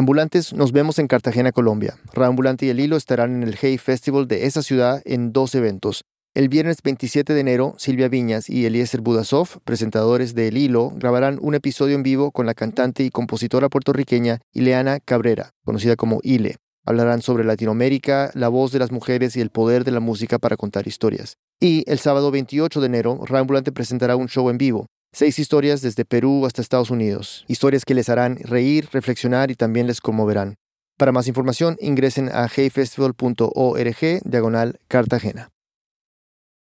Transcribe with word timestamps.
Ambulantes, 0.00 0.54
nos 0.54 0.72
vemos 0.72 0.98
en 0.98 1.08
Cartagena, 1.08 1.52
Colombia. 1.52 1.94
Raambulante 2.14 2.64
y 2.64 2.70
El 2.70 2.80
Hilo 2.80 2.96
estarán 2.96 3.34
en 3.34 3.42
el 3.42 3.58
Hey 3.60 3.76
Festival 3.76 4.26
de 4.26 4.46
esa 4.46 4.62
ciudad 4.62 5.02
en 5.04 5.34
dos 5.34 5.54
eventos. 5.54 6.04
El 6.32 6.48
viernes 6.48 6.78
27 6.82 7.34
de 7.34 7.40
enero, 7.40 7.74
Silvia 7.76 8.08
Viñas 8.08 8.48
y 8.48 8.64
Eliezer 8.64 9.02
Budasov, 9.02 9.60
presentadores 9.62 10.34
de 10.34 10.48
El 10.48 10.56
Hilo, 10.56 10.90
grabarán 10.96 11.38
un 11.42 11.54
episodio 11.54 11.96
en 11.96 12.02
vivo 12.02 12.30
con 12.30 12.46
la 12.46 12.54
cantante 12.54 13.04
y 13.04 13.10
compositora 13.10 13.68
puertorriqueña 13.68 14.38
Ileana 14.54 15.00
Cabrera, 15.00 15.50
conocida 15.66 15.96
como 15.96 16.20
Ile. 16.22 16.56
Hablarán 16.86 17.20
sobre 17.20 17.44
Latinoamérica, 17.44 18.30
la 18.32 18.48
voz 18.48 18.72
de 18.72 18.78
las 18.78 18.92
mujeres 18.92 19.36
y 19.36 19.42
el 19.42 19.50
poder 19.50 19.84
de 19.84 19.90
la 19.90 20.00
música 20.00 20.38
para 20.38 20.56
contar 20.56 20.88
historias. 20.88 21.36
Y 21.60 21.84
el 21.86 21.98
sábado 21.98 22.30
28 22.30 22.80
de 22.80 22.86
enero, 22.86 23.20
Raambulante 23.26 23.70
presentará 23.70 24.16
un 24.16 24.28
show 24.30 24.48
en 24.48 24.56
vivo. 24.56 24.86
Seis 25.12 25.40
historias 25.40 25.82
desde 25.82 26.04
Perú 26.04 26.46
hasta 26.46 26.62
Estados 26.62 26.90
Unidos. 26.90 27.44
Historias 27.48 27.84
que 27.84 27.94
les 27.94 28.08
harán 28.08 28.36
reír, 28.36 28.88
reflexionar 28.92 29.50
y 29.50 29.56
también 29.56 29.88
les 29.88 30.00
conmoverán. 30.00 30.54
Para 30.96 31.10
más 31.10 31.26
información, 31.26 31.76
ingresen 31.80 32.30
a 32.32 32.46
heyfestival.org 32.46 34.22
diagonal 34.24 34.78
Cartagena. 34.86 35.50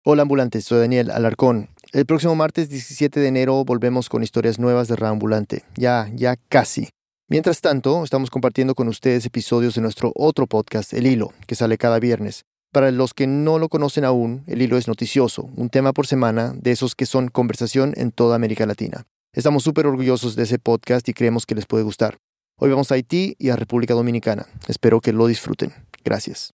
Hola 0.03 0.23
ambulantes, 0.23 0.65
soy 0.65 0.79
Daniel 0.79 1.11
Alarcón. 1.11 1.69
El 1.93 2.05
próximo 2.05 2.35
martes 2.35 2.69
17 2.69 3.21
de 3.21 3.27
enero 3.27 3.63
volvemos 3.63 4.09
con 4.09 4.21
historias 4.21 4.59
nuevas 4.59 4.89
de 4.89 4.97
Raambulante. 4.97 5.63
Ya, 5.77 6.11
ya 6.13 6.35
casi. 6.49 6.89
Mientras 7.29 7.61
tanto, 7.61 8.03
estamos 8.03 8.29
compartiendo 8.29 8.75
con 8.75 8.89
ustedes 8.89 9.25
episodios 9.25 9.75
de 9.75 9.81
nuestro 9.81 10.11
otro 10.13 10.45
podcast, 10.45 10.93
El 10.93 11.07
Hilo, 11.07 11.31
que 11.47 11.55
sale 11.55 11.77
cada 11.77 11.99
viernes. 11.99 12.43
Para 12.75 12.91
los 12.91 13.13
que 13.13 13.25
no 13.25 13.57
lo 13.57 13.69
conocen 13.69 14.03
aún, 14.03 14.43
El 14.47 14.61
Hilo 14.61 14.75
es 14.75 14.89
noticioso, 14.89 15.49
un 15.55 15.69
tema 15.69 15.93
por 15.93 16.07
semana 16.07 16.53
de 16.57 16.71
esos 16.71 16.93
que 16.93 17.05
son 17.05 17.29
conversación 17.29 17.93
en 17.95 18.11
toda 18.11 18.35
América 18.35 18.65
Latina. 18.65 19.05
Estamos 19.31 19.63
súper 19.63 19.87
orgullosos 19.87 20.35
de 20.35 20.43
ese 20.43 20.59
podcast 20.59 21.07
y 21.07 21.13
creemos 21.13 21.45
que 21.45 21.55
les 21.55 21.65
puede 21.65 21.85
gustar. 21.85 22.17
Hoy 22.59 22.71
vamos 22.71 22.91
a 22.91 22.95
Haití 22.95 23.37
y 23.39 23.47
a 23.47 23.55
República 23.55 23.93
Dominicana. 23.93 24.45
Espero 24.67 24.99
que 24.99 25.13
lo 25.13 25.27
disfruten. 25.27 25.71
Gracias. 26.03 26.53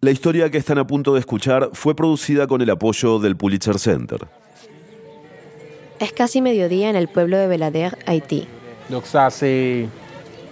La 0.00 0.12
historia 0.12 0.48
que 0.48 0.56
están 0.56 0.78
a 0.78 0.86
punto 0.86 1.12
de 1.12 1.20
escuchar 1.20 1.68
fue 1.74 1.94
producida 1.94 2.46
con 2.46 2.62
el 2.62 2.70
apoyo 2.70 3.18
del 3.18 3.36
Pulitzer 3.36 3.78
Center. 3.78 4.26
Es 6.00 6.14
casi 6.14 6.40
mediodía 6.40 6.88
en 6.88 6.96
el 6.96 7.08
pueblo 7.08 7.36
de 7.36 7.48
Belader, 7.48 7.98
Haití. 8.06 8.48
Donc 8.88 9.04
ça, 9.04 9.28
c'est 9.28 9.86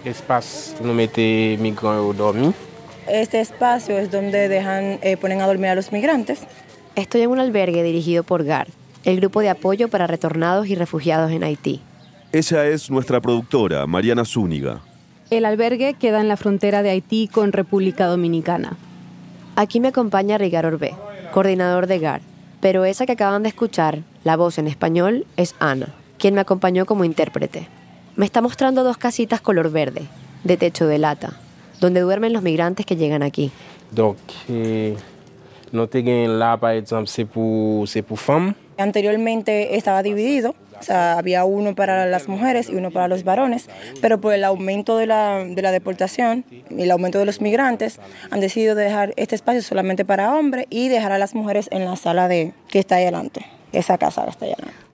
espace 0.05 0.75
nous 0.83 0.93
mettez 0.93 1.57
migrants 1.57 2.13
dormir. 2.13 2.53
Este 3.07 3.39
espacio 3.39 3.97
es 3.97 4.11
donde 4.11 4.47
dejan, 4.47 4.99
eh, 5.01 5.17
ponen 5.17 5.41
a 5.41 5.47
dormir 5.47 5.69
a 5.69 5.75
los 5.75 5.91
migrantes. 5.91 6.41
Estoy 6.95 7.21
en 7.21 7.31
un 7.31 7.39
albergue 7.39 7.83
dirigido 7.83 8.23
por 8.23 8.43
GAR, 8.43 8.67
el 9.03 9.17
grupo 9.19 9.41
de 9.41 9.49
apoyo 9.49 9.87
para 9.87 10.07
retornados 10.07 10.67
y 10.67 10.75
refugiados 10.75 11.31
en 11.31 11.43
Haití. 11.43 11.81
Ella 12.31 12.65
es 12.67 12.89
nuestra 12.91 13.19
productora, 13.19 13.87
Mariana 13.87 14.23
Zúñiga. 14.23 14.81
El 15.29 15.45
albergue 15.45 15.95
queda 15.95 16.21
en 16.21 16.27
la 16.27 16.37
frontera 16.37 16.83
de 16.83 16.91
Haití 16.91 17.27
con 17.27 17.53
República 17.53 18.05
Dominicana. 18.05 18.77
Aquí 19.55 19.79
me 19.79 19.89
acompaña 19.89 20.37
Rigar 20.37 20.65
Orbé, 20.65 20.93
coordinador 21.33 21.87
de 21.87 21.99
GAR, 21.99 22.21
pero 22.61 22.85
esa 22.85 23.05
que 23.05 23.13
acaban 23.13 23.43
de 23.43 23.49
escuchar, 23.49 23.99
la 24.23 24.37
voz 24.37 24.57
en 24.59 24.67
español, 24.67 25.25
es 25.37 25.55
Ana, 25.59 25.87
quien 26.19 26.35
me 26.35 26.41
acompañó 26.41 26.85
como 26.85 27.03
intérprete. 27.03 27.67
Me 28.15 28.25
está 28.25 28.41
mostrando 28.41 28.83
dos 28.83 28.97
casitas 28.97 29.41
color 29.41 29.71
verde, 29.71 30.03
de 30.43 30.57
techo 30.57 30.85
de 30.85 30.99
lata, 30.99 31.39
donde 31.81 31.99
duermen 31.99 32.31
los 32.31 32.43
migrantes 32.43 32.85
que 32.85 32.95
llegan 32.95 33.23
aquí. 33.23 33.51
Donc, 33.91 34.17
eh, 34.47 34.95
nous 35.73 35.81
avons 35.81 36.27
là, 36.37 36.57
par 36.57 36.71
exemple, 36.71 37.07
c'est 37.07 37.25
pour, 37.25 37.87
c'est 37.87 38.03
pour 38.03 38.19
femmes. 38.19 38.53
Anteriormente 38.77 39.75
estaba 39.75 40.01
dividido, 40.01 40.55
o 40.79 40.83
sea, 40.83 41.17
había 41.17 41.43
uno 41.45 41.75
para 41.75 42.05
las 42.07 42.27
mujeres 42.27 42.69
y 42.69 42.75
uno 42.75 42.89
para 42.89 43.07
los 43.07 43.23
varones, 43.23 43.67
pero 44.01 44.19
por 44.19 44.33
el 44.33 44.43
aumento 44.43 44.97
de 44.97 45.05
la, 45.07 45.43
de 45.43 45.61
la 45.61 45.71
deportación 45.71 46.45
y 46.69 46.81
el 46.81 46.91
aumento 46.91 47.19
de 47.19 47.25
los 47.25 47.41
migrantes, 47.41 47.99
han 48.31 48.39
decidido 48.39 48.73
dejar 48.75 49.13
este 49.17 49.35
espacio 49.35 49.61
solamente 49.61 50.03
para 50.05 50.33
hombres 50.35 50.65
y 50.69 50.87
dejar 50.87 51.11
a 51.11 51.19
las 51.19 51.35
mujeres 51.35 51.67
en 51.71 51.85
la 51.85 51.95
sala 51.95 52.27
de, 52.27 52.53
que 52.69 52.79
está 52.79 52.95
ahí 52.95 53.03
adelante, 53.03 53.45
esa 53.71 53.97
casa 53.97 54.23
que 54.23 54.29
está 54.31 54.45
ahí 54.45 54.53
adelante. 54.53 54.90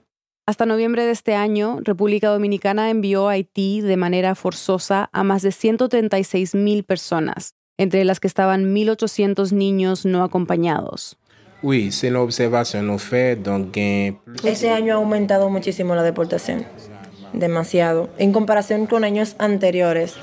Hasta 0.48 0.64
noviembre 0.64 1.04
de 1.04 1.10
este 1.10 1.34
año, 1.34 1.80
República 1.82 2.30
Dominicana 2.30 2.88
envió 2.88 3.28
a 3.28 3.32
Haití 3.32 3.82
de 3.82 3.98
manera 3.98 4.34
forzosa 4.34 5.10
a 5.12 5.22
más 5.22 5.42
de 5.42 5.52
136 5.52 6.54
mil 6.54 6.84
personas, 6.84 7.54
entre 7.76 8.02
las 8.06 8.18
que 8.18 8.28
estaban 8.28 8.74
1.800 8.74 9.52
niños 9.52 10.06
no 10.06 10.22
acompañados. 10.22 11.18
Oui, 11.62 11.92
c'est 11.92 12.08
une 12.08 12.16
observation 12.16 12.80
nous 12.82 12.98
fait, 12.98 13.36
donc 13.36 13.74
gain 13.74 14.14
plus. 14.24 14.42
Este 14.42 14.70
año 14.70 14.94
ha 14.94 14.96
aumentado 14.96 15.50
muchísimo 15.50 15.94
la 15.94 16.02
deportación, 16.02 16.64
demasiado, 17.34 18.08
en 18.16 18.32
comparación 18.32 18.86
con 18.86 19.04
años 19.04 19.36
anteriores. 19.38 20.16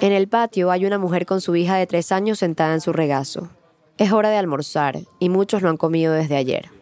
En 0.00 0.12
el 0.12 0.28
patio 0.28 0.70
hay 0.70 0.86
una 0.86 0.96
mujer 0.96 1.26
con 1.26 1.42
su 1.42 1.54
hija 1.56 1.76
de 1.76 1.86
tres 1.86 2.10
años 2.10 2.38
sentada 2.38 2.72
en 2.72 2.80
su 2.80 2.94
regazo. 2.94 3.50
Es 3.98 4.12
hora 4.12 4.30
de 4.30 4.38
almorzar 4.38 5.00
y 5.18 5.28
muchos 5.28 5.60
lo 5.60 5.68
han 5.68 5.76
comido 5.76 6.14
desde 6.14 6.36
ayer. 6.36 6.75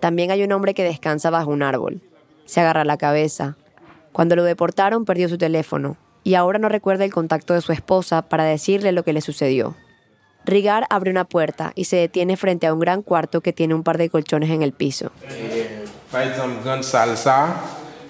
También 0.00 0.30
hay 0.30 0.42
un 0.42 0.52
hombre 0.52 0.74
que 0.74 0.84
descansa 0.84 1.30
bajo 1.30 1.50
un 1.50 1.62
árbol. 1.62 2.00
Se 2.44 2.60
agarra 2.60 2.84
la 2.84 2.96
cabeza. 2.96 3.56
Cuando 4.12 4.36
lo 4.36 4.44
deportaron 4.44 5.04
perdió 5.04 5.28
su 5.28 5.38
teléfono 5.38 5.96
y 6.22 6.34
ahora 6.34 6.58
no 6.58 6.68
recuerda 6.68 7.04
el 7.04 7.12
contacto 7.12 7.54
de 7.54 7.60
su 7.60 7.72
esposa 7.72 8.22
para 8.22 8.44
decirle 8.44 8.92
lo 8.92 9.04
que 9.04 9.12
le 9.12 9.20
sucedió. 9.20 9.76
Rigar 10.44 10.86
abre 10.90 11.10
una 11.10 11.24
puerta 11.24 11.72
y 11.74 11.84
se 11.84 11.96
detiene 11.96 12.36
frente 12.36 12.66
a 12.66 12.72
un 12.72 12.80
gran 12.80 13.02
cuarto 13.02 13.40
que 13.40 13.52
tiene 13.52 13.74
un 13.74 13.82
par 13.82 13.98
de 13.98 14.10
colchones 14.10 14.50
en 14.50 14.62
el 14.62 14.72
piso. 14.72 15.10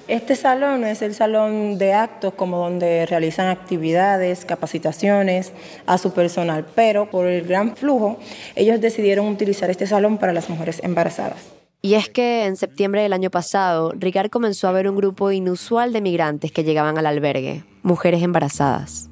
Este 0.09 0.37
salón 0.37 0.85
es 0.85 1.03
el 1.03 1.15
salón 1.15 1.79
de 1.79 1.93
actos, 1.93 2.35
como 2.35 2.59
donde 2.59 3.07
realizan 3.07 3.49
actividades, 3.49 4.45
capacitaciones 4.45 5.53
a 5.87 5.99
su 5.99 6.13
personal, 6.13 6.65
pero 6.75 7.11
por 7.11 7.27
el 7.27 7.47
gran 7.47 7.75
flujo, 7.75 8.19
ellos 8.55 8.81
decidieron 8.81 9.27
utilizar 9.27 9.69
este 9.69 9.87
salón 9.87 10.19
para 10.19 10.33
las 10.33 10.49
mujeres 10.49 10.81
embarazadas. 10.85 11.56
Y 11.87 11.95
es 11.95 12.09
que 12.09 12.47
en 12.47 12.57
septiembre 12.57 13.03
del 13.03 13.13
año 13.13 13.31
pasado, 13.31 13.93
Rigar 13.97 14.29
comenzó 14.29 14.67
a 14.67 14.73
ver 14.73 14.91
un 14.91 14.97
grupo 14.97 15.31
inusual 15.31 15.93
de 15.93 16.01
migrantes 16.01 16.51
que 16.51 16.65
llegaban 16.65 16.99
al 16.99 17.07
albergue, 17.07 17.63
mujeres 17.85 18.25
embarazadas. 18.25 19.09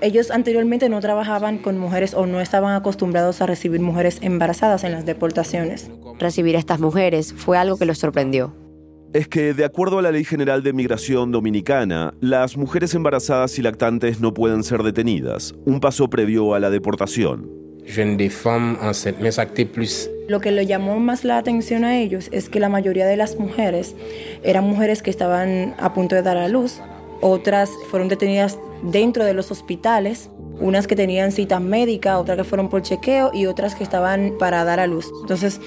Ellos 0.00 0.30
anteriormente 0.30 0.88
no 0.88 1.00
trabajaban 1.00 1.58
con 1.58 1.76
mujeres 1.76 2.14
o 2.14 2.26
no 2.26 2.40
estaban 2.40 2.76
acostumbrados 2.76 3.42
a 3.42 3.46
recibir 3.46 3.80
mujeres 3.80 4.18
embarazadas 4.22 4.84
en 4.84 4.92
las 4.92 5.06
deportaciones. 5.06 5.90
Recibir 6.20 6.54
a 6.54 6.60
estas 6.60 6.78
mujeres 6.78 7.32
fue 7.32 7.58
algo 7.58 7.76
que 7.76 7.84
los 7.84 7.98
sorprendió. 7.98 8.54
Es 9.12 9.26
que, 9.26 9.54
de 9.54 9.64
acuerdo 9.64 9.98
a 9.98 10.02
la 10.02 10.12
Ley 10.12 10.22
General 10.22 10.62
de 10.62 10.72
Migración 10.72 11.32
Dominicana, 11.32 12.14
las 12.20 12.56
mujeres 12.56 12.94
embarazadas 12.94 13.58
y 13.58 13.62
lactantes 13.62 14.20
no 14.20 14.32
pueden 14.34 14.62
ser 14.62 14.84
detenidas, 14.84 15.52
un 15.64 15.80
paso 15.80 16.08
previo 16.08 16.54
a 16.54 16.60
la 16.60 16.70
deportación. 16.70 17.59
Jeune 17.90 18.16
des 18.16 18.30
femmes 18.30 18.78
enceintes, 18.82 19.66
plus. 19.66 20.08
Lo 20.28 20.40
que 20.40 20.50
le 20.50 20.66
llamó 20.66 20.98
más 21.00 21.24
la 21.24 21.38
atención 21.38 21.84
a 21.84 21.98
ellos 21.98 22.28
es 22.32 22.48
que 22.48 22.60
la 22.60 22.68
mayoría 22.68 23.06
de 23.06 23.16
las 23.16 23.38
mujeres 23.38 23.94
eran 24.42 24.64
mujeres 24.64 25.02
que 25.02 25.10
estaban 25.10 25.74
a 25.78 25.92
punto 25.92 26.14
de 26.14 26.22
dar 26.22 26.36
a 26.36 26.48
luz, 26.48 26.80
otras 27.20 27.70
fueron 27.90 28.08
detenidas 28.08 28.58
dentro 28.82 29.24
de 29.24 29.34
los 29.34 29.50
hospitales, 29.50 30.30
unas 30.60 30.86
que 30.86 30.96
tenían 30.96 31.32
cita 31.32 31.60
médica, 31.60 32.18
otras 32.18 32.36
que 32.38 32.44
fueron 32.44 32.68
por 32.68 32.82
chequeo 32.82 33.30
y 33.34 33.46
otras 33.46 33.74
que 33.74 33.84
estaban 33.84 34.34
para 34.38 34.64
dar 34.64 34.80
a 34.80 34.86
luz. 34.86 35.10
Entonces 35.22 35.60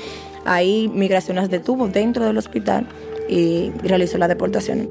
ahí 0.45 0.90
migración 0.94 1.38
las 1.38 1.50
detuvo 1.50 1.88
dentro 1.88 2.25
del 2.25 2.38
hospital 2.38 2.88
y 3.29 3.72
realizó 3.84 4.17
la 4.17 4.28
deportación. 4.28 4.90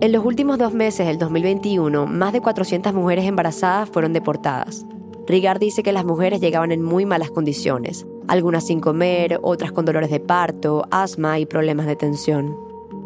En 0.00 0.12
los 0.12 0.24
últimos 0.24 0.58
dos 0.58 0.74
meses 0.74 1.06
del 1.06 1.18
2021, 1.18 2.06
más 2.06 2.32
de 2.32 2.40
400 2.40 2.92
mujeres 2.92 3.24
embarazadas 3.24 3.88
fueron 3.88 4.12
deportadas. 4.12 4.84
Rigar 5.26 5.58
dice 5.58 5.82
que 5.82 5.92
las 5.92 6.04
mujeres 6.04 6.40
llegaban 6.40 6.72
en 6.72 6.82
muy 6.82 7.04
malas 7.04 7.30
condiciones, 7.30 8.06
algunas 8.28 8.66
sin 8.66 8.80
comer, 8.80 9.40
otras 9.42 9.72
con 9.72 9.84
dolores 9.84 10.10
de 10.10 10.20
parto, 10.20 10.86
asma 10.90 11.38
y 11.38 11.46
problemas 11.46 11.86
de 11.86 11.96
tensión. 11.96 12.56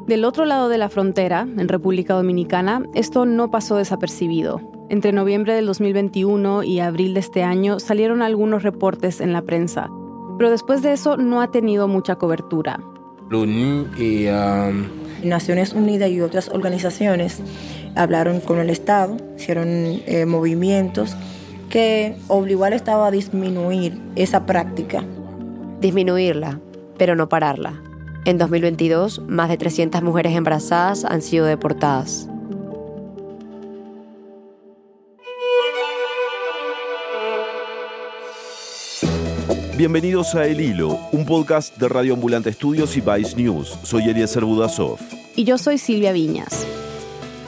Del 0.06 0.24
otro 0.24 0.44
lado 0.44 0.68
de 0.68 0.78
la 0.78 0.88
frontera, 0.88 1.42
en 1.42 1.68
República 1.68 2.14
Dominicana, 2.14 2.82
esto 2.94 3.26
no 3.26 3.50
pasó 3.50 3.76
desapercibido. 3.76 4.60
Entre 4.88 5.12
noviembre 5.12 5.54
del 5.54 5.66
2021 5.66 6.64
y 6.64 6.80
abril 6.80 7.14
de 7.14 7.20
este 7.20 7.42
año 7.42 7.78
salieron 7.78 8.22
algunos 8.22 8.64
reportes 8.64 9.20
en 9.20 9.32
la 9.32 9.42
prensa, 9.42 9.88
pero 10.36 10.50
después 10.50 10.82
de 10.82 10.92
eso 10.92 11.16
no 11.16 11.40
ha 11.40 11.50
tenido 11.50 11.86
mucha 11.86 12.16
cobertura. 12.16 12.80
Et 13.30 14.26
euh, 14.26 14.72
Naciones 15.22 15.72
Unidas 15.72 16.10
y 16.10 16.20
otras 16.20 16.48
organizaciones 16.48 17.40
hablaron 17.94 18.40
con 18.40 18.58
el 18.58 18.70
Estado, 18.70 19.16
hicieron 19.36 19.68
eh, 19.68 20.26
movimientos 20.26 21.14
que 21.70 22.16
obligó 22.28 22.64
al 22.64 22.74
Estado 22.74 23.04
a 23.04 23.10
disminuir 23.10 23.98
esa 24.16 24.44
práctica. 24.44 25.02
Disminuirla, 25.80 26.60
pero 26.98 27.16
no 27.16 27.30
pararla. 27.30 27.80
En 28.26 28.36
2022, 28.36 29.22
más 29.26 29.48
de 29.48 29.56
300 29.56 30.02
mujeres 30.02 30.36
embarazadas 30.36 31.06
han 31.06 31.22
sido 31.22 31.46
deportadas. 31.46 32.28
Bienvenidos 39.78 40.34
a 40.34 40.44
El 40.44 40.60
Hilo, 40.60 40.98
un 41.12 41.24
podcast 41.24 41.78
de 41.78 41.88
Radio 41.88 42.12
Ambulante 42.12 42.50
Estudios 42.50 42.98
y 42.98 43.00
Vice 43.00 43.34
News. 43.34 43.78
Soy 43.82 44.10
Eliezer 44.10 44.44
Budasov. 44.44 44.98
Y 45.36 45.44
yo 45.44 45.56
soy 45.56 45.78
Silvia 45.78 46.12
Viñas. 46.12 46.66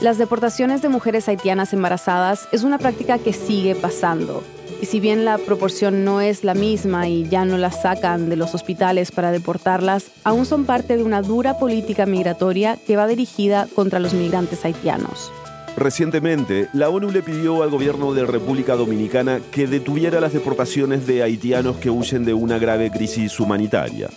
Las 0.03 0.17
deportaciones 0.17 0.81
de 0.81 0.89
mujeres 0.89 1.29
haitianas 1.29 1.71
embarazadas 1.71 2.49
es 2.51 2.63
una 2.63 2.77
práctica 2.77 3.19
que 3.19 3.31
sigue 3.31 3.73
pasando. 3.73 4.43
Y 4.81 4.85
si 4.85 4.99
bien 4.99 5.23
la 5.23 5.37
proporción 5.37 6.03
no 6.03 6.19
es 6.19 6.43
la 6.43 6.53
misma 6.53 7.07
y 7.07 7.29
ya 7.29 7.45
no 7.45 7.57
las 7.57 7.83
sacan 7.83 8.27
de 8.27 8.35
los 8.35 8.53
hospitales 8.53 9.13
para 9.13 9.31
deportarlas, 9.31 10.11
aún 10.25 10.45
son 10.45 10.65
parte 10.65 10.97
de 10.97 11.03
una 11.05 11.21
dura 11.21 11.57
política 11.57 12.05
migratoria 12.05 12.77
que 12.85 12.97
va 12.97 13.07
dirigida 13.07 13.65
contra 13.73 14.01
los 14.01 14.13
migrantes 14.13 14.65
haitianos. 14.65 15.31
Recientemente, 15.77 16.67
la 16.73 16.89
ONU 16.89 17.09
le 17.09 17.21
pidió 17.21 17.63
al 17.63 17.69
gobierno 17.69 18.13
de 18.13 18.25
República 18.25 18.75
Dominicana 18.75 19.39
que 19.53 19.67
detuviera 19.67 20.19
las 20.19 20.33
deportaciones 20.33 21.07
de 21.07 21.23
haitianos 21.23 21.77
que 21.77 21.89
huyen 21.89 22.25
de 22.25 22.33
una 22.33 22.57
grave 22.57 22.91
crisis 22.91 23.39
humanitaria. 23.39 24.09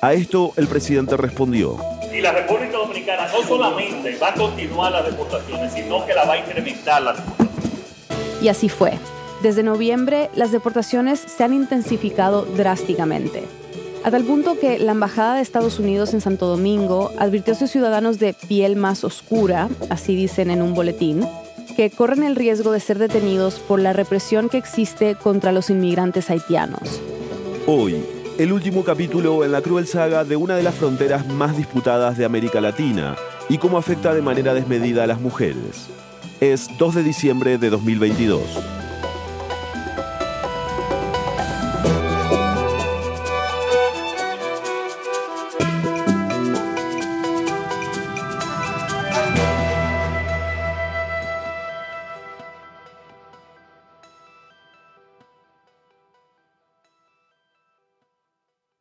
A 0.00 0.12
esto 0.12 0.52
el 0.56 0.66
presidente 0.66 1.16
respondió. 1.16 1.76
Y 2.12 2.20
la 2.20 2.32
República 2.32 2.78
Dominicana 2.78 3.28
no 3.28 3.46
solamente 3.46 4.16
va 4.16 4.28
a 4.28 4.34
continuar 4.34 4.92
las 4.92 5.04
deportaciones, 5.04 5.72
sino 5.72 6.04
que 6.06 6.14
la 6.14 6.24
va 6.24 6.34
a 6.34 6.38
incrementar 6.38 7.02
las 7.02 7.16
deportaciones. 7.16 8.42
Y 8.42 8.48
así 8.48 8.68
fue. 8.68 8.92
Desde 9.42 9.62
noviembre, 9.62 10.30
las 10.34 10.52
deportaciones 10.52 11.20
se 11.20 11.44
han 11.44 11.52
intensificado 11.52 12.42
drásticamente 12.42 13.44
a 14.06 14.10
tal 14.12 14.22
punto 14.22 14.56
que 14.56 14.78
la 14.78 14.92
Embajada 14.92 15.34
de 15.34 15.42
Estados 15.42 15.80
Unidos 15.80 16.14
en 16.14 16.20
Santo 16.20 16.46
Domingo 16.46 17.10
advirtió 17.18 17.54
a 17.54 17.56
sus 17.56 17.72
ciudadanos 17.72 18.20
de 18.20 18.34
piel 18.34 18.76
más 18.76 19.02
oscura, 19.02 19.68
así 19.90 20.14
dicen 20.14 20.48
en 20.50 20.62
un 20.62 20.74
boletín, 20.74 21.26
que 21.76 21.90
corren 21.90 22.22
el 22.22 22.36
riesgo 22.36 22.70
de 22.70 22.78
ser 22.78 23.00
detenidos 23.00 23.58
por 23.58 23.80
la 23.80 23.92
represión 23.92 24.48
que 24.48 24.58
existe 24.58 25.16
contra 25.16 25.50
los 25.50 25.70
inmigrantes 25.70 26.30
haitianos. 26.30 27.00
Hoy, 27.66 28.00
el 28.38 28.52
último 28.52 28.84
capítulo 28.84 29.44
en 29.44 29.52
la 29.52 29.62
cruel 29.62 29.86
saga 29.86 30.24
de 30.24 30.36
una 30.36 30.56
de 30.56 30.62
las 30.62 30.74
fronteras 30.74 31.26
más 31.26 31.56
disputadas 31.56 32.18
de 32.18 32.24
América 32.24 32.60
Latina 32.60 33.16
y 33.48 33.56
cómo 33.58 33.78
afecta 33.78 34.12
de 34.14 34.20
manera 34.20 34.52
desmedida 34.52 35.04
a 35.04 35.06
las 35.06 35.20
mujeres. 35.20 35.88
Es 36.40 36.68
2 36.76 36.96
de 36.96 37.02
diciembre 37.02 37.56
de 37.56 37.70
2022. 37.70 38.85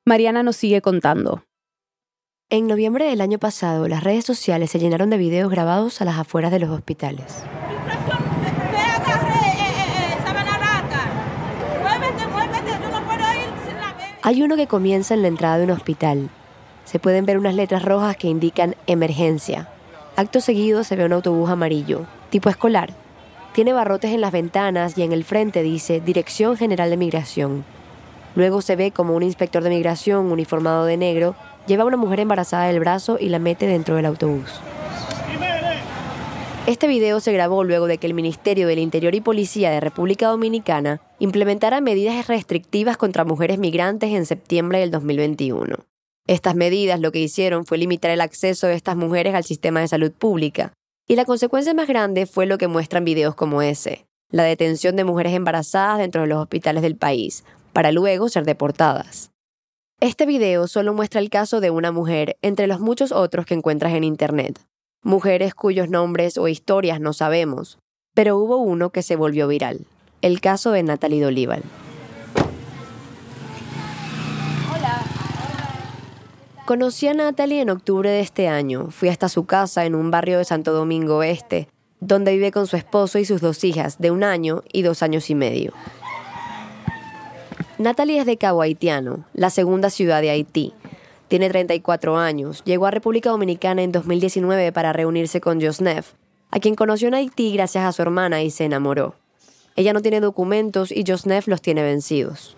Mariana 0.07 0.43
nos 0.43 0.57
sigue 0.57 0.83
contando. 0.83 1.45
En 2.51 2.67
noviembre 2.67 3.05
del 3.05 3.21
año 3.21 3.39
pasado, 3.39 3.87
las 3.87 4.03
redes 4.03 4.23
sociales 4.23 4.69
se 4.69 4.77
llenaron 4.77 5.09
de 5.09 5.17
videos 5.17 5.49
grabados 5.49 5.99
a 5.99 6.05
las 6.05 6.19
afueras 6.19 6.51
de 6.51 6.59
los 6.59 6.69
hospitales. 6.69 7.41
Hay 14.21 14.43
uno 14.43 14.55
que 14.55 14.67
comienza 14.67 15.15
en 15.15 15.23
la 15.23 15.27
entrada 15.27 15.57
de 15.57 15.63
un 15.63 15.71
hospital. 15.71 16.29
Se 16.83 16.99
pueden 16.99 17.25
ver 17.25 17.39
unas 17.39 17.55
letras 17.55 17.83
rojas 17.83 18.15
que 18.15 18.27
indican 18.27 18.75
emergencia. 18.85 19.69
Acto 20.15 20.39
seguido 20.39 20.83
se 20.83 20.95
ve 20.95 21.05
un 21.05 21.13
autobús 21.13 21.49
amarillo, 21.49 22.05
tipo 22.29 22.51
escolar. 22.51 22.93
Tiene 23.53 23.73
barrotes 23.73 24.11
en 24.11 24.21
las 24.21 24.31
ventanas 24.31 24.99
y 24.99 25.01
en 25.01 25.13
el 25.13 25.23
frente 25.23 25.63
dice 25.63 25.99
Dirección 25.99 26.57
General 26.57 26.91
de 26.91 26.97
Migración. 26.97 27.74
Luego 28.35 28.61
se 28.61 28.75
ve 28.75 28.91
como 28.91 29.15
un 29.15 29.23
inspector 29.23 29.63
de 29.63 29.69
migración 29.69 30.31
uniformado 30.31 30.85
de 30.85 30.97
negro 30.97 31.35
lleva 31.67 31.83
a 31.83 31.87
una 31.87 31.97
mujer 31.97 32.19
embarazada 32.19 32.67
del 32.67 32.79
brazo 32.79 33.17
y 33.19 33.29
la 33.29 33.39
mete 33.39 33.65
dentro 33.65 33.95
del 33.95 34.05
autobús. 34.05 34.61
Este 36.67 36.87
video 36.87 37.19
se 37.19 37.31
grabó 37.31 37.63
luego 37.63 37.85
de 37.85 37.99
que 37.99 38.07
el 38.07 38.15
Ministerio 38.15 38.67
del 38.67 38.79
Interior 38.79 39.13
y 39.13 39.21
Policía 39.21 39.69
de 39.69 39.79
República 39.79 40.27
Dominicana 40.27 40.99
implementara 41.19 41.79
medidas 41.79 42.27
restrictivas 42.27 42.97
contra 42.97 43.23
mujeres 43.23 43.59
migrantes 43.59 44.11
en 44.11 44.25
septiembre 44.25 44.79
del 44.79 44.89
2021. 44.89 45.75
Estas 46.27 46.55
medidas 46.55 46.99
lo 46.99 47.11
que 47.11 47.19
hicieron 47.19 47.67
fue 47.67 47.77
limitar 47.77 48.09
el 48.09 48.19
acceso 48.19 48.65
de 48.65 48.73
estas 48.73 48.95
mujeres 48.95 49.35
al 49.35 49.43
sistema 49.43 49.79
de 49.79 49.87
salud 49.87 50.11
pública, 50.11 50.73
y 51.07 51.15
la 51.15 51.25
consecuencia 51.25 51.75
más 51.75 51.87
grande 51.87 52.25
fue 52.25 52.47
lo 52.47 52.57
que 52.57 52.67
muestran 52.67 53.05
videos 53.05 53.35
como 53.35 53.61
ese, 53.61 54.07
la 54.31 54.43
detención 54.43 54.95
de 54.95 55.03
mujeres 55.03 55.33
embarazadas 55.33 55.99
dentro 55.99 56.21
de 56.21 56.27
los 56.27 56.39
hospitales 56.39 56.81
del 56.81 56.95
país, 56.95 57.43
para 57.75 57.91
luego 57.91 58.29
ser 58.29 58.45
deportadas. 58.45 59.31
Este 59.99 60.25
video 60.25 60.65
solo 60.69 60.93
muestra 60.93 61.19
el 61.19 61.29
caso 61.29 61.59
de 61.59 61.71
una 61.71 61.91
mujer 61.91 62.37
entre 62.41 62.67
los 62.67 62.79
muchos 62.79 63.11
otros 63.11 63.45
que 63.45 63.53
encuentras 63.53 63.93
en 63.95 64.05
Internet. 64.05 64.61
Mujeres 65.03 65.53
cuyos 65.53 65.89
nombres 65.89 66.37
o 66.37 66.47
historias 66.47 67.01
no 67.01 67.11
sabemos, 67.11 67.77
pero 68.13 68.37
hubo 68.37 68.55
uno 68.59 68.91
que 68.91 69.03
se 69.03 69.17
volvió 69.17 69.49
viral, 69.49 69.87
el 70.21 70.39
caso 70.39 70.71
de 70.71 70.83
Natalie 70.83 71.21
Dolival. 71.21 71.63
Conocí 76.65 77.09
a 77.09 77.13
Natalie 77.13 77.59
en 77.59 77.71
octubre 77.71 78.09
de 78.09 78.21
este 78.21 78.47
año. 78.47 78.89
Fui 78.89 79.09
hasta 79.09 79.27
su 79.27 79.45
casa 79.45 79.83
en 79.85 79.95
un 79.95 80.11
barrio 80.11 80.37
de 80.37 80.45
Santo 80.45 80.71
Domingo 80.71 81.23
Este, 81.23 81.67
donde 81.99 82.31
vive 82.31 82.53
con 82.53 82.67
su 82.67 82.77
esposo 82.77 83.19
y 83.19 83.25
sus 83.25 83.41
dos 83.41 83.65
hijas 83.65 83.99
de 83.99 84.11
un 84.11 84.23
año 84.23 84.63
y 84.71 84.83
dos 84.83 85.03
años 85.03 85.29
y 85.29 85.35
medio. 85.35 85.73
Natalie 87.77 88.19
es 88.19 88.25
de 88.25 88.37
Cabo 88.37 88.61
Haitiano, 88.61 89.25
la 89.33 89.49
segunda 89.49 89.89
ciudad 89.89 90.21
de 90.21 90.29
Haití. 90.29 90.73
Tiene 91.27 91.49
34 91.49 92.17
años. 92.17 92.63
Llegó 92.65 92.85
a 92.85 92.91
República 92.91 93.31
Dominicana 93.31 93.81
en 93.81 93.91
2019 93.91 94.71
para 94.71 94.93
reunirse 94.93 95.41
con 95.41 95.61
Josnef, 95.61 96.13
a 96.51 96.59
quien 96.59 96.75
conoció 96.75 97.07
en 97.07 97.15
Haití 97.15 97.53
gracias 97.53 97.83
a 97.83 97.91
su 97.91 98.01
hermana 98.01 98.43
y 98.43 98.51
se 98.51 98.65
enamoró. 98.65 99.15
Ella 99.75 99.91
no 99.91 100.01
tiene 100.01 100.21
documentos 100.21 100.91
y 100.91 101.03
Josnef 101.05 101.47
los 101.47 101.61
tiene 101.61 101.83
vencidos. 101.83 102.55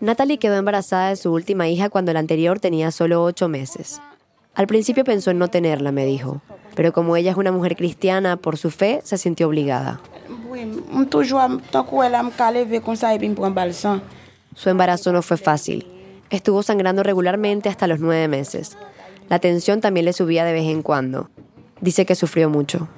Natalie 0.00 0.38
quedó 0.38 0.56
embarazada 0.56 1.08
de 1.08 1.16
su 1.16 1.32
última 1.32 1.68
hija 1.68 1.88
cuando 1.88 2.12
la 2.12 2.20
anterior 2.20 2.60
tenía 2.60 2.90
solo 2.90 3.24
ocho 3.24 3.48
meses. 3.48 4.00
Al 4.58 4.66
principio 4.66 5.04
pensó 5.04 5.30
en 5.30 5.38
no 5.38 5.46
tenerla, 5.46 5.92
me 5.92 6.04
dijo, 6.04 6.42
pero 6.74 6.92
como 6.92 7.14
ella 7.14 7.30
es 7.30 7.36
una 7.36 7.52
mujer 7.52 7.76
cristiana, 7.76 8.36
por 8.36 8.56
su 8.56 8.72
fe, 8.72 9.00
se 9.04 9.16
sintió 9.16 9.46
obligada. 9.46 10.00
Su 14.56 14.68
embarazo 14.68 15.12
no 15.12 15.22
fue 15.22 15.36
fácil. 15.36 15.86
Estuvo 16.30 16.64
sangrando 16.64 17.04
regularmente 17.04 17.68
hasta 17.68 17.86
los 17.86 18.00
nueve 18.00 18.26
meses. 18.26 18.76
La 19.28 19.38
tensión 19.38 19.80
también 19.80 20.06
le 20.06 20.12
subía 20.12 20.44
de 20.44 20.54
vez 20.54 20.66
en 20.66 20.82
cuando. 20.82 21.30
Dice 21.80 22.04
que 22.04 22.16
sufrió 22.16 22.50
mucho. 22.50 22.88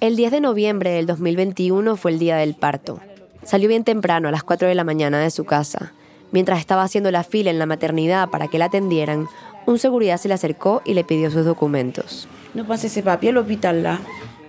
El 0.00 0.16
10 0.16 0.32
de 0.32 0.40
noviembre 0.40 0.88
del 0.92 1.04
2021 1.04 1.96
fue 1.96 2.12
el 2.12 2.18
día 2.18 2.38
del 2.38 2.54
parto. 2.54 2.98
Salió 3.42 3.68
bien 3.68 3.84
temprano, 3.84 4.28
a 4.28 4.30
las 4.30 4.42
4 4.42 4.68
de 4.68 4.74
la 4.74 4.84
mañana 4.84 5.20
de 5.20 5.30
su 5.30 5.44
casa. 5.44 5.92
Mientras 6.32 6.60
estaba 6.60 6.82
haciendo 6.82 7.10
la 7.10 7.24
fila 7.24 7.50
en 7.50 7.58
la 7.58 7.66
maternidad 7.66 8.30
para 8.30 8.48
que 8.48 8.58
la 8.58 8.64
atendieran, 8.64 9.28
un 9.66 9.78
seguridad 9.78 10.18
se 10.18 10.28
le 10.28 10.34
acercó 10.34 10.82
y 10.84 10.94
le 10.94 11.04
pidió 11.04 11.30
sus 11.30 11.44
documentos. 11.44 12.28
No 12.54 12.66
pase 12.66 12.86
ese 12.86 13.02
al 13.06 13.36
hospital 13.36 14.00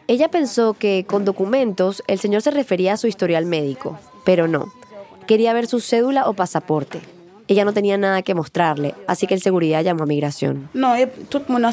Ella 0.08 0.30
pensó 0.30 0.74
que 0.74 1.06
con 1.06 1.26
documentos 1.26 2.04
el 2.08 2.20
señor 2.20 2.42
se 2.42 2.52
refería 2.52 2.94
a 2.94 2.98
su 2.98 3.08
historial 3.08 3.46
médico, 3.46 4.00
pero 4.24 4.48
no. 4.48 4.72
Quería 5.26 5.54
ver 5.54 5.68
su 5.68 5.82
cédula 5.82 6.30
o 6.30 6.34
pasaporte. 6.34 7.02
Ella 7.50 7.66
no 7.66 7.74
tenía 7.74 7.98
nada 7.98 8.22
que 8.22 8.36
mostrarle, 8.36 8.94
así 9.08 9.26
que 9.28 9.34
el 9.34 9.42
seguridad 9.42 9.84
llamó 9.84 10.04
a 10.04 10.06
migración. 10.06 10.70
No, 10.74 10.94
todo 11.30 11.44
el 11.48 11.52
mundo 11.52 11.70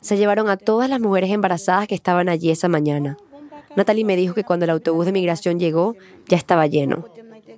Se 0.00 0.16
llevaron 0.16 0.48
a 0.48 0.56
todas 0.56 0.90
las 0.90 1.00
mujeres 1.00 1.30
embarazadas 1.30 1.88
que 1.88 1.94
estaban 1.94 2.28
allí 2.28 2.50
esa 2.50 2.68
mañana. 2.68 3.16
Natalie 3.76 4.04
me 4.04 4.16
dijo 4.16 4.34
que 4.34 4.44
cuando 4.44 4.64
el 4.64 4.70
autobús 4.70 5.06
de 5.06 5.12
migración 5.12 5.58
llegó, 5.58 5.96
ya 6.28 6.36
estaba 6.36 6.66
lleno. 6.66 7.08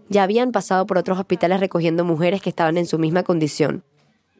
Ya 0.08 0.22
habían 0.22 0.52
pasado 0.52 0.86
por 0.86 0.98
otros 0.98 1.18
hospitales 1.18 1.60
recogiendo 1.60 2.04
mujeres 2.04 2.40
que 2.40 2.50
estaban 2.50 2.78
en 2.78 2.86
su 2.86 2.98
misma 2.98 3.22
condición, 3.22 3.82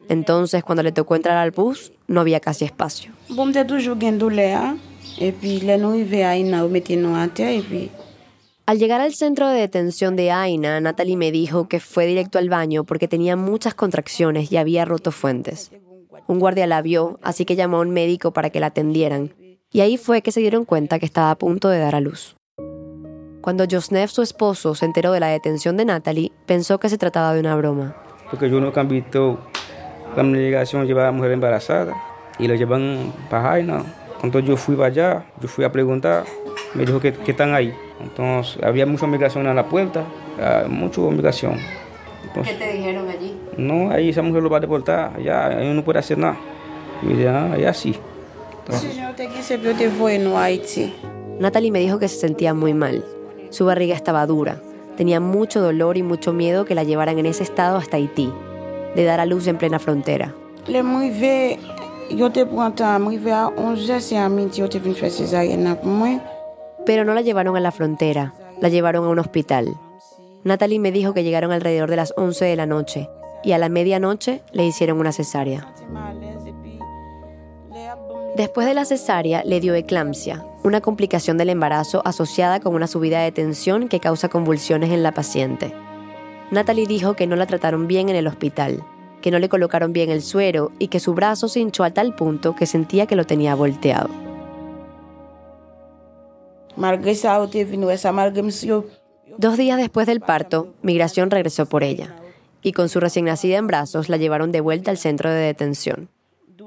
entonces, 0.09 0.63
cuando 0.63 0.83
le 0.83 0.91
tocó 0.91 1.15
entrar 1.15 1.37
al 1.37 1.51
bus, 1.51 1.91
no 2.07 2.21
había 2.21 2.39
casi 2.39 2.65
espacio. 2.65 3.11
Al 8.65 8.79
llegar 8.79 9.01
al 9.01 9.13
centro 9.13 9.47
de 9.47 9.59
detención 9.59 10.15
de 10.15 10.31
Aina, 10.31 10.79
Natalie 10.79 11.17
me 11.17 11.31
dijo 11.31 11.67
que 11.67 11.79
fue 11.79 12.05
directo 12.05 12.37
al 12.37 12.49
baño 12.49 12.83
porque 12.83 13.07
tenía 13.07 13.35
muchas 13.35 13.73
contracciones 13.73 14.51
y 14.51 14.57
había 14.57 14.85
roto 14.85 15.11
fuentes. 15.11 15.71
Un 16.27 16.39
guardia 16.39 16.67
la 16.67 16.81
vio, 16.81 17.19
así 17.23 17.45
que 17.45 17.55
llamó 17.55 17.77
a 17.77 17.81
un 17.81 17.91
médico 17.91 18.31
para 18.31 18.49
que 18.49 18.59
la 18.59 18.67
atendieran. 18.67 19.33
Y 19.71 19.81
ahí 19.81 19.97
fue 19.97 20.21
que 20.21 20.31
se 20.31 20.41
dieron 20.41 20.65
cuenta 20.65 20.99
que 20.99 21.05
estaba 21.05 21.31
a 21.31 21.37
punto 21.37 21.69
de 21.69 21.79
dar 21.79 21.95
a 21.95 22.01
luz. 22.01 22.35
Cuando 23.41 23.65
Josnef, 23.69 24.11
su 24.11 24.21
esposo, 24.21 24.75
se 24.75 24.85
enteró 24.85 25.13
de 25.13 25.21
la 25.21 25.27
detención 25.27 25.77
de 25.77 25.85
Natalie, 25.85 26.33
pensó 26.45 26.79
que 26.79 26.89
se 26.89 26.97
trataba 26.97 27.33
de 27.33 27.39
una 27.39 27.55
broma. 27.55 27.95
Porque 28.29 28.49
yo 28.49 28.57
he 28.57 28.83
visto 28.83 29.39
la 30.15 30.83
lleva 30.83 31.07
a 31.07 31.11
mujer 31.11 31.31
embarazada. 31.31 31.93
y 32.39 32.47
lo 32.47 32.55
llevan 32.55 33.13
para 33.29 33.49
Jaina. 33.49 33.83
Entonces 34.23 34.49
yo 34.49 34.57
fui 34.57 34.75
para 34.75 34.87
allá, 34.87 35.25
yo 35.41 35.47
fui 35.47 35.63
a 35.63 35.71
preguntar, 35.71 36.23
me 36.73 36.85
dijo 36.85 36.99
que, 36.99 37.13
que 37.13 37.31
están 37.31 37.53
ahí. 37.53 37.73
Entonces 38.01 38.61
había 38.63 38.85
mucha 38.85 39.07
migración 39.07 39.47
a 39.47 39.53
la 39.53 39.65
puerta, 39.65 40.03
ah, 40.39 40.65
mucha 40.67 41.01
migración. 41.01 41.57
¿Qué 42.43 42.53
te 42.53 42.73
dijeron 42.73 43.09
allí? 43.09 43.35
No, 43.57 43.89
ahí 43.89 44.09
esa 44.09 44.21
mujer 44.21 44.43
lo 44.43 44.49
va 44.49 44.57
a 44.57 44.59
deportar, 44.59 45.19
ya, 45.21 45.47
ahí 45.47 45.73
no 45.73 45.83
puede 45.83 45.99
hacer 45.99 46.17
nada. 46.17 46.37
Y 47.01 47.25
ah, 47.25 47.53
allá 47.53 47.73
sí. 47.73 47.95
Si 48.71 48.99
yo 48.99 49.15
te 49.15 49.29
quise, 49.29 49.59
yo 49.59 49.73
te 49.75 49.87
voy 49.87 50.15
en 50.15 50.27
Haití. 50.35 50.93
Natalie 51.39 51.71
me 51.71 51.79
dijo 51.79 51.99
que 51.99 52.07
se 52.07 52.17
sentía 52.17 52.53
muy 52.53 52.73
mal. 52.73 53.03
Su 53.49 53.65
barriga 53.65 53.95
estaba 53.95 54.25
dura. 54.25 54.61
Tenía 54.97 55.19
mucho 55.19 55.61
dolor 55.61 55.95
y 55.95 56.03
mucho 56.03 56.33
miedo 56.33 56.65
que 56.65 56.75
la 56.75 56.83
llevaran 56.83 57.17
en 57.19 57.27
ese 57.27 57.43
estado 57.43 57.77
hasta 57.77 57.97
Haití, 57.97 58.31
de 58.97 59.03
dar 59.05 59.19
a 59.19 59.25
luz 59.25 59.47
en 59.47 59.57
plena 59.57 59.77
frontera. 59.77 60.33
Le 60.67 60.81
yo 62.09 62.31
te 62.31 62.41
a 62.41 63.51
11 63.57 63.99
c'est 63.99 64.17
à 64.17 64.29
midi, 64.29 64.57
yo 64.57 64.67
te 64.67 64.79
vine 64.79 64.95
faire 64.95 65.11
césarienne. 65.11 65.77
Pero 66.85 67.05
no 67.05 67.13
la 67.13 67.21
llevaron 67.21 67.55
a 67.55 67.59
la 67.59 67.71
frontera, 67.71 68.33
la 68.59 68.69
llevaron 68.69 69.05
a 69.05 69.09
un 69.09 69.19
hospital. 69.19 69.75
Natalie 70.43 70.79
me 70.79 70.91
dijo 70.91 71.13
que 71.13 71.23
llegaron 71.23 71.51
alrededor 71.51 71.89
de 71.89 71.97
las 71.97 72.13
11 72.17 72.45
de 72.45 72.55
la 72.55 72.65
noche 72.65 73.09
y 73.43 73.51
a 73.51 73.57
la 73.59 73.69
medianoche 73.69 74.41
le 74.51 74.65
hicieron 74.65 74.99
una 74.99 75.11
cesárea. 75.11 75.71
Después 78.35 78.65
de 78.65 78.73
la 78.73 78.85
cesárea 78.85 79.43
le 79.43 79.59
dio 79.59 79.75
eclampsia, 79.75 80.43
una 80.63 80.81
complicación 80.81 81.37
del 81.37 81.49
embarazo 81.49 82.01
asociada 82.05 82.61
con 82.61 82.73
una 82.73 82.87
subida 82.87 83.21
de 83.21 83.31
tensión 83.31 83.89
que 83.89 83.99
causa 83.99 84.29
convulsiones 84.29 84.91
en 84.91 85.03
la 85.03 85.11
paciente. 85.11 85.73
Natalie 86.49 86.87
dijo 86.87 87.15
que 87.15 87.27
no 87.27 87.35
la 87.35 87.45
trataron 87.45 87.87
bien 87.87 88.07
en 88.09 88.15
el 88.15 88.27
hospital, 88.27 88.83
que 89.21 89.31
no 89.31 89.39
le 89.39 89.49
colocaron 89.49 89.91
bien 89.91 90.09
el 90.09 90.21
suero 90.21 90.71
y 90.79 90.87
que 90.87 90.99
su 90.99 91.13
brazo 91.13 91.49
se 91.49 91.59
hinchó 91.59 91.83
a 91.83 91.91
tal 91.91 92.15
punto 92.15 92.55
que 92.55 92.65
sentía 92.65 93.05
que 93.05 93.17
lo 93.17 93.25
tenía 93.25 93.53
volteado. 93.55 94.09
Dos 99.37 99.57
días 99.57 99.77
después 99.77 100.07
del 100.07 100.21
parto, 100.21 100.73
Migración 100.81 101.31
regresó 101.31 101.65
por 101.65 101.83
ella 101.83 102.15
y 102.61 102.71
con 102.71 102.89
su 102.89 102.99
recién 102.99 103.25
nacida 103.25 103.57
en 103.57 103.67
brazos 103.67 104.09
la 104.09 104.17
llevaron 104.17 104.51
de 104.51 104.61
vuelta 104.61 104.91
al 104.91 104.97
centro 104.97 105.29
de 105.29 105.37
detención. 105.37 106.09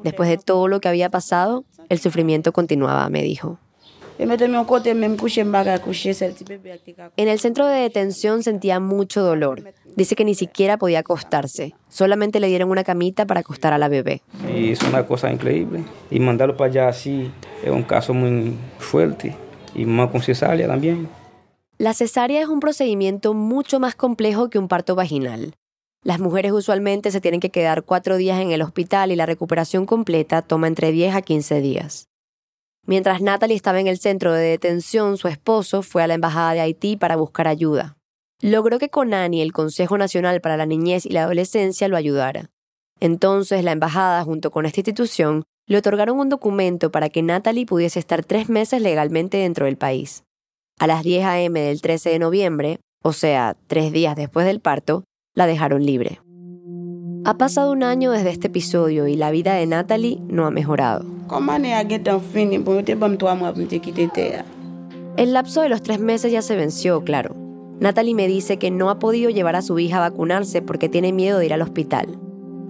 Después 0.02 0.28
de 0.28 0.38
todo 0.38 0.68
lo 0.68 0.80
que 0.80 0.88
había 0.88 1.10
pasado, 1.10 1.64
el 1.88 1.98
sufrimiento 1.98 2.52
continuaba, 2.52 3.08
me 3.08 3.22
dijo. 3.22 3.58
En 7.16 7.28
el 7.28 7.38
centro 7.40 7.66
de 7.66 7.80
detención 7.80 8.42
sentía 8.42 8.78
mucho 8.78 9.22
dolor. 9.22 9.72
Dice 9.96 10.14
que 10.14 10.26
ni 10.26 10.34
siquiera 10.34 10.76
podía 10.76 10.98
acostarse. 10.98 11.74
Solamente 11.88 12.38
le 12.38 12.48
dieron 12.48 12.70
una 12.70 12.84
camita 12.84 13.26
para 13.26 13.40
acostar 13.40 13.72
a 13.72 13.78
la 13.78 13.88
bebé. 13.88 14.20
Y 14.54 14.72
es 14.72 14.82
una 14.82 15.06
cosa 15.06 15.32
increíble. 15.32 15.84
Y 16.10 16.20
mandarlo 16.20 16.54
para 16.54 16.70
allá 16.70 16.88
así 16.88 17.30
es 17.64 17.70
un 17.70 17.82
caso 17.82 18.12
muy 18.12 18.54
fuerte. 18.78 19.34
Y 19.74 19.86
más 19.86 20.10
con 20.10 20.20
cesárea 20.20 20.66
también. 20.66 21.08
La 21.78 21.94
cesárea 21.94 22.42
es 22.42 22.48
un 22.48 22.60
procedimiento 22.60 23.32
mucho 23.32 23.80
más 23.80 23.94
complejo 23.94 24.50
que 24.50 24.58
un 24.58 24.68
parto 24.68 24.94
vaginal. 24.96 25.54
Las 26.02 26.20
mujeres 26.20 26.52
usualmente 26.52 27.10
se 27.10 27.22
tienen 27.22 27.40
que 27.40 27.48
quedar 27.48 27.84
cuatro 27.84 28.18
días 28.18 28.38
en 28.40 28.50
el 28.50 28.60
hospital 28.60 29.12
y 29.12 29.16
la 29.16 29.24
recuperación 29.24 29.86
completa 29.86 30.42
toma 30.42 30.66
entre 30.66 30.92
10 30.92 31.14
a 31.14 31.22
15 31.22 31.62
días. 31.62 32.09
Mientras 32.90 33.20
Natalie 33.20 33.54
estaba 33.54 33.78
en 33.78 33.86
el 33.86 33.98
centro 33.98 34.32
de 34.32 34.42
detención, 34.42 35.16
su 35.16 35.28
esposo 35.28 35.82
fue 35.82 36.02
a 36.02 36.08
la 36.08 36.14
Embajada 36.14 36.54
de 36.54 36.60
Haití 36.60 36.96
para 36.96 37.14
buscar 37.14 37.46
ayuda. 37.46 37.96
Logró 38.42 38.80
que 38.80 38.88
CONANI, 38.88 39.42
el 39.42 39.52
Consejo 39.52 39.96
Nacional 39.96 40.40
para 40.40 40.56
la 40.56 40.66
Niñez 40.66 41.06
y 41.06 41.10
la 41.10 41.22
Adolescencia, 41.22 41.86
lo 41.86 41.96
ayudara. 41.96 42.50
Entonces 42.98 43.62
la 43.62 43.70
embajada, 43.70 44.24
junto 44.24 44.50
con 44.50 44.66
esta 44.66 44.80
institución, 44.80 45.44
le 45.68 45.78
otorgaron 45.78 46.18
un 46.18 46.30
documento 46.30 46.90
para 46.90 47.10
que 47.10 47.22
Natalie 47.22 47.64
pudiese 47.64 48.00
estar 48.00 48.24
tres 48.24 48.48
meses 48.48 48.82
legalmente 48.82 49.36
dentro 49.36 49.66
del 49.66 49.76
país. 49.76 50.24
A 50.80 50.88
las 50.88 51.04
10 51.04 51.24
a.m. 51.26 51.60
del 51.60 51.80
13 51.80 52.10
de 52.10 52.18
noviembre, 52.18 52.80
o 53.04 53.12
sea, 53.12 53.56
tres 53.68 53.92
días 53.92 54.16
después 54.16 54.46
del 54.46 54.58
parto, 54.58 55.04
la 55.36 55.46
dejaron 55.46 55.86
libre. 55.86 56.20
Ha 57.24 57.38
pasado 57.38 57.70
un 57.70 57.84
año 57.84 58.10
desde 58.10 58.30
este 58.30 58.48
episodio 58.48 59.06
y 59.06 59.14
la 59.14 59.30
vida 59.30 59.54
de 59.54 59.66
Natalie 59.66 60.18
no 60.26 60.44
ha 60.44 60.50
mejorado. 60.50 61.19
En 61.32 62.20
fini 62.20 62.58
te 62.84 62.94
bam 62.94 63.16
toi 63.16 63.34
moi 63.36 63.52
pour 63.52 63.68
te 63.68 63.78
quitter 63.78 64.10
terre. 64.10 64.44
El 65.16 65.32
lapso 65.32 65.62
de 65.62 65.68
los 65.68 65.82
tres 65.82 66.00
meses 66.00 66.32
ya 66.32 66.42
se 66.42 66.56
venció, 66.56 67.04
claro. 67.04 67.36
Natalie 67.78 68.14
me 68.14 68.26
dice 68.26 68.58
que 68.58 68.70
no 68.70 68.90
ha 68.90 68.98
podido 68.98 69.30
llevar 69.30 69.54
a 69.54 69.62
su 69.62 69.78
hija 69.78 69.98
a 69.98 70.10
vacunarse 70.10 70.60
porque 70.60 70.88
tiene 70.88 71.12
miedo 71.12 71.38
de 71.38 71.46
ir 71.46 71.52
al 71.52 71.62
hospital. 71.62 72.18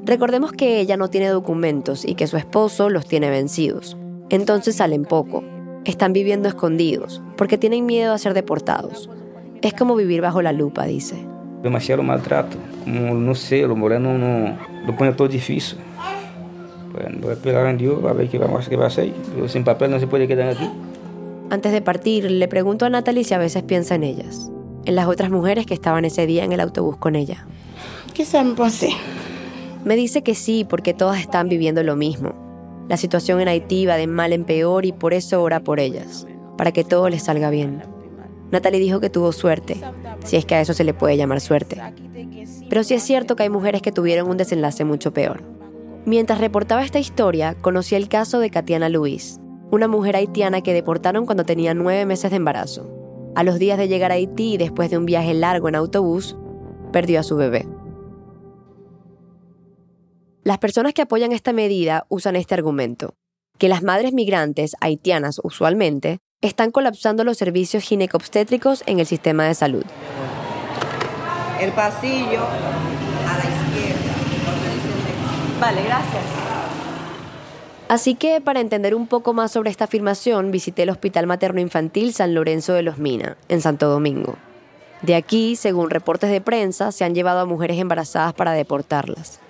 Recordemos 0.05 0.53
que 0.53 0.81
ella 0.81 0.97
no 0.97 1.09
tiene 1.09 1.29
documentos 1.29 2.05
y 2.05 2.15
que 2.15 2.27
su 2.27 2.37
esposo 2.37 2.91
los 2.91 3.07
tiene 3.07 3.31
vencidos. 3.31 3.97
Entonces 4.29 4.77
salen 4.77 5.05
poco. 5.05 5.43
Están 5.85 6.13
viviendo 6.13 6.49
escondidos 6.49 7.23
porque 7.37 7.59
tienen 7.59 7.87
miedo 7.87 8.13
a 8.13 8.19
ser 8.19 8.35
deportados. 8.35 9.09
Es 9.63 9.73
como 9.75 9.97
vivir 9.97 10.21
bajo 10.21 10.43
la 10.43 10.53
lupa, 10.53 10.85
dice. 10.85 11.17
Demasiado 11.63 12.03
maltrato. 12.03 12.57
Como 12.85 13.15
no 13.15 13.35
sé, 13.35 13.63
los 13.63 13.77
morenos 13.77 14.19
no, 14.19 14.57
lo 14.87 14.97
ponen 14.97 15.17
todo 15.17 15.29
difícil. 15.29 15.79
Bueno, 16.93 17.19
voy 17.21 17.31
a 17.31 17.33
esperar 17.35 17.67
en 17.67 17.79
Dios 17.79 18.05
a 18.05 18.13
ver 18.13 18.29
qué, 18.29 18.39
vamos, 18.39 18.69
qué 18.69 18.77
va 18.77 18.85
a 18.85 18.89
hacer. 18.89 19.13
Pero 19.35 19.49
sin 19.49 19.65
papel 19.65 19.91
no 19.91 20.01
se 20.01 20.07
puede 20.07 20.27
quedar 20.27 20.49
aquí. 20.49 20.69
Antes 21.51 21.73
de 21.73 21.83
partir, 21.83 22.31
le 22.31 22.49
pregunto 22.49 22.87
a 22.87 22.91
Natalie 22.91 23.25
si 23.25 23.35
a 23.35 23.39
veces 23.39 23.63
piensa 23.63 23.95
en 23.97 24.05
ellas, 24.05 24.51
en 24.85 24.95
las 24.95 25.09
otras 25.09 25.31
mujeres 25.31 25.67
que 25.67 25.75
estaban 25.75 26.05
ese 26.05 26.27
día 26.27 26.45
en 26.45 26.53
el 26.53 26.61
autobús 26.61 26.97
con 26.97 27.17
ella. 27.17 27.47
¿Qué 28.15 28.25
se 28.25 28.43
me 28.45 28.55
pasé? 28.55 28.91
Me 29.85 29.97
dice 29.97 30.23
que 30.23 30.35
sí, 30.35 30.65
porque 30.69 30.95
todas 30.95 31.21
están 31.21 31.49
viviendo 31.49 31.83
lo 31.83 31.97
mismo. 31.97 32.35
La 32.89 32.97
situación 32.97 33.41
en 33.41 33.49
Haití 33.49 33.87
va 33.87 33.97
de 33.97 34.07
mal 34.07 34.33
en 34.33 34.45
peor 34.45 34.85
y 34.85 34.93
por 34.93 35.15
eso 35.15 35.43
ora 35.43 35.61
por 35.61 35.81
ellas, 35.81 36.27
para 36.57 36.73
que 36.73 36.85
todo 36.85 37.09
les 37.09 37.25
salga 37.25 37.51
bien. 37.51 37.83
Natalie 38.51 38.81
dijo 38.81 39.01
que 39.01 39.11
tuvo 39.11 39.33
suerte, 39.33 39.81
si 40.25 40.37
es 40.37 40.45
que 40.45 40.57
a 40.57 40.61
eso 40.61 40.75
se 40.75 40.85
le 40.85 40.93
puede 40.93 41.17
llamar 41.17 41.41
suerte. 41.41 41.81
Pero 42.69 42.85
sí 42.85 42.95
es 42.95 43.03
cierto 43.03 43.37
que 43.37 43.45
hay 43.45 43.51
mujeres 43.51 43.81
que 43.81 43.93
tuvieron 43.93 44.29
un 44.29 44.37
desenlace 44.37 44.85
mucho 44.85 45.13
peor. 45.13 45.43
Mientras 46.07 46.41
reportaba 46.41 46.83
esta 46.83 46.99
historia, 46.99 47.55
conocí 47.61 47.95
el 47.95 48.09
caso 48.09 48.41
de 48.41 48.51
Katiana 48.51 48.89
Luis, 48.89 49.39
una 49.71 49.87
mujer 49.87 50.17
haitiana 50.17 50.63
que 50.63 50.73
deportaron 50.73 51.27
cuando 51.27 51.45
tenía 51.45 51.75
nueve 51.75 52.07
meses 52.07 52.31
de 52.31 52.39
embarazo. 52.39 52.91
A 53.37 53.45
los 53.45 53.59
días 53.59 53.79
de 53.79 53.87
llegar 53.87 54.11
a 54.11 54.15
Haití 54.15 54.55
y 54.55 54.57
después 54.57 54.91
de 54.91 54.97
un 54.97 55.05
viaje 55.05 55.35
largo 55.35 55.69
en 55.69 55.75
autobús, 55.75 56.37
perdió 56.91 57.21
a 57.21 57.23
su 57.23 57.37
bebé. 57.37 57.69
Las 60.43 60.59
personas 60.59 60.95
que 60.95 61.03
apoyan 61.03 61.33
esta 61.33 61.53
medida 61.53 62.07
usan 62.09 62.35
este 62.35 62.55
argumento, 62.55 63.15
que 63.59 63.69
las 63.69 63.83
madres 63.83 64.15
migrantes, 64.15 64.75
haitianas 64.81 65.39
usualmente, 65.45 66.19
están 66.41 66.71
colapsando 66.71 67.25
los 67.25 67.37
servicios 67.37 67.85
ginecobstétricos 67.85 68.83
en 68.87 69.01
el 69.01 69.07
sistema 69.07 69.45
de 69.45 69.55
salud. 69.55 69.85
El 71.61 71.73
pasillo. 71.73 72.41
Vale, 75.61 75.83
gracias. 75.83 76.25
Así 77.89 78.15
que 78.15 78.41
para 78.41 78.61
entender 78.61 78.95
un 78.95 79.07
poco 79.07 79.35
más 79.35 79.53
sobre 79.53 79.71
esta 79.71 79.85
afirmación, 79.85 80.51
visité 80.51 80.85
el 80.85 80.91
Hospital 80.91 81.27
Materno 81.27 81.61
Infantil 81.61 82.15
San 82.15 82.35
Lorenzo 82.35 82.73
de 82.73 82.83
los 82.83 82.99
Mina, 82.99 83.37
en 83.49 83.61
Santo 83.61 83.89
Domingo. 83.89 84.37
De 85.03 85.17
aquí, 85.17 85.57
según 85.57 85.91
reportes 85.91 86.31
de 86.31 86.41
prensa, 86.41 86.93
se 86.93 87.05
han 87.05 87.15
llevado 87.15 87.41
a 87.41 87.47
mujeres 87.47 87.79
embarazadas 87.79 88.33
para 88.33 88.53
deportarlas. 88.53 89.41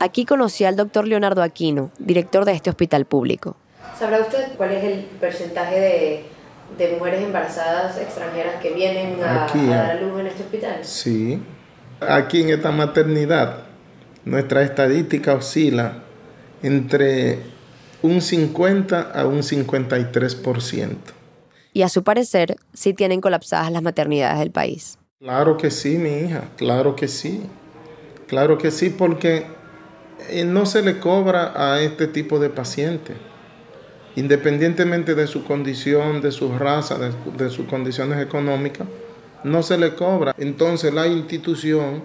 Aquí 0.00 0.24
conocí 0.24 0.64
al 0.64 0.76
doctor 0.76 1.06
Leonardo 1.06 1.42
Aquino, 1.42 1.90
director 1.98 2.44
de 2.44 2.52
este 2.52 2.70
hospital 2.70 3.04
público. 3.04 3.56
¿Sabrá 3.98 4.18
usted 4.20 4.56
cuál 4.56 4.72
es 4.72 4.82
el 4.82 5.04
porcentaje 5.20 5.78
de, 5.78 6.24
de 6.76 6.96
mujeres 6.96 7.22
embarazadas 7.22 7.96
extranjeras 7.98 8.56
que 8.60 8.72
vienen 8.72 9.22
a, 9.22 9.44
Aquí, 9.44 9.60
a 9.70 9.76
dar 9.76 9.90
ah. 9.90 9.92
a 9.92 9.94
luz 10.00 10.20
en 10.20 10.26
este 10.26 10.42
hospital? 10.42 10.78
Sí. 10.82 11.42
Aquí 12.00 12.42
en 12.42 12.50
esta 12.50 12.72
maternidad, 12.72 13.58
nuestra 14.24 14.62
estadística 14.62 15.34
oscila 15.34 16.02
entre 16.62 17.38
un 18.02 18.20
50 18.20 19.00
a 19.00 19.26
un 19.26 19.38
53%. 19.38 20.96
Y 21.72 21.82
a 21.82 21.88
su 21.88 22.04
parecer, 22.04 22.56
sí 22.72 22.94
tienen 22.94 23.20
colapsadas 23.20 23.72
las 23.72 23.82
maternidades 23.82 24.38
del 24.38 24.50
país. 24.50 24.98
Claro 25.18 25.56
que 25.56 25.70
sí, 25.70 25.98
mi 25.98 26.10
hija, 26.10 26.44
claro 26.56 26.96
que 26.96 27.08
sí. 27.08 27.40
Claro 28.26 28.58
que 28.58 28.70
sí, 28.70 28.90
porque 28.90 29.46
eh, 30.30 30.44
no 30.44 30.66
se 30.66 30.82
le 30.82 31.00
cobra 31.00 31.52
a 31.56 31.80
este 31.80 32.06
tipo 32.06 32.38
de 32.38 32.50
pacientes. 32.50 33.16
Independientemente 34.16 35.14
de 35.14 35.26
su 35.26 35.44
condición, 35.44 36.20
de 36.20 36.30
su 36.30 36.56
raza, 36.56 36.98
de, 36.98 37.12
de 37.36 37.50
sus 37.50 37.66
condiciones 37.66 38.20
económicas, 38.20 38.86
no 39.42 39.62
se 39.62 39.76
le 39.76 39.94
cobra. 39.94 40.34
Entonces 40.38 40.94
la 40.94 41.06
institución 41.06 42.02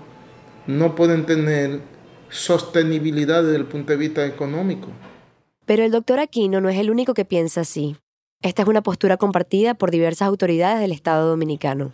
no 0.65 0.95
pueden 0.95 1.25
tener 1.25 1.81
sostenibilidad 2.29 3.43
desde 3.43 3.57
el 3.57 3.65
punto 3.65 3.91
de 3.91 3.97
vista 3.97 4.25
económico. 4.25 4.87
Pero 5.65 5.83
el 5.83 5.91
doctor 5.91 6.19
Aquino 6.19 6.61
no 6.61 6.69
es 6.69 6.77
el 6.77 6.89
único 6.89 7.13
que 7.13 7.25
piensa 7.25 7.61
así. 7.61 7.95
Esta 8.41 8.61
es 8.61 8.67
una 8.67 8.81
postura 8.81 9.17
compartida 9.17 9.73
por 9.73 9.91
diversas 9.91 10.27
autoridades 10.27 10.79
del 10.79 10.91
Estado 10.91 11.29
dominicano. 11.29 11.93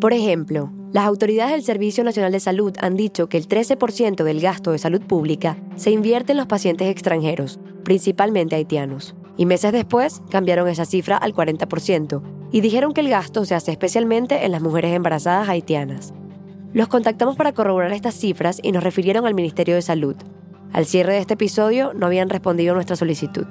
Por 0.00 0.12
ejemplo, 0.12 0.70
las 0.92 1.06
autoridades 1.06 1.52
del 1.52 1.64
Servicio 1.64 2.04
Nacional 2.04 2.30
de 2.30 2.40
Salud 2.40 2.74
han 2.78 2.96
dicho 2.96 3.28
que 3.28 3.38
el 3.38 3.48
13% 3.48 4.22
del 4.22 4.40
gasto 4.40 4.70
de 4.70 4.78
salud 4.78 5.00
pública 5.00 5.56
se 5.76 5.90
invierte 5.90 6.32
en 6.32 6.38
los 6.38 6.46
pacientes 6.46 6.88
extranjeros, 6.88 7.58
principalmente 7.82 8.56
haitianos. 8.56 9.14
Y 9.36 9.46
meses 9.46 9.72
después 9.72 10.22
cambiaron 10.30 10.68
esa 10.68 10.84
cifra 10.84 11.16
al 11.16 11.34
40% 11.34 12.22
y 12.52 12.60
dijeron 12.60 12.92
que 12.92 13.00
el 13.00 13.08
gasto 13.08 13.44
se 13.44 13.54
hace 13.54 13.72
especialmente 13.72 14.44
en 14.44 14.52
las 14.52 14.62
mujeres 14.62 14.94
embarazadas 14.94 15.48
haitianas. 15.48 16.12
Los 16.74 16.88
contactamos 16.88 17.36
para 17.36 17.52
corroborar 17.52 17.92
estas 17.92 18.16
cifras 18.16 18.58
y 18.60 18.72
nos 18.72 18.82
refirieron 18.82 19.26
al 19.26 19.34
Ministerio 19.34 19.76
de 19.76 19.82
Salud. 19.82 20.16
Al 20.72 20.86
cierre 20.86 21.12
de 21.12 21.20
este 21.20 21.34
episodio 21.34 21.94
no 21.94 22.06
habían 22.06 22.28
respondido 22.28 22.72
a 22.72 22.74
nuestra 22.74 22.96
solicitud. 22.96 23.46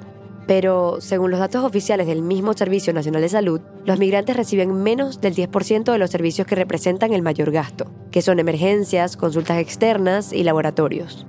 Pero, 0.46 1.00
según 1.00 1.30
los 1.30 1.40
datos 1.40 1.64
oficiales 1.64 2.06
del 2.06 2.20
mismo 2.20 2.52
Servicio 2.52 2.92
Nacional 2.92 3.22
de 3.22 3.30
Salud, 3.30 3.62
los 3.86 3.98
migrantes 3.98 4.36
reciben 4.36 4.74
menos 4.82 5.22
del 5.22 5.34
10% 5.34 5.90
de 5.90 5.96
los 5.96 6.10
servicios 6.10 6.46
que 6.46 6.54
representan 6.54 7.14
el 7.14 7.22
mayor 7.22 7.50
gasto, 7.50 7.90
que 8.10 8.20
son 8.20 8.40
emergencias, 8.40 9.16
consultas 9.16 9.56
externas 9.56 10.34
y 10.34 10.44
laboratorios. 10.44 11.26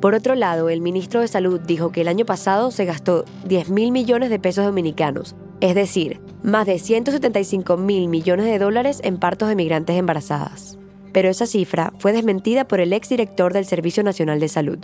Por 0.00 0.16
otro 0.16 0.34
lado, 0.34 0.68
el 0.68 0.80
ministro 0.80 1.20
de 1.20 1.28
Salud 1.28 1.60
dijo 1.60 1.92
que 1.92 2.00
el 2.00 2.08
año 2.08 2.26
pasado 2.26 2.72
se 2.72 2.86
gastó 2.86 3.24
10 3.44 3.70
mil 3.70 3.92
millones 3.92 4.30
de 4.30 4.40
pesos 4.40 4.64
dominicanos, 4.64 5.36
es 5.60 5.76
decir, 5.76 6.20
más 6.42 6.66
de 6.66 6.80
175 6.80 7.76
mil 7.76 8.08
millones 8.08 8.46
de 8.46 8.58
dólares 8.58 9.00
en 9.04 9.18
partos 9.18 9.48
de 9.48 9.54
migrantes 9.54 9.96
embarazadas. 9.96 10.79
Pero 11.12 11.28
esa 11.28 11.46
cifra 11.46 11.92
fue 11.98 12.12
desmentida 12.12 12.66
por 12.66 12.80
el 12.80 12.92
exdirector 12.92 13.52
del 13.52 13.64
Servicio 13.64 14.02
Nacional 14.02 14.40
de 14.40 14.48
Salud. 14.48 14.78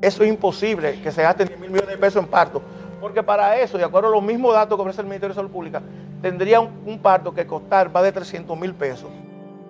Eso 0.00 0.24
es 0.24 0.28
imposible 0.28 1.00
que 1.02 1.12
se 1.12 1.22
gasten 1.22 1.48
10 1.48 1.60
mil 1.60 1.70
millones 1.70 1.90
de 1.90 1.98
pesos 1.98 2.22
en 2.22 2.28
partos, 2.28 2.62
porque 3.00 3.22
para 3.22 3.58
eso, 3.60 3.78
de 3.78 3.84
acuerdo 3.84 4.08
a 4.08 4.12
los 4.12 4.22
mismos 4.22 4.52
datos 4.52 4.76
que 4.76 4.82
ofrece 4.82 5.00
el 5.00 5.06
Ministerio 5.06 5.34
de 5.34 5.36
Salud 5.36 5.50
Pública, 5.50 5.82
tendría 6.20 6.60
un, 6.60 6.70
un 6.86 6.98
parto 6.98 7.32
que 7.32 7.46
costar 7.46 7.90
más 7.92 8.02
de 8.02 8.12
300 8.12 8.58
mil 8.58 8.74
pesos. 8.74 9.08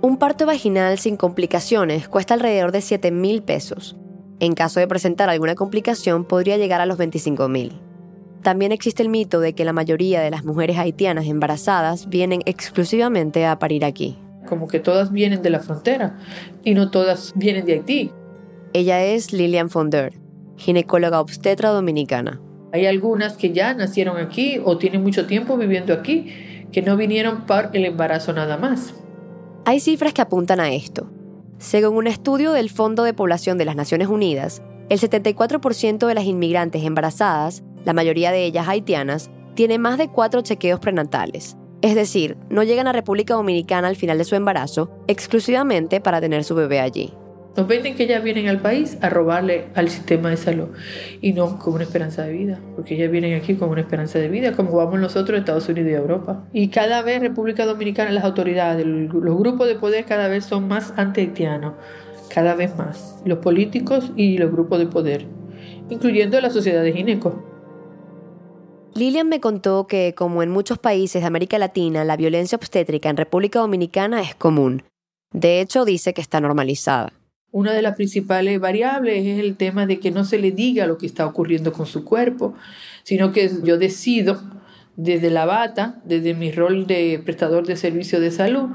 Un 0.00 0.16
parto 0.16 0.46
vaginal 0.46 0.98
sin 0.98 1.16
complicaciones 1.16 2.08
cuesta 2.08 2.34
alrededor 2.34 2.72
de 2.72 2.80
7 2.80 3.10
mil 3.10 3.42
pesos. 3.42 3.96
En 4.40 4.54
caso 4.54 4.80
de 4.80 4.88
presentar 4.88 5.28
alguna 5.28 5.54
complicación, 5.54 6.24
podría 6.24 6.56
llegar 6.56 6.80
a 6.80 6.86
los 6.86 6.98
25 6.98 7.48
mil. 7.48 7.80
También 8.42 8.72
existe 8.72 9.04
el 9.04 9.08
mito 9.08 9.38
de 9.38 9.54
que 9.54 9.64
la 9.64 9.72
mayoría 9.72 10.20
de 10.20 10.30
las 10.30 10.44
mujeres 10.44 10.76
haitianas 10.76 11.26
embarazadas 11.26 12.08
vienen 12.08 12.42
exclusivamente 12.44 13.46
a 13.46 13.60
parir 13.60 13.84
aquí. 13.84 14.18
Como 14.52 14.68
que 14.68 14.80
todas 14.80 15.10
vienen 15.10 15.40
de 15.40 15.48
la 15.48 15.60
frontera 15.60 16.18
y 16.62 16.74
no 16.74 16.90
todas 16.90 17.32
vienen 17.34 17.64
de 17.64 17.72
Haití. 17.72 18.12
Ella 18.74 19.02
es 19.02 19.32
Lilian 19.32 19.70
Fonder, 19.70 20.12
ginecóloga 20.58 21.22
obstetra 21.22 21.70
dominicana. 21.70 22.38
Hay 22.70 22.84
algunas 22.84 23.38
que 23.38 23.54
ya 23.54 23.72
nacieron 23.72 24.18
aquí 24.18 24.60
o 24.62 24.76
tienen 24.76 25.02
mucho 25.02 25.24
tiempo 25.24 25.56
viviendo 25.56 25.94
aquí, 25.94 26.66
que 26.70 26.82
no 26.82 26.98
vinieron 26.98 27.46
por 27.46 27.70
el 27.72 27.86
embarazo 27.86 28.34
nada 28.34 28.58
más. 28.58 28.92
Hay 29.64 29.80
cifras 29.80 30.12
que 30.12 30.20
apuntan 30.20 30.60
a 30.60 30.70
esto. 30.74 31.10
Según 31.56 31.96
un 31.96 32.06
estudio 32.06 32.52
del 32.52 32.68
Fondo 32.68 33.04
de 33.04 33.14
Población 33.14 33.56
de 33.56 33.64
las 33.64 33.74
Naciones 33.74 34.08
Unidas, 34.08 34.60
el 34.90 35.00
74% 35.00 36.06
de 36.06 36.14
las 36.14 36.24
inmigrantes 36.24 36.84
embarazadas, 36.84 37.62
la 37.86 37.94
mayoría 37.94 38.32
de 38.32 38.44
ellas 38.44 38.68
haitianas, 38.68 39.30
tienen 39.54 39.80
más 39.80 39.96
de 39.96 40.08
cuatro 40.08 40.42
chequeos 40.42 40.78
prenatales. 40.78 41.56
Es 41.82 41.96
decir, 41.96 42.36
no 42.48 42.62
llegan 42.62 42.86
a 42.86 42.92
República 42.92 43.34
Dominicana 43.34 43.88
al 43.88 43.96
final 43.96 44.16
de 44.16 44.24
su 44.24 44.36
embarazo 44.36 45.04
exclusivamente 45.08 46.00
para 46.00 46.20
tener 46.20 46.44
su 46.44 46.54
bebé 46.54 46.78
allí. 46.78 47.12
Nos 47.56 47.66
venden 47.66 47.96
que 47.96 48.04
ellas 48.04 48.22
vienen 48.22 48.48
al 48.48 48.60
país 48.60 48.96
a 49.02 49.10
robarle 49.10 49.66
al 49.74 49.90
sistema 49.90 50.30
de 50.30 50.36
salud 50.36 50.68
y 51.20 51.32
no 51.32 51.58
con 51.58 51.74
una 51.74 51.82
esperanza 51.82 52.22
de 52.22 52.32
vida, 52.32 52.60
porque 52.76 52.94
ellas 52.94 53.10
vienen 53.10 53.34
aquí 53.34 53.56
con 53.56 53.68
una 53.68 53.80
esperanza 53.80 54.20
de 54.20 54.28
vida, 54.28 54.52
como 54.52 54.76
vamos 54.76 55.00
nosotros 55.00 55.38
Estados 55.38 55.68
Unidos 55.68 55.90
y 55.90 55.94
Europa. 55.94 56.44
Y 56.52 56.68
cada 56.68 57.02
vez 57.02 57.20
República 57.20 57.66
Dominicana, 57.66 58.12
las 58.12 58.24
autoridades, 58.24 58.86
los 58.86 59.38
grupos 59.38 59.66
de 59.66 59.74
poder 59.74 60.04
cada 60.04 60.28
vez 60.28 60.44
son 60.44 60.68
más 60.68 60.94
anti-haitianos, 60.96 61.74
cada 62.32 62.54
vez 62.54 62.76
más, 62.76 63.20
los 63.26 63.40
políticos 63.40 64.12
y 64.16 64.38
los 64.38 64.52
grupos 64.52 64.78
de 64.78 64.86
poder, 64.86 65.26
incluyendo 65.90 66.40
la 66.40 66.48
sociedad 66.48 66.82
de 66.82 66.92
gineco. 66.92 67.51
Lilian 68.94 69.28
me 69.28 69.40
contó 69.40 69.86
que, 69.86 70.14
como 70.14 70.42
en 70.42 70.50
muchos 70.50 70.78
países 70.78 71.22
de 71.22 71.26
América 71.26 71.58
Latina, 71.58 72.04
la 72.04 72.16
violencia 72.16 72.56
obstétrica 72.56 73.08
en 73.08 73.16
República 73.16 73.60
Dominicana 73.60 74.20
es 74.20 74.34
común. 74.34 74.82
De 75.32 75.60
hecho, 75.60 75.86
dice 75.86 76.12
que 76.12 76.20
está 76.20 76.40
normalizada. 76.40 77.12
Una 77.52 77.72
de 77.72 77.80
las 77.80 77.96
principales 77.96 78.60
variables 78.60 79.26
es 79.26 79.38
el 79.38 79.56
tema 79.56 79.86
de 79.86 79.98
que 79.98 80.10
no 80.10 80.24
se 80.24 80.38
le 80.38 80.52
diga 80.52 80.86
lo 80.86 80.98
que 80.98 81.06
está 81.06 81.26
ocurriendo 81.26 81.72
con 81.72 81.86
su 81.86 82.04
cuerpo, 82.04 82.54
sino 83.02 83.32
que 83.32 83.50
yo 83.62 83.78
decido 83.78 84.42
desde 84.96 85.30
la 85.30 85.46
bata, 85.46 86.00
desde 86.04 86.34
mi 86.34 86.52
rol 86.52 86.86
de 86.86 87.20
prestador 87.24 87.66
de 87.66 87.76
servicio 87.76 88.20
de 88.20 88.30
salud, 88.30 88.70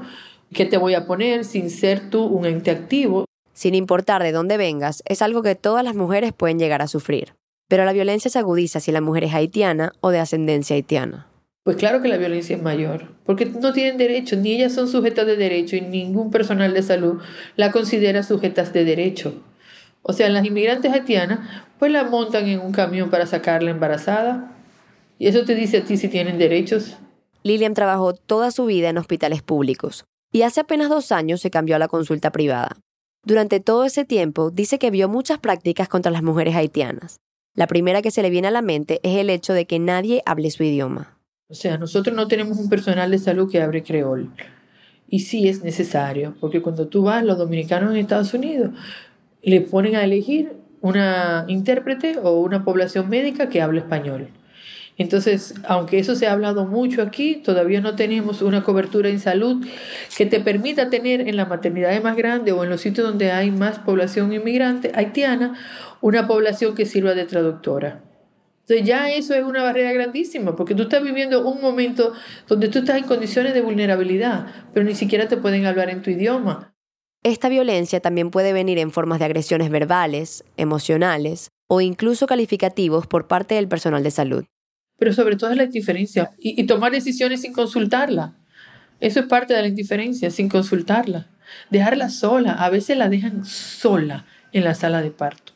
qué 0.52 0.64
te 0.64 0.78
voy 0.78 0.94
a 0.94 1.06
poner 1.06 1.44
sin 1.44 1.70
ser 1.70 2.10
tú 2.10 2.24
un 2.24 2.44
ente 2.44 2.72
activo. 2.72 3.24
Sin 3.52 3.76
importar 3.76 4.22
de 4.22 4.32
dónde 4.32 4.56
vengas, 4.56 5.02
es 5.06 5.22
algo 5.22 5.42
que 5.42 5.54
todas 5.54 5.84
las 5.84 5.94
mujeres 5.94 6.32
pueden 6.32 6.58
llegar 6.58 6.82
a 6.82 6.88
sufrir. 6.88 7.37
Pero 7.68 7.84
la 7.84 7.92
violencia 7.92 8.30
se 8.30 8.38
agudiza 8.38 8.80
si 8.80 8.92
la 8.92 9.00
mujer 9.00 9.24
es 9.24 9.34
haitiana 9.34 9.92
o 10.00 10.10
de 10.10 10.18
ascendencia 10.18 10.74
haitiana. 10.74 11.28
Pues 11.64 11.76
claro 11.76 12.00
que 12.00 12.08
la 12.08 12.16
violencia 12.16 12.56
es 12.56 12.62
mayor, 12.62 13.12
porque 13.24 13.44
no 13.44 13.74
tienen 13.74 13.98
derecho, 13.98 14.36
ni 14.36 14.52
ellas 14.52 14.72
son 14.72 14.88
sujetas 14.88 15.26
de 15.26 15.36
derecho 15.36 15.76
y 15.76 15.82
ningún 15.82 16.30
personal 16.30 16.72
de 16.72 16.82
salud 16.82 17.20
la 17.56 17.70
considera 17.70 18.22
sujetas 18.22 18.72
de 18.72 18.86
derecho. 18.86 19.34
O 20.00 20.14
sea, 20.14 20.30
las 20.30 20.46
inmigrantes 20.46 20.90
haitianas, 20.90 21.40
pues 21.78 21.92
la 21.92 22.04
montan 22.04 22.46
en 22.46 22.60
un 22.60 22.72
camión 22.72 23.10
para 23.10 23.26
sacarla 23.26 23.70
embarazada. 23.70 24.50
Y 25.18 25.26
eso 25.26 25.44
te 25.44 25.54
dice 25.54 25.78
a 25.78 25.84
ti 25.84 25.98
si 25.98 26.08
tienen 26.08 26.38
derechos. 26.38 26.96
Lilian 27.42 27.74
trabajó 27.74 28.14
toda 28.14 28.50
su 28.50 28.64
vida 28.64 28.88
en 28.88 28.96
hospitales 28.96 29.42
públicos 29.42 30.04
y 30.32 30.42
hace 30.42 30.60
apenas 30.60 30.88
dos 30.88 31.12
años 31.12 31.42
se 31.42 31.50
cambió 31.50 31.76
a 31.76 31.78
la 31.78 31.88
consulta 31.88 32.30
privada. 32.32 32.78
Durante 33.24 33.60
todo 33.60 33.84
ese 33.84 34.06
tiempo 34.06 34.50
dice 34.50 34.78
que 34.78 34.90
vio 34.90 35.08
muchas 35.08 35.38
prácticas 35.38 35.88
contra 35.88 36.10
las 36.10 36.22
mujeres 36.22 36.54
haitianas. 36.56 37.18
La 37.58 37.66
primera 37.66 38.02
que 38.02 38.12
se 38.12 38.22
le 38.22 38.30
viene 38.30 38.46
a 38.46 38.52
la 38.52 38.62
mente 38.62 39.00
es 39.02 39.16
el 39.16 39.30
hecho 39.30 39.52
de 39.52 39.66
que 39.66 39.80
nadie 39.80 40.22
hable 40.26 40.48
su 40.52 40.62
idioma. 40.62 41.18
O 41.48 41.54
sea, 41.54 41.76
nosotros 41.76 42.14
no 42.14 42.28
tenemos 42.28 42.56
un 42.56 42.68
personal 42.68 43.10
de 43.10 43.18
salud 43.18 43.50
que 43.50 43.60
hable 43.60 43.82
creol. 43.82 44.30
Y 45.08 45.18
sí 45.18 45.48
es 45.48 45.64
necesario, 45.64 46.36
porque 46.40 46.62
cuando 46.62 46.86
tú 46.86 47.02
vas, 47.02 47.24
los 47.24 47.36
dominicanos 47.36 47.90
en 47.90 47.96
Estados 47.96 48.32
Unidos 48.32 48.70
le 49.42 49.60
ponen 49.60 49.96
a 49.96 50.04
elegir 50.04 50.52
una 50.82 51.46
intérprete 51.48 52.20
o 52.22 52.38
una 52.38 52.64
población 52.64 53.08
médica 53.08 53.48
que 53.48 53.60
hable 53.60 53.80
español. 53.80 54.28
Entonces, 54.98 55.54
aunque 55.64 56.00
eso 56.00 56.16
se 56.16 56.26
ha 56.26 56.32
hablado 56.32 56.66
mucho 56.66 57.02
aquí, 57.02 57.36
todavía 57.36 57.80
no 57.80 57.94
tenemos 57.94 58.42
una 58.42 58.64
cobertura 58.64 59.08
en 59.08 59.20
salud 59.20 59.64
que 60.16 60.26
te 60.26 60.40
permita 60.40 60.90
tener 60.90 61.28
en 61.28 61.36
la 61.36 61.46
maternidad 61.46 62.02
más 62.02 62.16
grande 62.16 62.50
o 62.50 62.64
en 62.64 62.70
los 62.70 62.80
sitios 62.80 63.06
donde 63.06 63.30
hay 63.30 63.52
más 63.52 63.78
población 63.78 64.32
inmigrante 64.32 64.90
haitiana, 64.94 65.54
una 66.00 66.26
población 66.26 66.74
que 66.74 66.84
sirva 66.84 67.14
de 67.14 67.26
traductora. 67.26 68.02
Entonces 68.62 68.86
ya 68.86 69.10
eso 69.10 69.34
es 69.34 69.44
una 69.44 69.62
barrera 69.62 69.92
grandísima, 69.92 70.56
porque 70.56 70.74
tú 70.74 70.82
estás 70.82 71.02
viviendo 71.02 71.48
un 71.48 71.60
momento 71.60 72.12
donde 72.48 72.68
tú 72.68 72.80
estás 72.80 72.98
en 72.98 73.04
condiciones 73.04 73.54
de 73.54 73.62
vulnerabilidad, 73.62 74.46
pero 74.74 74.84
ni 74.84 74.96
siquiera 74.96 75.28
te 75.28 75.36
pueden 75.36 75.64
hablar 75.64 75.90
en 75.90 76.02
tu 76.02 76.10
idioma. 76.10 76.74
Esta 77.22 77.48
violencia 77.48 78.00
también 78.00 78.30
puede 78.30 78.52
venir 78.52 78.78
en 78.78 78.90
formas 78.90 79.20
de 79.20 79.26
agresiones 79.26 79.70
verbales, 79.70 80.44
emocionales 80.56 81.50
o 81.68 81.80
incluso 81.80 82.26
calificativos 82.26 83.06
por 83.06 83.28
parte 83.28 83.54
del 83.54 83.68
personal 83.68 84.02
de 84.02 84.10
salud. 84.10 84.44
Pero 84.98 85.12
sobre 85.12 85.36
todo 85.36 85.50
es 85.50 85.56
la 85.56 85.64
indiferencia 85.64 86.32
y, 86.38 86.60
y 86.60 86.66
tomar 86.66 86.92
decisiones 86.92 87.42
sin 87.42 87.52
consultarla. 87.52 88.34
Eso 89.00 89.20
es 89.20 89.26
parte 89.26 89.54
de 89.54 89.62
la 89.62 89.68
indiferencia, 89.68 90.30
sin 90.30 90.48
consultarla. 90.48 91.28
Dejarla 91.70 92.10
sola, 92.10 92.52
a 92.52 92.68
veces 92.68 92.96
la 92.96 93.08
dejan 93.08 93.44
sola 93.44 94.26
en 94.52 94.64
la 94.64 94.74
sala 94.74 95.02
de 95.02 95.10
parto. 95.10 95.52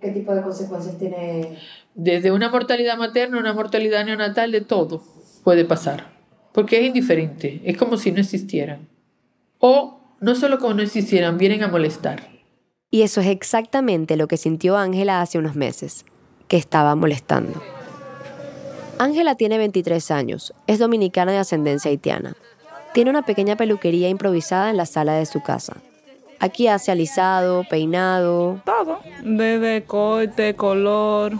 ¿Qué 0.00 0.10
tipo 0.10 0.34
de 0.34 0.42
consecuencias 0.42 0.98
tiene? 0.98 1.58
Desde 1.94 2.32
una 2.32 2.50
mortalidad 2.50 2.96
materna, 2.98 3.38
una 3.38 3.52
mortalidad 3.52 4.04
neonatal, 4.04 4.50
de 4.50 4.60
todo 4.60 5.02
puede 5.44 5.64
pasar. 5.64 6.12
Porque 6.52 6.80
es 6.80 6.86
indiferente, 6.86 7.60
es 7.64 7.76
como 7.76 7.96
si 7.96 8.12
no 8.12 8.20
existieran. 8.20 8.88
O 9.58 10.00
no 10.20 10.34
solo 10.34 10.58
como 10.58 10.74
no 10.74 10.82
existieran, 10.82 11.38
vienen 11.38 11.62
a 11.62 11.68
molestar. 11.68 12.28
Y 12.90 13.02
eso 13.02 13.20
es 13.20 13.28
exactamente 13.28 14.16
lo 14.16 14.28
que 14.28 14.36
sintió 14.36 14.76
Ángela 14.76 15.22
hace 15.22 15.38
unos 15.38 15.54
meses, 15.54 16.04
que 16.48 16.56
estaba 16.56 16.94
molestando. 16.94 17.62
Ángela 19.02 19.34
tiene 19.34 19.58
23 19.58 20.12
años, 20.12 20.54
es 20.68 20.78
dominicana 20.78 21.32
de 21.32 21.38
ascendencia 21.38 21.90
haitiana. 21.90 22.36
Tiene 22.94 23.10
una 23.10 23.22
pequeña 23.22 23.56
peluquería 23.56 24.08
improvisada 24.08 24.70
en 24.70 24.76
la 24.76 24.86
sala 24.86 25.14
de 25.14 25.26
su 25.26 25.42
casa. 25.42 25.78
Aquí 26.38 26.68
hace 26.68 26.92
alisado, 26.92 27.64
peinado. 27.68 28.62
Todo. 28.64 29.00
Desde 29.24 29.82
corte, 29.86 30.54
color. 30.54 31.32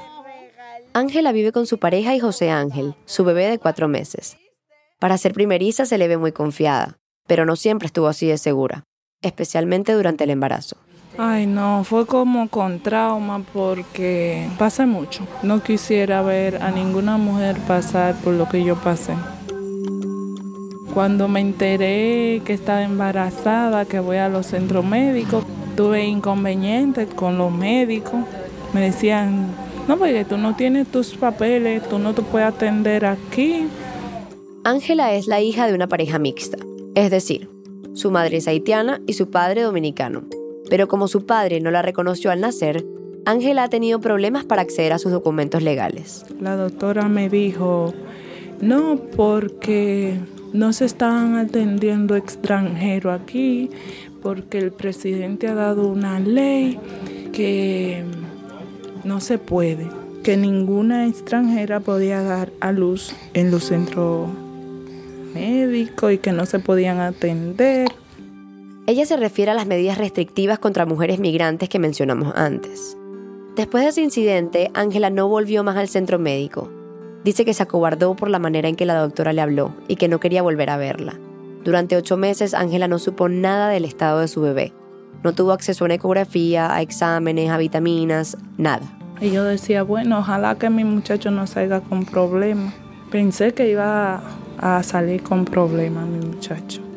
Ángela 0.92 1.30
vive 1.30 1.52
con 1.52 1.68
su 1.68 1.78
pareja 1.78 2.16
y 2.16 2.18
José 2.18 2.50
Ángel, 2.50 2.96
su 3.04 3.22
bebé 3.22 3.46
de 3.46 3.60
cuatro 3.60 3.86
meses. 3.86 4.36
Para 4.98 5.16
ser 5.16 5.32
primeriza 5.32 5.86
se 5.86 5.98
le 5.98 6.08
ve 6.08 6.16
muy 6.16 6.32
confiada, 6.32 6.98
pero 7.28 7.46
no 7.46 7.54
siempre 7.54 7.86
estuvo 7.86 8.08
así 8.08 8.26
de 8.26 8.38
segura, 8.38 8.82
especialmente 9.20 9.92
durante 9.92 10.24
el 10.24 10.30
embarazo. 10.30 10.78
Ay, 11.18 11.46
no, 11.46 11.84
fue 11.84 12.06
como 12.06 12.48
con 12.48 12.80
trauma 12.80 13.42
porque 13.52 14.48
pasé 14.58 14.86
mucho. 14.86 15.26
No 15.42 15.62
quisiera 15.62 16.22
ver 16.22 16.62
a 16.62 16.70
ninguna 16.70 17.18
mujer 17.18 17.56
pasar 17.68 18.14
por 18.16 18.32
lo 18.34 18.48
que 18.48 18.64
yo 18.64 18.76
pasé. 18.76 19.14
Cuando 20.94 21.28
me 21.28 21.40
enteré 21.40 22.42
que 22.44 22.54
estaba 22.54 22.82
embarazada, 22.82 23.84
que 23.84 24.00
voy 24.00 24.16
a 24.16 24.28
los 24.28 24.46
centros 24.46 24.84
médicos, 24.84 25.44
tuve 25.76 26.04
inconvenientes 26.06 27.08
con 27.14 27.36
los 27.36 27.52
médicos. 27.52 28.20
Me 28.72 28.80
decían 28.80 29.46
No, 29.88 29.98
porque 29.98 30.24
tú 30.24 30.38
no 30.38 30.56
tienes 30.56 30.86
tus 30.88 31.14
papeles, 31.14 31.86
tú 31.88 31.98
no 31.98 32.14
te 32.14 32.22
puedes 32.22 32.48
atender 32.48 33.04
aquí. 33.04 33.68
Ángela 34.64 35.12
es 35.12 35.26
la 35.26 35.40
hija 35.40 35.66
de 35.66 35.74
una 35.74 35.88
pareja 35.88 36.18
mixta, 36.18 36.56
es 36.94 37.10
decir, 37.10 37.50
su 37.94 38.10
madre 38.10 38.36
es 38.36 38.46
haitiana 38.46 39.00
y 39.06 39.14
su 39.14 39.30
padre 39.30 39.62
dominicano. 39.62 40.22
Pero 40.72 40.88
como 40.88 41.06
su 41.06 41.26
padre 41.26 41.60
no 41.60 41.70
la 41.70 41.82
reconoció 41.82 42.30
al 42.30 42.40
nacer, 42.40 42.82
Ángela 43.26 43.64
ha 43.64 43.68
tenido 43.68 44.00
problemas 44.00 44.46
para 44.46 44.62
acceder 44.62 44.94
a 44.94 44.98
sus 44.98 45.12
documentos 45.12 45.62
legales. 45.62 46.24
La 46.40 46.56
doctora 46.56 47.10
me 47.10 47.28
dijo, 47.28 47.92
no, 48.62 48.98
porque 49.14 50.18
no 50.54 50.72
se 50.72 50.86
están 50.86 51.36
atendiendo 51.36 52.16
extranjeros 52.16 53.20
aquí, 53.20 53.68
porque 54.22 54.56
el 54.56 54.72
presidente 54.72 55.46
ha 55.46 55.54
dado 55.54 55.86
una 55.88 56.20
ley 56.20 56.80
que 57.34 58.02
no 59.04 59.20
se 59.20 59.36
puede, 59.36 59.88
que 60.24 60.38
ninguna 60.38 61.06
extranjera 61.06 61.80
podía 61.80 62.22
dar 62.22 62.50
a 62.60 62.72
luz 62.72 63.14
en 63.34 63.50
los 63.50 63.64
centros 63.64 64.30
médicos 65.34 66.14
y 66.14 66.16
que 66.16 66.32
no 66.32 66.46
se 66.46 66.60
podían 66.60 66.98
atender. 66.98 67.88
Ella 68.92 69.06
se 69.06 69.16
refiere 69.16 69.50
a 69.50 69.54
las 69.54 69.66
medidas 69.66 69.96
restrictivas 69.96 70.58
contra 70.58 70.84
mujeres 70.84 71.18
migrantes 71.18 71.70
que 71.70 71.78
mencionamos 71.78 72.34
antes. 72.36 72.94
Después 73.56 73.84
de 73.84 73.88
ese 73.88 74.02
incidente, 74.02 74.70
Ángela 74.74 75.08
no 75.08 75.28
volvió 75.28 75.64
más 75.64 75.78
al 75.78 75.88
centro 75.88 76.18
médico. 76.18 76.70
Dice 77.24 77.46
que 77.46 77.54
se 77.54 77.62
acobardó 77.62 78.14
por 78.14 78.28
la 78.28 78.38
manera 78.38 78.68
en 78.68 78.76
que 78.76 78.84
la 78.84 79.00
doctora 79.00 79.32
le 79.32 79.40
habló 79.40 79.74
y 79.88 79.96
que 79.96 80.08
no 80.08 80.20
quería 80.20 80.42
volver 80.42 80.68
a 80.68 80.76
verla. 80.76 81.18
Durante 81.64 81.96
ocho 81.96 82.18
meses, 82.18 82.52
Ángela 82.52 82.86
no 82.86 82.98
supo 82.98 83.30
nada 83.30 83.70
del 83.70 83.86
estado 83.86 84.20
de 84.20 84.28
su 84.28 84.42
bebé. 84.42 84.74
No 85.24 85.32
tuvo 85.32 85.52
acceso 85.52 85.84
a 85.84 85.86
una 85.86 85.94
ecografía, 85.94 86.74
a 86.74 86.82
exámenes, 86.82 87.48
a 87.48 87.56
vitaminas, 87.56 88.36
nada. 88.58 88.98
Y 89.22 89.30
yo 89.30 89.42
decía, 89.44 89.84
bueno, 89.84 90.18
ojalá 90.18 90.56
que 90.56 90.68
mi 90.68 90.84
muchacho 90.84 91.30
no 91.30 91.46
salga 91.46 91.80
con 91.80 92.04
problemas. 92.04 92.74
Pensé 93.10 93.54
que 93.54 93.70
iba 93.70 94.22
a 94.58 94.82
salir 94.82 95.22
con 95.22 95.46
problemas 95.46 96.06
mi 96.06 96.26
muchacho. 96.26 96.91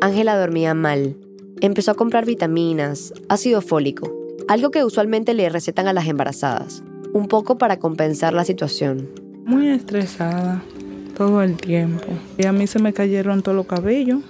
Ángela 0.00 0.38
dormía 0.38 0.74
mal. 0.74 1.16
Empezó 1.60 1.90
a 1.90 1.94
comprar 1.94 2.24
vitaminas, 2.24 3.12
ácido 3.28 3.60
fólico, 3.60 4.14
algo 4.46 4.70
que 4.70 4.84
usualmente 4.84 5.34
le 5.34 5.48
recetan 5.48 5.88
a 5.88 5.92
las 5.92 6.06
embarazadas, 6.06 6.84
un 7.12 7.26
poco 7.26 7.58
para 7.58 7.80
compensar 7.80 8.32
la 8.32 8.44
situación. 8.44 9.08
Muy 9.44 9.68
estresada 9.70 10.62
todo 11.16 11.42
el 11.42 11.56
tiempo. 11.56 12.06
Y 12.36 12.46
a 12.46 12.52
mí 12.52 12.68
se 12.68 12.78
me 12.78 12.92
cayeron 12.92 13.42
todos 13.42 13.56
los 13.56 13.66
cabellos. 13.66 14.20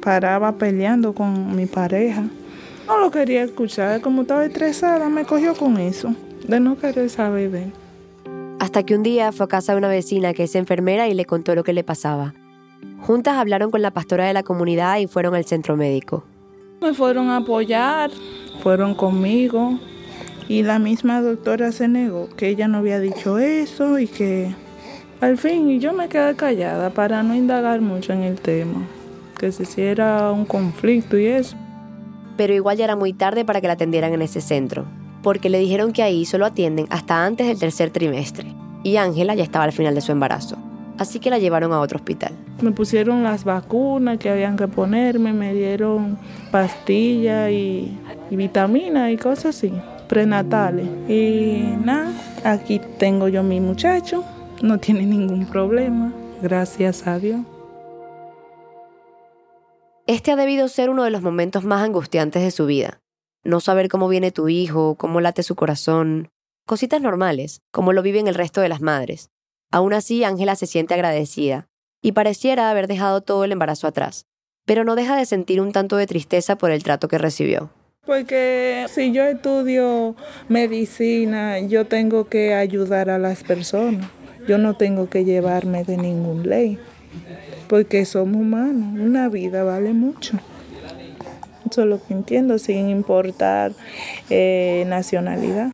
Paraba 0.00 0.56
peleando 0.56 1.12
con 1.12 1.54
mi 1.54 1.66
pareja. 1.66 2.24
No 2.86 2.98
lo 2.98 3.10
quería 3.10 3.42
escuchar, 3.42 4.00
como 4.00 4.22
estaba 4.22 4.46
estresada, 4.46 5.10
me 5.10 5.26
cogió 5.26 5.54
con 5.54 5.76
eso, 5.76 6.14
de 6.48 6.58
no 6.58 6.78
querer 6.78 7.10
saber 7.10 7.50
de 7.50 7.64
él. 7.64 7.72
Hasta 8.60 8.82
que 8.82 8.94
un 8.94 9.02
día 9.02 9.30
fue 9.30 9.44
a 9.44 9.48
casa 9.48 9.72
de 9.72 9.78
una 9.78 9.88
vecina 9.88 10.32
que 10.32 10.44
es 10.44 10.54
enfermera 10.54 11.06
y 11.08 11.14
le 11.14 11.26
contó 11.26 11.54
lo 11.54 11.64
que 11.64 11.74
le 11.74 11.84
pasaba. 11.84 12.32
Juntas 13.02 13.36
hablaron 13.36 13.72
con 13.72 13.82
la 13.82 13.90
pastora 13.90 14.26
de 14.26 14.32
la 14.32 14.44
comunidad 14.44 14.98
y 14.98 15.08
fueron 15.08 15.34
al 15.34 15.44
centro 15.44 15.76
médico. 15.76 16.24
Me 16.80 16.94
fueron 16.94 17.30
a 17.30 17.38
apoyar, 17.38 18.10
fueron 18.62 18.94
conmigo 18.94 19.78
y 20.48 20.62
la 20.62 20.78
misma 20.78 21.20
doctora 21.20 21.72
se 21.72 21.88
negó 21.88 22.28
que 22.36 22.48
ella 22.48 22.68
no 22.68 22.78
había 22.78 23.00
dicho 23.00 23.38
eso 23.38 23.98
y 23.98 24.06
que 24.06 24.54
al 25.20 25.36
fin 25.36 25.80
yo 25.80 25.92
me 25.92 26.08
quedé 26.08 26.36
callada 26.36 26.90
para 26.90 27.22
no 27.22 27.34
indagar 27.34 27.80
mucho 27.80 28.12
en 28.12 28.22
el 28.22 28.40
tema, 28.40 28.86
que 29.38 29.50
se 29.50 29.64
hiciera 29.64 30.30
un 30.30 30.44
conflicto 30.44 31.18
y 31.18 31.26
eso. 31.26 31.56
Pero 32.36 32.54
igual 32.54 32.76
ya 32.76 32.84
era 32.84 32.96
muy 32.96 33.12
tarde 33.12 33.44
para 33.44 33.60
que 33.60 33.66
la 33.66 33.74
atendieran 33.74 34.12
en 34.12 34.22
ese 34.22 34.40
centro, 34.40 34.84
porque 35.22 35.50
le 35.50 35.58
dijeron 35.58 35.92
que 35.92 36.02
ahí 36.02 36.24
solo 36.24 36.46
atienden 36.46 36.86
hasta 36.90 37.24
antes 37.24 37.46
del 37.46 37.58
tercer 37.58 37.90
trimestre, 37.90 38.52
y 38.82 38.96
Ángela 38.96 39.34
ya 39.34 39.44
estaba 39.44 39.64
al 39.64 39.72
final 39.72 39.94
de 39.94 40.00
su 40.00 40.12
embarazo 40.12 40.56
así 41.02 41.20
que 41.20 41.30
la 41.30 41.38
llevaron 41.38 41.72
a 41.72 41.80
otro 41.80 41.98
hospital. 41.98 42.32
Me 42.62 42.72
pusieron 42.72 43.22
las 43.22 43.44
vacunas 43.44 44.18
que 44.18 44.30
habían 44.30 44.56
que 44.56 44.68
ponerme, 44.68 45.32
me 45.32 45.52
dieron 45.52 46.18
pastillas 46.50 47.50
y, 47.50 47.98
y 48.30 48.36
vitaminas 48.36 49.10
y 49.10 49.16
cosas 49.16 49.56
así, 49.56 49.72
prenatales. 50.08 50.86
Y 51.08 51.74
nada, 51.84 52.12
aquí 52.44 52.80
tengo 52.98 53.28
yo 53.28 53.42
mi 53.42 53.60
muchacho, 53.60 54.24
no 54.62 54.78
tiene 54.78 55.04
ningún 55.04 55.46
problema, 55.46 56.12
gracias 56.40 57.06
a 57.06 57.18
Dios. 57.18 57.40
Este 60.06 60.32
ha 60.32 60.36
debido 60.36 60.68
ser 60.68 60.90
uno 60.90 61.04
de 61.04 61.10
los 61.10 61.22
momentos 61.22 61.64
más 61.64 61.82
angustiantes 61.82 62.42
de 62.42 62.50
su 62.50 62.66
vida. 62.66 63.00
No 63.44 63.60
saber 63.60 63.88
cómo 63.88 64.08
viene 64.08 64.30
tu 64.30 64.48
hijo, 64.48 64.94
cómo 64.96 65.20
late 65.20 65.42
su 65.42 65.56
corazón, 65.56 66.28
cositas 66.66 67.00
normales, 67.00 67.60
como 67.72 67.92
lo 67.92 68.02
viven 68.02 68.28
el 68.28 68.34
resto 68.34 68.60
de 68.60 68.68
las 68.68 68.80
madres. 68.80 69.31
Aún 69.72 69.94
así, 69.94 70.22
Ángela 70.22 70.54
se 70.54 70.66
siente 70.66 70.92
agradecida 70.92 71.66
y 72.02 72.12
pareciera 72.12 72.70
haber 72.70 72.88
dejado 72.88 73.22
todo 73.22 73.44
el 73.44 73.52
embarazo 73.52 73.86
atrás, 73.86 74.26
pero 74.66 74.84
no 74.84 74.96
deja 74.96 75.16
de 75.16 75.24
sentir 75.24 75.62
un 75.62 75.72
tanto 75.72 75.96
de 75.96 76.06
tristeza 76.06 76.56
por 76.56 76.70
el 76.70 76.82
trato 76.82 77.08
que 77.08 77.16
recibió. 77.16 77.70
Porque 78.04 78.84
si 78.92 79.12
yo 79.12 79.24
estudio 79.24 80.14
medicina, 80.48 81.58
yo 81.60 81.86
tengo 81.86 82.28
que 82.28 82.52
ayudar 82.52 83.08
a 83.08 83.18
las 83.18 83.44
personas. 83.44 84.10
Yo 84.46 84.58
no 84.58 84.74
tengo 84.74 85.08
que 85.08 85.24
llevarme 85.24 85.84
de 85.84 85.96
ninguna 85.96 86.42
ley, 86.42 86.78
porque 87.68 88.04
somos 88.04 88.42
humanos, 88.42 88.98
una 89.00 89.28
vida 89.28 89.62
vale 89.62 89.94
mucho. 89.94 90.38
Eso 91.70 91.82
es 91.82 91.88
lo 91.88 92.04
que 92.04 92.12
entiendo, 92.12 92.58
sin 92.58 92.90
importar 92.90 93.72
eh, 94.28 94.84
nacionalidad. 94.88 95.70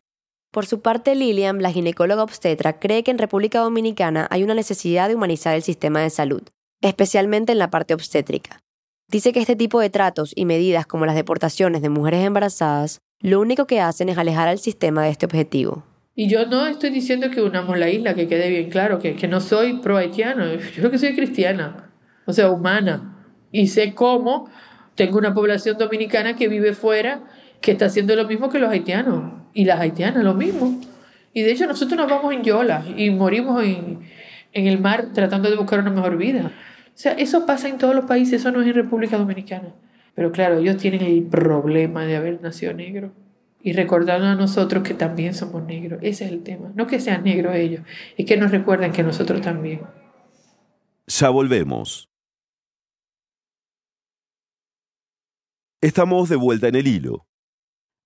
Por 0.51 0.65
su 0.65 0.81
parte, 0.81 1.13
Lilian, 1.13 1.61
la 1.61 1.71
ginecóloga 1.71 2.23
obstetra, 2.23 2.79
cree 2.79 3.03
que 3.03 3.11
en 3.11 3.19
República 3.19 3.59
Dominicana 3.59 4.27
hay 4.31 4.43
una 4.43 4.55
necesidad 4.55 5.07
de 5.07 5.13
humanizar 5.13 5.55
el 5.55 5.61
sistema 5.61 6.01
de 6.01 6.09
salud, 6.09 6.41
especialmente 6.81 7.51
en 7.51 7.59
la 7.59 7.69
parte 7.69 7.93
obstétrica. 7.93 8.59
Dice 9.07 9.31
que 9.31 9.41
este 9.41 9.55
tipo 9.55 9.79
de 9.79 9.91
tratos 9.91 10.33
y 10.35 10.45
medidas 10.45 10.87
como 10.87 11.05
las 11.05 11.13
deportaciones 11.13 11.83
de 11.83 11.89
mujeres 11.89 12.25
embarazadas, 12.25 12.99
lo 13.19 13.39
único 13.39 13.67
que 13.67 13.79
hacen 13.79 14.09
es 14.09 14.17
alejar 14.17 14.47
al 14.47 14.57
sistema 14.57 15.03
de 15.03 15.11
este 15.11 15.27
objetivo. 15.27 15.83
Y 16.15 16.27
yo 16.27 16.47
no 16.47 16.65
estoy 16.65 16.89
diciendo 16.89 17.29
que 17.29 17.43
unamos 17.43 17.77
la 17.77 17.89
isla, 17.89 18.15
que 18.15 18.27
quede 18.27 18.49
bien 18.49 18.71
claro, 18.71 18.97
que, 18.97 19.27
no 19.27 19.41
soy 19.41 19.79
pro-haitiano, 19.79 20.51
yo 20.55 20.59
creo 20.73 20.89
que 20.89 20.97
soy 20.97 21.15
cristiana, 21.15 21.91
o 22.25 22.33
sea, 22.33 22.49
humana. 22.49 23.23
Y 23.51 23.67
sé 23.67 23.93
cómo 23.93 24.49
tengo 24.95 25.19
una 25.19 25.35
población 25.35 25.77
dominicana 25.77 26.35
que 26.35 26.47
vive 26.47 26.73
fuera 26.73 27.23
que 27.61 27.71
está 27.71 27.85
haciendo 27.85 28.15
lo 28.15 28.27
mismo 28.27 28.49
que 28.49 28.59
los 28.59 28.69
haitianos 28.69 29.33
y 29.53 29.65
las 29.65 29.79
haitianas, 29.79 30.23
lo 30.23 30.33
mismo. 30.33 30.79
Y 31.33 31.41
de 31.41 31.51
hecho 31.51 31.67
nosotros 31.67 31.97
nos 31.97 32.09
vamos 32.09 32.33
en 32.33 32.43
yola 32.43 32.83
y 32.95 33.09
morimos 33.09 33.63
en, 33.63 33.99
en 34.53 34.67
el 34.67 34.79
mar 34.79 35.07
tratando 35.13 35.49
de 35.49 35.55
buscar 35.55 35.79
una 35.79 35.91
mejor 35.91 36.17
vida. 36.17 36.51
O 36.87 37.01
sea, 37.01 37.13
eso 37.13 37.45
pasa 37.45 37.69
en 37.69 37.77
todos 37.77 37.95
los 37.95 38.05
países, 38.05 38.41
eso 38.41 38.51
no 38.51 38.61
es 38.61 38.67
en 38.67 38.73
República 38.73 39.17
Dominicana. 39.17 39.73
Pero 40.15 40.31
claro, 40.31 40.57
ellos 40.57 40.77
tienen 40.77 41.01
el 41.01 41.23
problema 41.23 42.05
de 42.05 42.15
haber 42.15 42.41
nacido 42.41 42.73
negro 42.73 43.13
y 43.61 43.73
recordando 43.73 44.27
a 44.27 44.35
nosotros 44.35 44.83
que 44.83 44.93
también 44.93 45.33
somos 45.33 45.63
negros. 45.63 45.99
Ese 46.01 46.25
es 46.25 46.31
el 46.31 46.43
tema. 46.43 46.71
No 46.75 46.87
que 46.87 46.99
sean 46.99 47.23
negros 47.23 47.55
ellos, 47.55 47.83
es 48.17 48.25
que 48.25 48.37
nos 48.37 48.51
recuerden 48.51 48.91
que 48.91 49.03
nosotros 49.03 49.41
también. 49.41 49.81
Ya 51.07 51.29
volvemos. 51.29 52.09
Estamos 55.81 56.27
de 56.27 56.35
vuelta 56.35 56.67
en 56.67 56.75
el 56.75 56.87
hilo. 56.87 57.28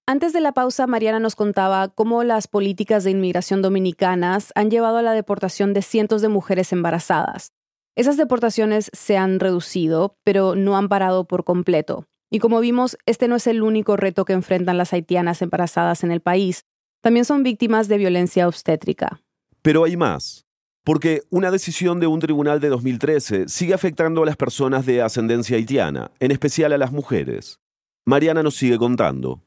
Antes 0.05 0.33
de 0.33 0.41
la 0.41 0.51
pausa, 0.51 0.85
Mariana 0.85 1.21
nos 1.21 1.37
contaba 1.37 1.87
cómo 1.87 2.25
las 2.25 2.49
políticas 2.49 3.05
de 3.05 3.11
inmigración 3.11 3.61
dominicanas 3.61 4.51
han 4.53 4.69
llevado 4.69 4.97
a 4.97 5.01
la 5.01 5.13
deportación 5.13 5.73
de 5.73 5.81
cientos 5.81 6.21
de 6.21 6.27
mujeres 6.27 6.73
embarazadas. 6.73 7.53
Esas 7.95 8.17
deportaciones 8.17 8.89
se 8.91 9.15
han 9.15 9.39
reducido, 9.39 10.17
pero 10.25 10.55
no 10.55 10.75
han 10.75 10.89
parado 10.89 11.25
por 11.25 11.45
completo. 11.45 12.05
Y 12.29 12.39
como 12.39 12.59
vimos, 12.59 12.97
este 13.05 13.29
no 13.29 13.37
es 13.37 13.47
el 13.47 13.63
único 13.63 13.95
reto 13.95 14.25
que 14.25 14.33
enfrentan 14.33 14.77
las 14.77 14.91
haitianas 14.91 15.41
embarazadas 15.41 16.03
en 16.03 16.11
el 16.11 16.19
país. 16.19 16.65
También 16.99 17.23
son 17.23 17.43
víctimas 17.43 17.87
de 17.87 17.97
violencia 17.97 18.49
obstétrica. 18.49 19.21
Pero 19.61 19.85
hay 19.85 19.95
más. 19.95 20.45
Porque 20.83 21.21
una 21.29 21.49
decisión 21.49 22.01
de 22.01 22.07
un 22.07 22.19
tribunal 22.19 22.59
de 22.59 22.67
2013 22.67 23.47
sigue 23.47 23.73
afectando 23.73 24.23
a 24.23 24.25
las 24.25 24.35
personas 24.35 24.85
de 24.85 25.01
ascendencia 25.01 25.55
haitiana, 25.55 26.11
en 26.19 26.31
especial 26.31 26.73
a 26.73 26.77
las 26.77 26.91
mujeres. 26.91 27.61
Mariana 28.05 28.43
nos 28.43 28.55
sigue 28.55 28.77
contando. 28.77 29.41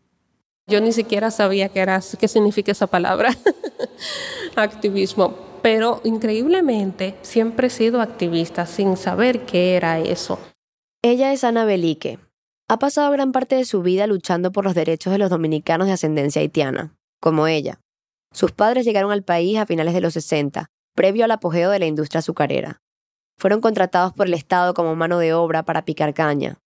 Yo 0.69 0.81
ni 0.81 0.93
siquiera 0.93 1.31
sabía 1.31 1.69
qué, 1.69 1.81
era, 1.81 2.01
qué 2.19 2.27
significa 2.27 2.73
esa 2.73 2.89
palabra, 2.89 3.31
activismo, 4.57 5.39
pero 5.63 6.01
increíblemente 6.03 7.17
siempre 7.23 7.69
he 7.69 7.71
sido 7.71 8.01
activista 8.01 8.67
sin 8.67 8.97
saber 8.97 9.47
qué 9.47 9.77
era 9.77 10.01
eso. 10.01 10.41
Ella 11.03 11.33
es 11.33 11.45
Ana 11.45 11.65
Belique. 11.65 12.19
Ha 12.69 12.81
pasado 12.81 13.13
gran 13.13 13.31
parte 13.31 13.55
de 13.55 13.65
su 13.65 13.83
vida 13.83 14.09
luchando 14.09 14.51
por 14.51 14.65
los 14.65 14.75
derechos 14.75 15.13
de 15.13 15.19
los 15.19 15.31
dominicanos 15.31 15.87
de 15.87 15.93
ascendencia 15.93 16.43
haitiana, 16.43 16.97
como 17.21 17.47
ella. 17.47 17.79
Sus 18.33 18.51
padres 18.51 18.85
llegaron 18.85 19.13
al 19.13 19.23
país 19.23 19.59
a 19.59 19.67
finales 19.67 19.95
de 19.95 20.01
los 20.01 20.15
60, 20.15 20.67
previo 20.97 21.25
al 21.25 21.31
apogeo 21.31 21.71
de 21.71 21.79
la 21.79 21.87
industria 21.87 22.19
azucarera. 22.19 22.83
Fueron 23.39 23.61
contratados 23.61 24.13
por 24.15 24.27
el 24.27 24.35
Estado 24.35 24.75
como 24.75 24.97
mano 24.97 25.19
de 25.19 25.33
obra 25.33 25.63
para 25.63 25.85
picar 25.85 26.13
caña, 26.13 26.59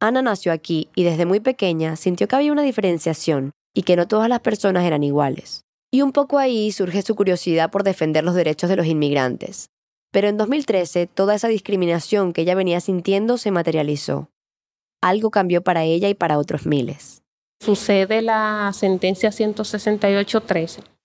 Ana 0.00 0.22
nació 0.22 0.52
aquí 0.52 0.88
y 0.94 1.04
desde 1.04 1.26
muy 1.26 1.40
pequeña 1.40 1.96
sintió 1.96 2.28
que 2.28 2.36
había 2.36 2.52
una 2.52 2.62
diferenciación 2.62 3.52
y 3.74 3.82
que 3.82 3.96
no 3.96 4.06
todas 4.06 4.28
las 4.28 4.40
personas 4.40 4.84
eran 4.84 5.02
iguales. 5.02 5.62
Y 5.90 6.02
un 6.02 6.12
poco 6.12 6.38
ahí 6.38 6.72
surge 6.72 7.02
su 7.02 7.14
curiosidad 7.14 7.70
por 7.70 7.82
defender 7.82 8.24
los 8.24 8.34
derechos 8.34 8.68
de 8.68 8.76
los 8.76 8.86
inmigrantes. 8.86 9.70
Pero 10.12 10.28
en 10.28 10.36
2013 10.36 11.06
toda 11.06 11.34
esa 11.34 11.48
discriminación 11.48 12.32
que 12.32 12.42
ella 12.42 12.54
venía 12.54 12.80
sintiendo 12.80 13.38
se 13.38 13.50
materializó. 13.50 14.28
Algo 15.02 15.30
cambió 15.30 15.62
para 15.62 15.84
ella 15.84 16.08
y 16.08 16.14
para 16.14 16.38
otros 16.38 16.66
miles. 16.66 17.22
Sucede 17.60 18.22
la 18.22 18.70
sentencia 18.74 19.30
168.13 19.30 20.96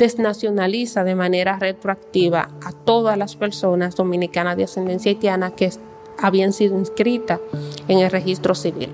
desnacionaliza 0.00 1.04
de 1.04 1.14
manera 1.14 1.58
retroactiva 1.58 2.48
a 2.64 2.72
todas 2.72 3.18
las 3.18 3.36
personas 3.36 3.94
dominicanas 3.96 4.56
de 4.56 4.64
ascendencia 4.64 5.10
haitiana 5.10 5.54
que 5.54 5.70
habían 6.20 6.52
sido 6.52 6.78
inscritas 6.78 7.40
en 7.88 7.98
el 7.98 8.10
registro 8.10 8.54
civil. 8.54 8.90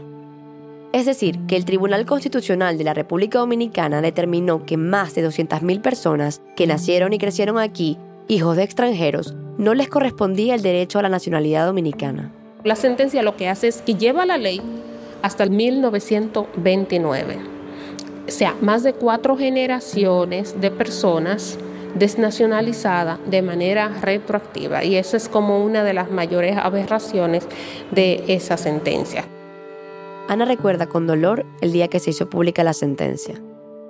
Es 0.92 1.06
decir, 1.06 1.38
que 1.46 1.56
el 1.56 1.64
Tribunal 1.64 2.06
Constitucional 2.06 2.78
de 2.78 2.84
la 2.84 2.94
República 2.94 3.38
Dominicana 3.38 4.00
determinó 4.00 4.64
que 4.64 4.76
más 4.76 5.14
de 5.14 5.28
200.000 5.28 5.82
personas 5.82 6.40
que 6.56 6.66
nacieron 6.66 7.12
y 7.12 7.18
crecieron 7.18 7.58
aquí, 7.58 7.98
hijos 8.28 8.56
de 8.56 8.62
extranjeros, 8.62 9.34
no 9.58 9.74
les 9.74 9.88
correspondía 9.88 10.54
el 10.54 10.62
derecho 10.62 10.98
a 10.98 11.02
la 11.02 11.08
nacionalidad 11.08 11.66
dominicana. 11.66 12.32
La 12.64 12.76
sentencia 12.76 13.22
lo 13.22 13.36
que 13.36 13.48
hace 13.48 13.68
es 13.68 13.82
que 13.82 13.94
lleva 13.94 14.26
la 14.26 14.38
ley 14.38 14.60
hasta 15.22 15.44
el 15.44 15.50
1929 15.50 17.56
o 18.26 18.30
sea, 18.30 18.56
más 18.60 18.82
de 18.82 18.92
cuatro 18.92 19.36
generaciones 19.36 20.60
de 20.60 20.70
personas 20.70 21.58
desnacionalizadas 21.94 23.18
de 23.26 23.42
manera 23.42 23.88
retroactiva. 24.00 24.84
Y 24.84 24.96
eso 24.96 25.16
es 25.16 25.28
como 25.28 25.64
una 25.64 25.84
de 25.84 25.94
las 25.94 26.10
mayores 26.10 26.56
aberraciones 26.56 27.46
de 27.90 28.24
esa 28.28 28.56
sentencia. 28.56 29.24
Ana 30.28 30.44
recuerda 30.44 30.86
con 30.86 31.06
dolor 31.06 31.46
el 31.60 31.72
día 31.72 31.88
que 31.88 32.00
se 32.00 32.10
hizo 32.10 32.28
pública 32.28 32.64
la 32.64 32.72
sentencia. 32.72 33.40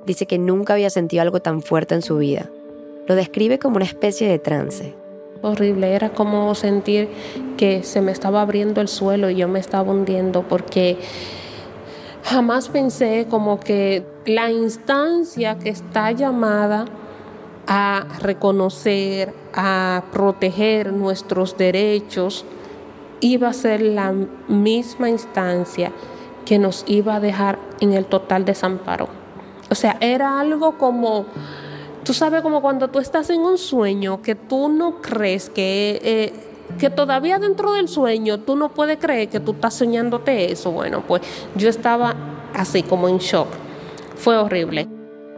Dice 0.04 0.26
que 0.26 0.38
nunca 0.38 0.74
había 0.74 0.90
sentido 0.90 1.22
algo 1.22 1.40
tan 1.40 1.62
fuerte 1.62 1.94
en 1.94 2.02
su 2.02 2.18
vida. 2.18 2.50
Lo 3.06 3.14
describe 3.14 3.58
como 3.58 3.76
una 3.76 3.84
especie 3.84 4.28
de 4.28 4.38
trance. 4.38 4.94
Horrible, 5.42 5.94
era 5.94 6.10
como 6.10 6.54
sentir 6.54 7.08
que 7.56 7.82
se 7.82 8.00
me 8.00 8.12
estaba 8.12 8.42
abriendo 8.42 8.80
el 8.80 8.88
suelo 8.88 9.30
y 9.30 9.36
yo 9.36 9.48
me 9.48 9.58
estaba 9.58 9.90
hundiendo 9.90 10.42
porque 10.42 10.98
jamás 12.22 12.68
pensé 12.68 13.26
como 13.30 13.60
que 13.60 14.04
la 14.26 14.50
instancia 14.50 15.58
que 15.58 15.70
está 15.70 16.10
llamada 16.12 16.86
a 17.66 18.06
reconocer, 18.20 19.34
a 19.54 20.04
proteger 20.12 20.92
nuestros 20.92 21.56
derechos, 21.56 22.44
iba 23.20 23.48
a 23.48 23.52
ser 23.52 23.80
la 23.80 24.12
misma 24.48 25.08
instancia 25.08 25.92
que 26.44 26.58
nos 26.58 26.84
iba 26.86 27.16
a 27.16 27.20
dejar 27.20 27.58
en 27.80 27.92
el 27.92 28.06
total 28.06 28.44
desamparo. 28.44 29.08
O 29.68 29.74
sea, 29.74 29.96
era 30.00 30.38
algo 30.38 30.78
como, 30.78 31.26
tú 32.04 32.14
sabes, 32.14 32.42
como 32.42 32.62
cuando 32.62 32.88
tú 32.88 33.00
estás 33.00 33.30
en 33.30 33.40
un 33.40 33.58
sueño 33.58 34.22
que 34.22 34.34
tú 34.34 34.68
no 34.68 35.00
crees 35.02 35.50
que 35.50 36.00
eh, 36.02 36.32
que 36.78 36.90
todavía 36.90 37.38
dentro 37.38 37.72
del 37.72 37.88
sueño 37.88 38.38
tú 38.40 38.56
no 38.56 38.70
puedes 38.70 38.98
creer 38.98 39.28
que 39.28 39.40
tú 39.40 39.52
estás 39.52 39.74
soñándote 39.74 40.52
eso. 40.52 40.72
Bueno, 40.72 41.02
pues 41.06 41.22
yo 41.54 41.68
estaba 41.68 42.14
así 42.54 42.82
como 42.82 43.08
en 43.08 43.18
shock. 43.18 43.48
Fue 44.16 44.36
horrible. 44.36 44.95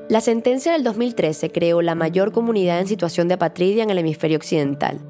La 0.08 0.22
sentencia 0.22 0.72
del 0.72 0.84
2013 0.84 1.52
creó 1.52 1.82
la 1.82 1.94
mayor 1.94 2.32
comunidad 2.32 2.80
en 2.80 2.86
situación 2.86 3.28
de 3.28 3.34
apatridia 3.34 3.82
en 3.82 3.90
el 3.90 3.98
hemisferio 3.98 4.38
occidental. 4.38 5.00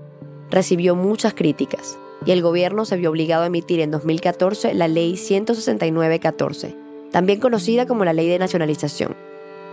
Recibió 0.51 0.97
muchas 0.97 1.35
críticas 1.35 2.01
y 2.27 2.33
el 2.33 2.43
gobierno 2.43 2.85
se 2.85 2.97
vio 2.97 3.11
obligado 3.11 3.45
a 3.45 3.47
emitir 3.47 3.79
en 3.79 3.93
2014 3.93 4.75
la 4.75 4.89
Ley 4.89 5.13
169-14, 5.13 6.75
también 7.13 7.39
conocida 7.39 7.87
como 7.87 8.05
la 8.05 8.13
Ley 8.13 8.27
de 8.29 8.41
Nacionalización. 8.41 9.15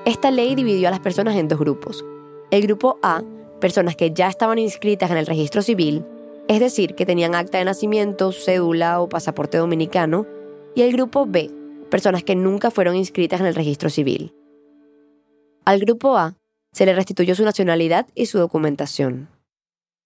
Esta 0.05 0.29
ley 0.29 0.53
dividió 0.53 0.89
a 0.89 0.91
las 0.91 0.99
personas 0.99 1.35
en 1.37 1.47
dos 1.47 1.57
grupos. 1.57 2.05
El 2.51 2.61
grupo 2.61 2.99
A, 3.01 3.23
personas 3.59 3.95
que 3.95 4.11
ya 4.11 4.27
estaban 4.27 4.59
inscritas 4.59 5.09
en 5.09 5.17
el 5.17 5.25
registro 5.25 5.63
civil, 5.63 6.05
es 6.47 6.59
decir, 6.59 6.93
que 6.93 7.07
tenían 7.07 7.33
acta 7.33 7.57
de 7.57 7.65
nacimiento, 7.65 8.31
cédula 8.31 9.01
o 9.01 9.09
pasaporte 9.09 9.57
dominicano, 9.57 10.27
y 10.75 10.83
el 10.83 10.91
grupo 10.91 11.25
B, 11.25 11.49
personas 11.89 12.23
que 12.23 12.35
nunca 12.35 12.69
fueron 12.69 12.95
inscritas 12.95 13.39
en 13.39 13.47
el 13.47 13.55
registro 13.55 13.89
civil. 13.89 14.31
Al 15.65 15.79
grupo 15.79 16.15
A 16.15 16.35
se 16.71 16.85
le 16.85 16.93
restituyó 16.93 17.33
su 17.33 17.43
nacionalidad 17.43 18.05
y 18.13 18.27
su 18.27 18.37
documentación. 18.37 19.29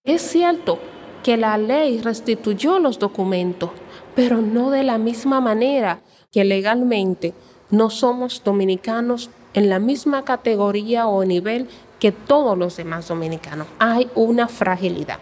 Es 0.06 0.22
cierto 0.22 0.80
que 1.22 1.36
la 1.36 1.58
ley 1.58 2.00
restituyó 2.00 2.80
los 2.80 2.98
documentos, 2.98 3.72
pero 4.16 4.42
no 4.42 4.72
de 4.72 4.84
la 4.84 4.98
misma 4.98 5.42
manera 5.42 6.00
que 6.32 6.46
legalmente 6.46 7.34
no 7.72 7.90
somos 7.90 8.42
dominicanos 8.44 9.32
en 9.54 9.70
la 9.70 9.80
misma 9.80 10.24
categoría 10.24 11.08
o 11.08 11.26
nivel 11.26 11.68
que 12.00 12.14
todos 12.14 12.58
los 12.58 12.78
demás 12.78 13.10
dominicanos. 13.10 13.68
Hay 13.80 14.10
una 14.16 14.48
fragilidad. 14.48 15.20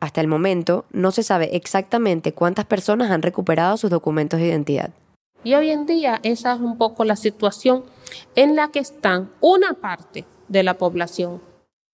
Hasta 0.00 0.22
el 0.22 0.28
momento, 0.28 0.86
no 0.92 1.12
se 1.12 1.22
sabe 1.22 1.54
exactamente 1.54 2.32
cuántas 2.32 2.64
personas 2.64 3.10
han 3.10 3.20
recuperado 3.20 3.76
sus 3.76 3.90
documentos 3.90 4.40
de 4.40 4.46
identidad. 4.46 4.90
Y 5.44 5.54
hoy 5.54 5.70
en 5.70 5.86
día 5.86 6.20
esa 6.22 6.54
es 6.54 6.60
un 6.60 6.78
poco 6.78 7.04
la 7.04 7.16
situación 7.16 7.84
en 8.36 8.54
la 8.54 8.68
que 8.68 8.78
están 8.78 9.30
una 9.40 9.74
parte 9.74 10.24
de 10.48 10.62
la 10.62 10.78
población. 10.78 11.42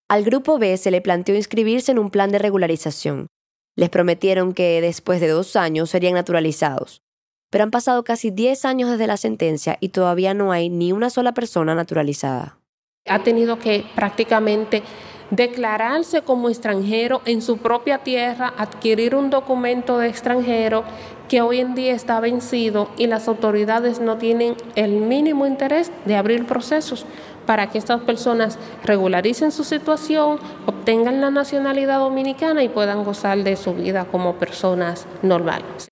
Al 0.07 0.23
grupo 0.23 0.59
B 0.59 0.77
se 0.77 0.91
le 0.91 1.01
planteó 1.01 1.35
inscribirse 1.35 1.91
en 1.91 1.99
un 1.99 2.11
plan 2.11 2.31
de 2.31 2.39
regularización. 2.39 3.27
Les 3.75 3.89
prometieron 3.89 4.53
que 4.53 4.81
después 4.81 5.21
de 5.21 5.29
dos 5.29 5.55
años 5.55 5.89
serían 5.89 6.13
naturalizados. 6.13 7.01
Pero 7.49 7.63
han 7.63 7.71
pasado 7.71 8.03
casi 8.03 8.29
10 8.29 8.65
años 8.65 8.89
desde 8.91 9.07
la 9.07 9.17
sentencia 9.17 9.77
y 9.79 9.89
todavía 9.89 10.33
no 10.33 10.51
hay 10.51 10.69
ni 10.69 10.91
una 10.91 11.09
sola 11.09 11.33
persona 11.33 11.73
naturalizada. 11.73 12.59
Ha 13.07 13.23
tenido 13.23 13.57
que 13.57 13.85
prácticamente 13.95 14.83
declararse 15.31 16.21
como 16.21 16.49
extranjero 16.49 17.21
en 17.25 17.41
su 17.41 17.57
propia 17.57 17.99
tierra, 17.99 18.53
adquirir 18.57 19.15
un 19.15 19.29
documento 19.29 19.97
de 19.97 20.07
extranjero 20.07 20.83
que 21.27 21.41
hoy 21.41 21.59
en 21.59 21.75
día 21.75 21.93
está 21.93 22.19
vencido 22.19 22.89
y 22.97 23.07
las 23.07 23.27
autoridades 23.27 23.99
no 23.99 24.17
tienen 24.17 24.55
el 24.75 24.93
mínimo 24.93 25.45
interés 25.45 25.91
de 26.05 26.15
abrir 26.15 26.45
procesos 26.45 27.05
para 27.45 27.69
que 27.69 27.77
estas 27.77 28.01
personas 28.01 28.57
regularicen 28.83 29.51
su 29.51 29.63
situación, 29.63 30.39
obtengan 30.65 31.21
la 31.21 31.31
nacionalidad 31.31 31.99
dominicana 31.99 32.63
y 32.63 32.69
puedan 32.69 33.03
gozar 33.03 33.43
de 33.43 33.55
su 33.55 33.73
vida 33.73 34.05
como 34.05 34.35
personas 34.35 35.05
normales. 35.21 35.89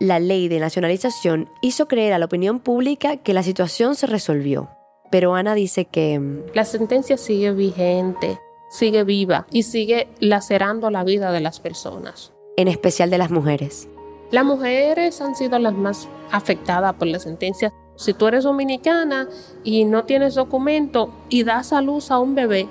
La 0.00 0.18
ley 0.18 0.48
de 0.48 0.60
nacionalización 0.60 1.48
hizo 1.62 1.88
creer 1.88 2.12
a 2.12 2.18
la 2.18 2.26
opinión 2.26 2.60
pública 2.60 3.16
que 3.16 3.32
la 3.32 3.42
situación 3.42 3.94
se 3.94 4.06
resolvió. 4.06 4.68
Pero 5.14 5.36
Ana 5.36 5.54
dice 5.54 5.84
que... 5.84 6.18
Mm, 6.18 6.42
la 6.54 6.64
sentencia 6.64 7.16
sigue 7.16 7.52
vigente, 7.52 8.40
sigue 8.68 9.04
viva 9.04 9.46
y 9.52 9.62
sigue 9.62 10.08
lacerando 10.18 10.90
la 10.90 11.04
vida 11.04 11.30
de 11.30 11.38
las 11.38 11.60
personas. 11.60 12.32
En 12.56 12.66
especial 12.66 13.10
de 13.10 13.18
las 13.18 13.30
mujeres. 13.30 13.86
Las 14.32 14.44
mujeres 14.44 15.20
han 15.20 15.36
sido 15.36 15.56
las 15.60 15.72
más 15.72 16.08
afectadas 16.32 16.94
por 16.94 17.06
la 17.06 17.20
sentencia. 17.20 17.72
Si 17.94 18.12
tú 18.12 18.26
eres 18.26 18.42
dominicana 18.42 19.28
y 19.62 19.84
no 19.84 20.02
tienes 20.02 20.34
documento 20.34 21.14
y 21.28 21.44
das 21.44 21.72
a 21.72 21.80
luz 21.80 22.10
a 22.10 22.18
un 22.18 22.34
bebé, 22.34 22.66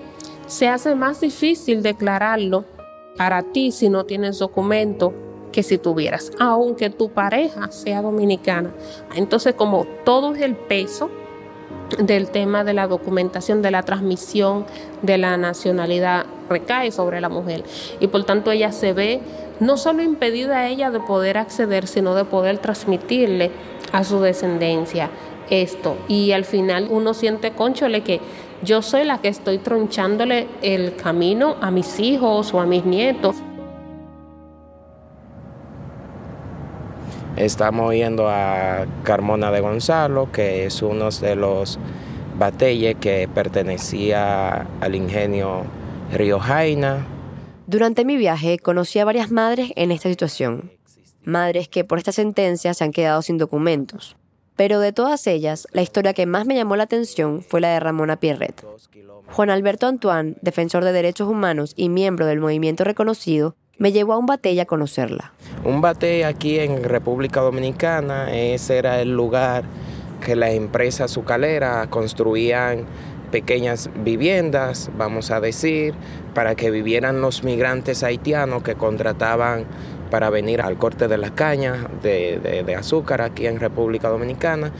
se 0.46 0.68
hace 0.68 0.96
más 0.96 1.22
difícil 1.22 1.82
declararlo 1.82 2.66
para 3.16 3.42
ti 3.42 3.72
si 3.72 3.88
no 3.88 4.04
tienes 4.04 4.40
documento 4.40 5.14
que 5.54 5.64
si 5.64 5.78
tuvieras, 5.78 6.30
aunque 6.40 6.90
tu 6.90 7.08
pareja 7.08 7.72
sea 7.72 8.02
dominicana. 8.02 8.76
Entonces, 9.16 9.54
como 9.54 9.86
todo 10.04 10.36
es 10.36 10.42
el 10.42 10.58
peso 10.58 11.10
del 11.98 12.30
tema 12.30 12.64
de 12.64 12.74
la 12.74 12.88
documentación, 12.88 13.62
de 13.62 13.72
la 13.72 13.84
transmisión 13.84 14.66
de 15.02 15.18
la 15.18 15.38
nacionalidad 15.38 16.26
recae 16.50 16.92
sobre 16.92 17.22
la 17.22 17.30
mujer 17.30 17.64
y 18.00 18.08
por 18.08 18.24
tanto 18.24 18.52
ella 18.52 18.72
se 18.72 18.94
ve 18.94 19.22
no 19.60 19.78
solo 19.78 20.04
impedida 20.04 20.60
a 20.60 20.68
ella 20.68 20.92
de 20.92 21.00
poder 21.00 21.38
acceder, 21.38 21.88
sino 21.88 22.16
de 22.16 22.26
poder 22.26 22.58
transmitirle 22.58 23.52
a 23.92 24.04
su 24.04 24.20
descendencia 24.20 25.10
esto. 25.50 25.98
Y 26.08 26.32
al 26.32 26.46
final 26.46 26.88
uno 26.90 27.14
siente, 27.14 27.52
conchole, 27.52 28.02
que 28.02 28.20
yo 28.64 28.82
soy 28.82 29.04
la 29.04 29.20
que 29.20 29.28
estoy 29.28 29.58
tronchándole 29.58 30.48
el 30.62 30.96
camino 30.96 31.56
a 31.62 31.70
mis 31.72 32.00
hijos 32.00 32.54
o 32.54 32.60
a 32.60 32.66
mis 32.66 32.86
nietos. 32.86 33.36
Estamos 37.36 37.96
yendo 37.96 38.30
a 38.30 38.86
Carmona 39.04 39.50
de 39.50 39.60
Gonzalo, 39.60 40.32
que 40.32 40.66
es 40.66 40.84
uno 40.84 41.10
de 41.10 41.36
los 41.36 41.80
batalles 42.38 42.96
que 42.98 43.28
pertenecía 43.28 44.68
al 44.80 44.94
ingenio 44.94 45.64
Río 46.12 46.40
Jaina. 46.40 47.08
Durante 47.66 48.06
mi 48.06 48.18
viaje 48.18 48.60
conocí 48.60 49.00
a 49.00 49.06
varias 49.06 49.32
madres 49.32 49.72
en 49.76 49.92
esta 49.92 50.10
situación. 50.10 50.72
Madres 51.24 51.68
que 51.70 51.84
por 51.84 51.98
esta 51.98 52.12
sentencia 52.12 52.76
se 52.76 52.84
han 52.84 52.92
quedado 52.92 53.24
sin 53.24 53.40
documentos. 53.40 54.16
Pero 54.56 54.80
de 54.80 54.94
todas 54.94 55.26
ellas, 55.26 55.68
la 55.72 55.82
historia 55.82 56.14
que 56.14 56.28
más 56.28 56.46
me 56.46 56.56
llamó 56.56 56.76
la 56.76 56.84
atención 56.84 57.42
fue 57.42 57.62
la 57.62 57.70
de 57.70 57.80
Ramona 57.80 58.20
Pierret. 58.20 58.64
Juan 59.32 59.50
Alberto 59.50 59.88
Antoine, 59.88 60.36
defensor 60.42 60.84
de 60.84 60.92
derechos 60.92 61.28
humanos 61.28 61.74
y 61.76 61.90
miembro 61.90 62.28
del 62.28 62.40
movimiento 62.40 62.84
reconocido, 62.84 63.56
me 63.78 63.92
llevó 63.92 64.14
a 64.14 64.18
un 64.18 64.26
batey 64.26 64.60
a 64.60 64.66
conocerla. 64.66 65.34
Un 65.64 65.82
batey 65.82 66.24
aquí 66.24 66.60
en 66.60 66.84
República 66.84 67.42
Dominicana, 67.42 68.34
ese 68.34 68.78
era 68.78 69.02
el 69.02 69.14
lugar 69.14 69.64
que 70.24 70.36
las 70.36 70.52
empresas 70.52 71.12
azucaleras 71.12 71.88
construían 71.88 72.86
pequeñas 73.32 73.90
viviendas, 74.04 74.92
vamos 74.96 75.32
a 75.32 75.40
decir, 75.40 75.96
para 76.34 76.56
que 76.56 76.70
vivieran 76.70 77.20
los 77.20 77.44
migrantes 77.44 78.04
haitianos 78.04 78.62
que 78.64 78.76
contrataban 78.76 79.66
para 80.12 80.30
venir 80.30 80.62
al 80.62 80.78
corte 80.78 81.08
de 81.08 81.18
las 81.18 81.32
cañas 81.32 81.80
de, 82.04 82.64
de 82.66 82.76
azúcar 82.76 83.22
aquí 83.22 83.48
en 83.48 83.60
República 83.60 84.10
Dominicana. 84.10 84.72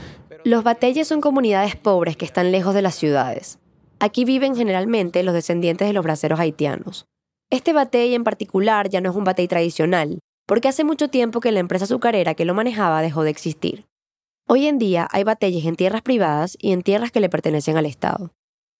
Los 0.44 0.62
bateyes 0.62 1.08
son 1.08 1.20
comunidades 1.20 1.74
pobres 1.74 2.16
que 2.16 2.24
están 2.24 2.52
lejos 2.52 2.74
de 2.74 2.82
las 2.82 2.94
ciudades. 2.94 3.58
Aquí 3.98 4.24
viven 4.24 4.54
generalmente 4.54 5.22
los 5.24 5.34
descendientes 5.34 5.88
de 5.88 5.92
los 5.92 6.04
braceros 6.04 6.38
haitianos. 6.38 7.06
Este 7.54 7.72
batey 7.72 8.16
en 8.16 8.24
particular 8.24 8.88
ya 8.88 9.00
no 9.00 9.10
es 9.10 9.16
un 9.16 9.22
batey 9.22 9.46
tradicional, 9.46 10.18
porque 10.44 10.66
hace 10.66 10.82
mucho 10.82 11.06
tiempo 11.06 11.38
que 11.38 11.52
la 11.52 11.60
empresa 11.60 11.84
azucarera 11.84 12.34
que 12.34 12.44
lo 12.44 12.52
manejaba 12.52 13.00
dejó 13.00 13.22
de 13.22 13.30
existir. 13.30 13.84
Hoy 14.48 14.66
en 14.66 14.76
día 14.76 15.06
hay 15.12 15.22
bateyes 15.22 15.64
en 15.64 15.76
tierras 15.76 16.02
privadas 16.02 16.56
y 16.60 16.72
en 16.72 16.82
tierras 16.82 17.12
que 17.12 17.20
le 17.20 17.28
pertenecen 17.28 17.76
al 17.76 17.86
Estado. 17.86 18.32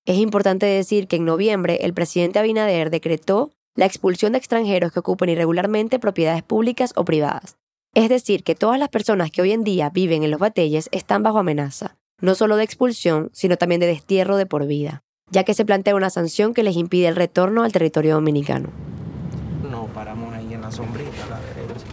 Es 0.04 0.18
importante 0.18 0.66
decir 0.66 1.06
que 1.06 1.14
en 1.14 1.24
noviembre 1.24 1.78
el 1.82 1.94
presidente 1.94 2.40
Abinader 2.40 2.90
decretó 2.90 3.52
la 3.76 3.86
expulsión 3.86 4.32
de 4.32 4.38
extranjeros 4.38 4.90
que 4.90 4.98
ocupen 4.98 5.28
irregularmente 5.28 6.00
propiedades 6.00 6.42
públicas 6.42 6.94
o 6.96 7.04
privadas. 7.04 7.56
Es 7.94 8.08
decir, 8.08 8.42
que 8.42 8.56
todas 8.56 8.80
las 8.80 8.88
personas 8.88 9.30
que 9.30 9.40
hoy 9.40 9.52
en 9.52 9.62
día 9.62 9.90
viven 9.90 10.24
en 10.24 10.32
los 10.32 10.40
bateyes 10.40 10.88
están 10.90 11.22
bajo 11.22 11.38
amenaza, 11.38 11.96
no 12.20 12.34
solo 12.34 12.56
de 12.56 12.64
expulsión, 12.64 13.30
sino 13.34 13.56
también 13.56 13.80
de 13.80 13.86
destierro 13.86 14.36
de 14.36 14.46
por 14.46 14.66
vida, 14.66 15.04
ya 15.30 15.44
que 15.44 15.54
se 15.54 15.64
plantea 15.64 15.94
una 15.94 16.10
sanción 16.10 16.54
que 16.54 16.62
les 16.62 16.76
impide 16.76 17.08
el 17.08 17.16
retorno 17.16 17.64
al 17.64 17.72
territorio 17.72 18.14
dominicano. 18.14 18.68
No, 19.70 19.86
paramos 19.88 20.32
ahí 20.34 20.54
en 20.54 20.60
la 20.60 20.70
sombrita 20.70 21.10
a 21.26 21.30
la 21.30 21.40
derecha. 21.40 21.86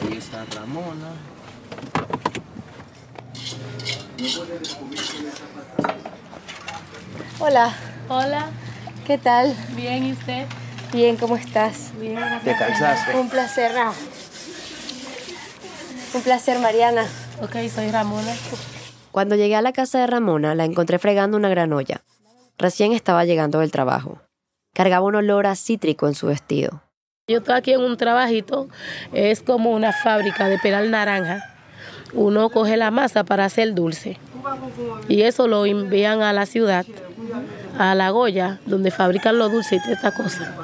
Ahí 0.00 0.16
está 0.16 0.44
Ramona. 0.56 1.12
Hola. 7.38 7.74
Hola. 8.08 8.50
¿Qué 9.06 9.18
tal? 9.18 9.54
Bien, 9.76 10.04
¿y 10.04 10.12
usted? 10.12 10.46
Bien, 10.92 11.16
¿cómo 11.16 11.36
estás? 11.36 11.92
Bien, 12.00 12.18
¿Te 12.44 12.56
cansaste? 12.56 13.14
Un 13.16 13.28
placer, 13.28 13.72
Ra. 13.72 13.92
Un 16.14 16.22
placer, 16.22 16.58
Mariana. 16.58 17.06
Ok, 17.40 17.54
soy 17.72 17.90
Ramona. 17.90 18.32
Cuando 19.12 19.36
llegué 19.36 19.54
a 19.54 19.62
la 19.62 19.72
casa 19.72 20.00
de 20.00 20.06
Ramona, 20.06 20.54
la 20.54 20.64
encontré 20.64 20.98
fregando 20.98 21.36
una 21.36 21.48
gran 21.48 21.72
olla. 21.72 22.02
Recién 22.58 22.92
estaba 22.92 23.24
llegando 23.24 23.60
del 23.60 23.70
trabajo. 23.70 24.20
Cargaba 24.74 25.06
un 25.06 25.14
olor 25.14 25.46
a 25.46 25.54
cítrico 25.54 26.08
en 26.08 26.14
su 26.14 26.26
vestido. 26.26 26.82
Yo 27.28 27.38
estoy 27.38 27.54
aquí 27.54 27.72
en 27.72 27.80
un 27.80 27.96
trabajito, 27.96 28.68
es 29.12 29.42
como 29.42 29.70
una 29.70 29.92
fábrica 29.92 30.48
de 30.48 30.58
peral 30.58 30.90
naranja. 30.90 31.54
Uno 32.12 32.50
coge 32.50 32.76
la 32.76 32.90
masa 32.90 33.22
para 33.22 33.44
hacer 33.44 33.74
dulce 33.74 34.18
y 35.08 35.22
eso 35.22 35.46
lo 35.46 35.66
envían 35.66 36.22
a 36.22 36.32
la 36.32 36.46
ciudad, 36.46 36.86
a 37.78 37.94
La 37.94 38.10
Goya, 38.10 38.60
donde 38.66 38.90
fabrican 38.90 39.38
los 39.38 39.52
dulces 39.52 39.78
y 39.78 39.82
toda 39.82 39.92
esta 39.92 40.14
cosa. 40.14 40.56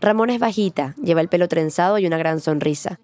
Ramona 0.00 0.34
es 0.34 0.40
bajita, 0.40 0.94
lleva 1.02 1.20
el 1.20 1.28
pelo 1.28 1.48
trenzado 1.48 1.98
y 1.98 2.06
una 2.06 2.18
gran 2.18 2.40
sonrisa. 2.40 2.98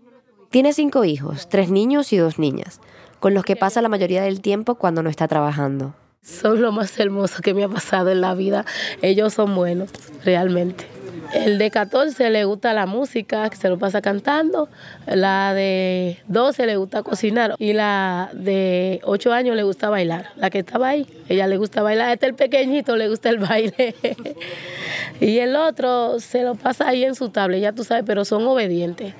Tiene 0.50 0.72
cinco 0.72 1.04
hijos, 1.04 1.48
tres 1.48 1.70
niños 1.70 2.12
y 2.12 2.16
dos 2.16 2.40
niñas, 2.40 2.80
con 3.20 3.34
los 3.34 3.44
que 3.44 3.54
pasa 3.54 3.82
la 3.82 3.88
mayoría 3.88 4.22
del 4.22 4.40
tiempo 4.40 4.74
cuando 4.74 5.00
no 5.00 5.08
está 5.08 5.28
trabajando. 5.28 5.94
Son 6.22 6.60
lo 6.60 6.72
más 6.72 6.98
hermoso 6.98 7.40
que 7.40 7.54
me 7.54 7.62
ha 7.62 7.68
pasado 7.68 8.10
en 8.10 8.20
la 8.20 8.34
vida. 8.34 8.64
Ellos 9.00 9.32
son 9.32 9.54
buenos, 9.54 9.90
realmente. 10.24 10.86
El 11.32 11.58
de 11.58 11.70
14 11.70 12.30
le 12.30 12.44
gusta 12.46 12.72
la 12.72 12.86
música, 12.86 13.48
que 13.48 13.56
se 13.56 13.68
lo 13.68 13.78
pasa 13.78 14.02
cantando. 14.02 14.68
La 15.06 15.54
de 15.54 16.18
12 16.26 16.66
le 16.66 16.76
gusta 16.78 17.04
cocinar. 17.04 17.54
Y 17.58 17.72
la 17.72 18.30
de 18.32 18.98
8 19.04 19.32
años 19.32 19.54
le 19.54 19.62
gusta 19.62 19.88
bailar. 19.88 20.30
La 20.34 20.50
que 20.50 20.58
estaba 20.58 20.88
ahí, 20.88 21.06
ella 21.28 21.46
le 21.46 21.58
gusta 21.58 21.80
bailar. 21.82 22.10
Este 22.10 22.26
el 22.26 22.34
pequeñito 22.34 22.96
le 22.96 23.08
gusta 23.08 23.28
el 23.28 23.38
baile. 23.38 23.94
y 25.20 25.38
el 25.38 25.54
otro 25.54 26.18
se 26.18 26.42
lo 26.42 26.56
pasa 26.56 26.88
ahí 26.88 27.04
en 27.04 27.14
su 27.14 27.28
tablet, 27.28 27.60
ya 27.60 27.72
tú 27.72 27.84
sabes, 27.84 28.02
pero 28.04 28.24
son 28.24 28.44
obedientes. 28.48 29.14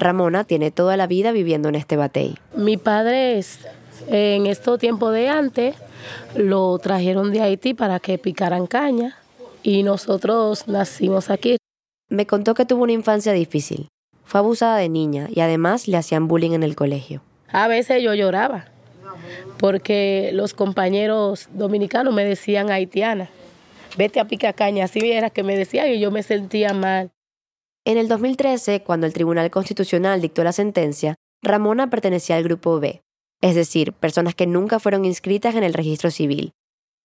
Ramona 0.00 0.44
tiene 0.44 0.70
toda 0.70 0.96
la 0.96 1.06
vida 1.06 1.30
viviendo 1.30 1.68
en 1.68 1.76
este 1.76 1.96
batey. 1.96 2.36
Mi 2.56 2.76
padre 2.76 3.38
es, 3.38 3.60
en 4.08 4.46
estos 4.46 4.78
tiempos 4.78 5.12
de 5.12 5.28
antes, 5.28 5.76
lo 6.34 6.78
trajeron 6.78 7.32
de 7.32 7.42
Haití 7.42 7.74
para 7.74 8.00
que 8.00 8.18
picaran 8.18 8.66
caña 8.66 9.16
y 9.62 9.82
nosotros 9.82 10.66
nacimos 10.66 11.30
aquí. 11.30 11.56
Me 12.08 12.26
contó 12.26 12.54
que 12.54 12.64
tuvo 12.64 12.82
una 12.82 12.92
infancia 12.92 13.32
difícil. 13.32 13.88
Fue 14.24 14.40
abusada 14.40 14.76
de 14.76 14.88
niña 14.88 15.28
y 15.30 15.40
además 15.40 15.86
le 15.86 15.96
hacían 15.96 16.28
bullying 16.28 16.52
en 16.52 16.62
el 16.62 16.74
colegio. 16.74 17.22
A 17.52 17.68
veces 17.68 18.02
yo 18.02 18.14
lloraba 18.14 18.66
porque 19.58 20.30
los 20.32 20.54
compañeros 20.54 21.48
dominicanos 21.52 22.14
me 22.14 22.24
decían 22.24 22.70
haitiana. 22.70 23.28
Vete 23.98 24.20
a 24.20 24.24
picar 24.24 24.54
caña, 24.54 24.84
así 24.84 25.00
era 25.10 25.30
que 25.30 25.42
me 25.42 25.56
decían 25.56 25.88
y 25.88 26.00
yo 26.00 26.10
me 26.10 26.22
sentía 26.22 26.72
mal. 26.72 27.10
En 27.86 27.96
el 27.96 28.08
2013, 28.08 28.82
cuando 28.82 29.06
el 29.06 29.14
Tribunal 29.14 29.50
Constitucional 29.50 30.20
dictó 30.20 30.44
la 30.44 30.52
sentencia, 30.52 31.14
Ramona 31.42 31.88
pertenecía 31.88 32.36
al 32.36 32.44
grupo 32.44 32.78
B, 32.78 33.00
es 33.40 33.54
decir, 33.54 33.94
personas 33.94 34.34
que 34.34 34.46
nunca 34.46 34.78
fueron 34.78 35.06
inscritas 35.06 35.54
en 35.54 35.64
el 35.64 35.72
registro 35.72 36.10
civil. 36.10 36.52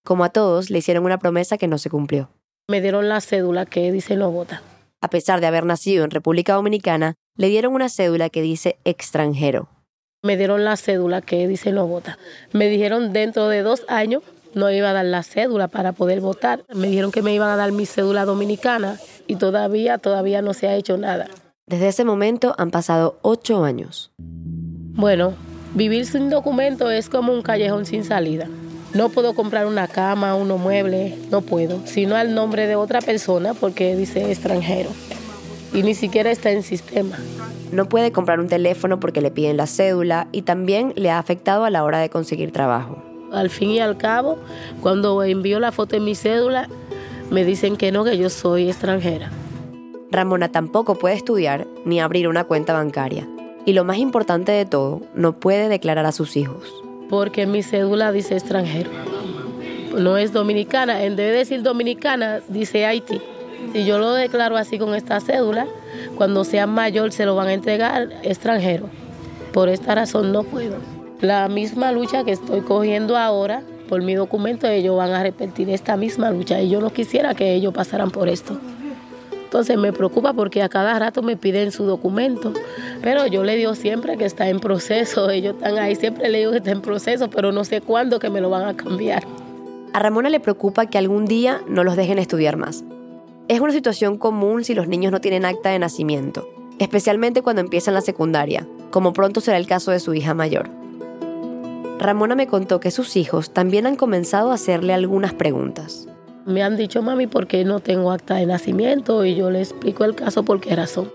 Como 0.04 0.26
a 0.26 0.30
todos, 0.30 0.70
le 0.70 0.80
hicieron 0.80 1.06
una 1.06 1.18
promesa 1.18 1.58
que 1.58 1.70
no 1.70 1.78
se 1.78 1.90
cumplió. 1.90 2.30
Me 2.70 2.82
dieron 2.82 3.08
la 3.08 3.22
cédula 3.22 3.66
que 3.66 3.90
dice 3.94 4.18
no 4.18 4.32
vota. 4.32 4.62
A 5.02 5.10
pesar 5.10 5.40
de 5.40 5.48
haber 5.48 5.66
nacido 5.66 6.04
en 6.04 6.12
República 6.12 6.56
Dominicana, 6.56 7.14
le 7.38 7.48
dieron 7.48 7.74
una 7.74 7.88
cédula 7.88 8.30
que 8.30 8.42
dice 8.42 8.78
extranjero. 8.84 9.70
Me 10.24 10.36
dieron 10.36 10.66
la 10.66 10.76
cédula 10.76 11.22
que 11.22 11.48
dice 11.48 11.72
no 11.72 11.88
vota. 11.88 12.18
Me 12.52 12.68
dijeron 12.68 13.14
dentro 13.14 13.48
de 13.48 13.62
dos 13.62 13.86
años 13.88 14.24
no 14.56 14.72
iba 14.72 14.90
a 14.90 14.94
dar 14.94 15.06
la 15.06 15.22
cédula 15.22 15.68
para 15.68 15.92
poder 15.92 16.22
votar. 16.22 16.64
Me 16.74 16.88
dijeron 16.88 17.12
que 17.12 17.22
me 17.22 17.34
iban 17.34 17.50
a 17.50 17.56
dar 17.56 17.72
mi 17.72 17.86
cédula 17.86 18.26
dominicana 18.26 18.98
y 19.28 19.36
todavía, 19.36 20.00
todavía 20.00 20.42
no 20.42 20.54
se 20.54 20.68
ha 20.68 20.76
hecho 20.76 20.98
nada. 20.98 21.28
Desde 21.68 21.90
ese 21.90 22.06
momento 22.06 22.56
han 22.58 22.72
pasado 22.72 23.20
ocho 23.22 23.64
años. 23.64 24.12
Bueno, 24.18 25.34
vivir 25.74 26.06
sin 26.06 26.30
documento 26.30 26.90
es 26.90 27.10
como 27.10 27.34
un 27.34 27.42
callejón 27.42 27.86
sin 27.86 28.04
salida. 28.04 28.48
No 28.94 29.10
puedo 29.10 29.34
comprar 29.34 29.68
una 29.68 29.88
cama, 29.90 30.36
unos 30.36 30.60
muebles, 30.60 31.30
no 31.30 31.42
puedo, 31.42 31.86
sino 31.86 32.16
al 32.16 32.34
nombre 32.34 32.66
de 32.66 32.78
otra 32.78 33.02
persona 33.02 33.54
porque 33.54 33.96
dice 33.96 34.32
extranjero. 34.32 34.90
Y 35.74 35.84
ni 35.84 35.96
siquiera 35.96 36.32
está 36.32 36.52
en 36.52 36.64
sistema. 36.64 37.18
No 37.74 37.90
puede 37.90 38.14
comprar 38.14 38.40
un 38.40 38.48
teléfono 38.48 39.02
porque 39.02 39.20
le 39.20 39.32
piden 39.32 39.58
la 39.58 39.68
cédula 39.68 40.28
y 40.32 40.44
también 40.44 40.94
le 40.96 41.12
ha 41.12 41.20
afectado 41.20 41.66
a 41.66 41.70
la 41.70 41.84
hora 41.84 42.00
de 42.00 42.10
conseguir 42.10 42.54
trabajo. 42.54 43.15
Al 43.36 43.50
fin 43.50 43.72
y 43.72 43.80
al 43.80 43.98
cabo, 43.98 44.38
cuando 44.82 45.22
envío 45.24 45.60
la 45.60 45.72
foto 45.72 45.96
de 45.96 46.00
mi 46.00 46.16
cédula, 46.16 46.70
me 47.30 47.44
dicen 47.44 47.76
que 47.76 47.92
no, 47.92 48.04
que 48.04 48.18
yo 48.18 48.30
soy 48.30 48.70
extranjera. 48.70 49.30
Ramona 50.12 50.50
tampoco 50.52 50.96
puede 50.96 51.16
estudiar 51.16 51.68
ni 51.84 52.00
abrir 52.00 52.28
una 52.28 52.46
cuenta 52.46 52.74
bancaria. 52.74 53.28
Y 53.66 53.74
lo 53.74 53.84
más 53.84 53.98
importante 53.98 54.52
de 54.52 54.66
todo, 54.66 55.02
no 55.16 55.34
puede 55.34 55.68
declarar 55.68 56.06
a 56.06 56.12
sus 56.12 56.38
hijos. 56.38 56.72
Porque 57.10 57.46
mi 57.46 57.64
cédula 57.64 58.12
dice 58.12 58.36
extranjero. 58.36 58.90
No 59.98 60.18
es 60.18 60.32
dominicana. 60.32 61.04
En 61.04 61.16
vez 61.16 61.32
de 61.32 61.38
decir 61.40 61.64
dominicana, 61.64 62.42
dice 62.48 62.86
Haití. 62.86 63.20
Si 63.74 63.86
yo 63.86 63.98
lo 63.98 64.14
declaro 64.14 64.56
así 64.56 64.78
con 64.78 64.94
esta 64.96 65.20
cédula, 65.20 65.68
cuando 66.16 66.44
sea 66.44 66.68
mayor 66.68 67.12
se 67.12 67.26
lo 67.26 67.36
van 67.36 67.48
a 67.48 67.54
entregar 67.54 68.10
extranjero. 68.24 68.90
Por 69.52 69.70
esta 69.70 69.96
razón 69.96 70.32
no 70.32 70.44
puedo. 70.44 70.95
La 71.26 71.48
misma 71.48 71.92
lucha 71.92 72.24
que 72.24 72.30
estoy 72.30 72.62
cogiendo 72.62 73.18
ahora 73.18 73.64
por 73.90 74.04
mi 74.04 74.14
documento, 74.14 74.68
ellos 74.68 74.96
van 74.96 75.10
a 75.10 75.24
repetir 75.24 75.72
esta 75.72 75.98
misma 75.98 76.30
lucha 76.30 76.62
y 76.62 76.70
yo 76.70 76.80
no 76.80 76.94
quisiera 76.94 77.34
que 77.34 77.56
ellos 77.56 77.74
pasaran 77.74 78.12
por 78.12 78.30
esto. 78.30 78.60
Entonces 79.44 79.76
me 79.76 79.92
preocupa 79.92 80.34
porque 80.34 80.62
a 80.62 80.70
cada 80.70 81.00
rato 81.00 81.24
me 81.24 81.36
piden 81.36 81.72
su 81.72 81.84
documento, 81.86 82.54
pero 83.02 83.26
yo 83.26 83.44
le 83.44 83.56
digo 83.56 83.74
siempre 83.74 84.18
que 84.18 84.26
está 84.26 84.50
en 84.50 84.60
proceso, 84.60 85.28
ellos 85.32 85.56
están 85.56 85.80
ahí, 85.80 85.96
siempre 85.96 86.30
le 86.30 86.38
digo 86.38 86.52
que 86.52 86.58
está 86.58 86.70
en 86.70 86.82
proceso, 86.82 87.28
pero 87.28 87.52
no 87.52 87.64
sé 87.64 87.82
cuándo 87.82 88.20
que 88.20 88.30
me 88.30 88.40
lo 88.40 88.52
van 88.52 88.68
a 88.68 88.78
cambiar. 88.78 89.24
A 89.94 90.00
Ramona 90.00 90.30
le 90.30 90.40
preocupa 90.40 90.86
que 90.86 91.00
algún 91.00 91.26
día 91.26 91.60
no 91.68 91.84
los 91.84 91.96
dejen 91.96 92.20
estudiar 92.20 92.56
más. 92.56 92.84
Es 93.48 93.62
una 93.62 93.74
situación 93.74 94.20
común 94.20 94.64
si 94.64 94.76
los 94.76 94.88
niños 94.88 95.12
no 95.12 95.22
tienen 95.22 95.44
acta 95.44 95.72
de 95.72 95.80
nacimiento, 95.80 96.48
especialmente 96.78 97.42
cuando 97.42 97.64
empiezan 97.64 97.96
la 97.96 98.02
secundaria, 98.02 98.68
como 98.92 99.12
pronto 99.12 99.42
será 99.42 99.58
el 99.58 99.66
caso 99.66 99.90
de 99.90 100.00
su 100.00 100.14
hija 100.14 100.36
mayor. 100.36 100.85
Ramona 102.00 102.36
me 102.36 102.48
contó 102.48 102.80
que 102.80 102.92
sus 102.92 103.16
hijos 103.16 103.52
también 103.52 103.88
han 103.88 103.96
comenzado 103.96 104.52
a 104.52 104.56
hacerle 104.56 104.94
algunas 104.94 105.34
preguntas. 105.34 106.08
Me 106.46 106.62
han 106.62 106.78
dicho, 106.78 107.02
mami, 107.02 107.26
¿por 107.26 107.48
qué 107.48 107.64
no 107.64 107.80
tengo 107.80 108.12
acta 108.12 108.36
de 108.36 108.46
nacimiento? 108.46 109.26
Y 109.26 109.36
yo 109.36 109.50
le 109.50 109.60
explico 109.60 110.04
el 110.04 110.14
caso 110.14 110.44
por 110.44 110.60
qué 110.60 110.76
razón. 110.76 111.12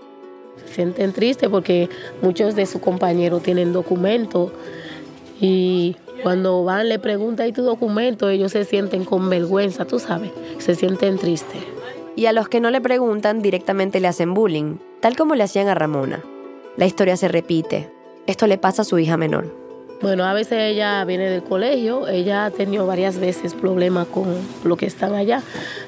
Se 0.65 0.73
sienten 0.73 1.13
tristes 1.13 1.49
porque 1.49 1.87
muchos 2.21 2.55
de 2.55 2.65
sus 2.65 2.81
compañeros 2.81 3.43
tienen 3.43 3.73
documentos 3.73 4.51
y 5.39 5.95
cuando 6.23 6.63
van 6.63 6.89
le 6.89 6.99
preguntan, 6.99 7.47
¿y 7.47 7.51
tu 7.53 7.61
documento? 7.61 8.29
Ellos 8.29 8.51
se 8.51 8.65
sienten 8.65 9.05
con 9.05 9.29
vergüenza, 9.29 9.85
tú 9.85 9.99
sabes, 9.99 10.31
se 10.57 10.75
sienten 10.75 11.17
tristes. 11.17 11.61
Y 12.15 12.25
a 12.25 12.33
los 12.33 12.49
que 12.49 12.59
no 12.59 12.71
le 12.71 12.81
preguntan 12.81 13.41
directamente 13.41 13.99
le 13.99 14.07
hacen 14.07 14.33
bullying, 14.33 14.77
tal 14.99 15.15
como 15.15 15.35
le 15.35 15.43
hacían 15.43 15.67
a 15.67 15.75
Ramona. 15.75 16.23
La 16.75 16.85
historia 16.85 17.15
se 17.17 17.27
repite. 17.27 17.89
Esto 18.27 18.47
le 18.47 18.57
pasa 18.57 18.81
a 18.81 18.85
su 18.85 18.99
hija 18.99 19.15
menor. 19.15 19.60
Bueno, 20.01 20.25
a 20.25 20.33
veces 20.33 20.57
ella 20.59 21.05
viene 21.05 21.29
del 21.29 21.43
colegio, 21.43 22.07
ella 22.07 22.45
ha 22.45 22.51
tenido 22.51 22.87
varias 22.87 23.19
veces 23.19 23.53
problemas 23.53 24.07
con 24.07 24.35
lo 24.63 24.75
que 24.75 24.87
están 24.87 25.13
allá. 25.13 25.43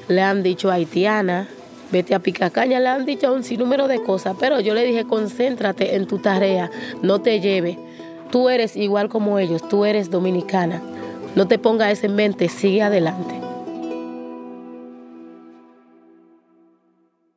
Le 0.06 0.22
han 0.22 0.44
dicho 0.44 0.70
haitiana, 0.70 1.48
vete 1.90 2.14
a 2.14 2.20
Picacaña, 2.20 2.78
le 2.78 2.88
han 2.88 3.04
dicho 3.06 3.32
un 3.32 3.42
sinnúmero 3.42 3.88
de 3.88 4.00
cosas, 4.04 4.36
pero 4.38 4.60
yo 4.60 4.72
le 4.72 4.84
dije, 4.84 5.04
concéntrate 5.04 5.96
en 5.96 6.06
tu 6.06 6.18
tarea, 6.18 6.70
no 7.02 7.20
te 7.22 7.40
lleve. 7.40 7.76
Tú 8.30 8.48
eres 8.48 8.76
igual 8.76 9.08
como 9.08 9.40
ellos, 9.40 9.68
tú 9.68 9.84
eres 9.84 10.10
dominicana. 10.10 10.80
No 11.34 11.48
te 11.48 11.58
pongas 11.58 11.90
eso 11.90 12.06
en 12.06 12.14
mente, 12.14 12.48
sigue 12.48 12.82
adelante. 12.82 13.34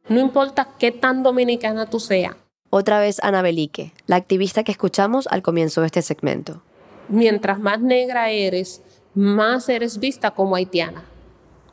No 0.09 0.19
importa 0.19 0.69
qué 0.77 0.91
tan 0.91 1.23
dominicana 1.23 1.89
tú 1.89 1.99
seas. 1.99 2.35
Otra 2.69 2.99
vez 2.99 3.19
Ana 3.23 3.41
Belique, 3.41 3.93
la 4.05 4.17
activista 4.17 4.63
que 4.63 4.71
escuchamos 4.71 5.25
al 5.27 5.41
comienzo 5.41 5.81
de 5.81 5.87
este 5.87 6.01
segmento. 6.01 6.61
Mientras 7.09 7.59
más 7.59 7.81
negra 7.81 8.29
eres, 8.29 8.81
más 9.13 9.69
eres 9.69 9.99
vista 9.99 10.31
como 10.31 10.55
haitiana. 10.55 11.03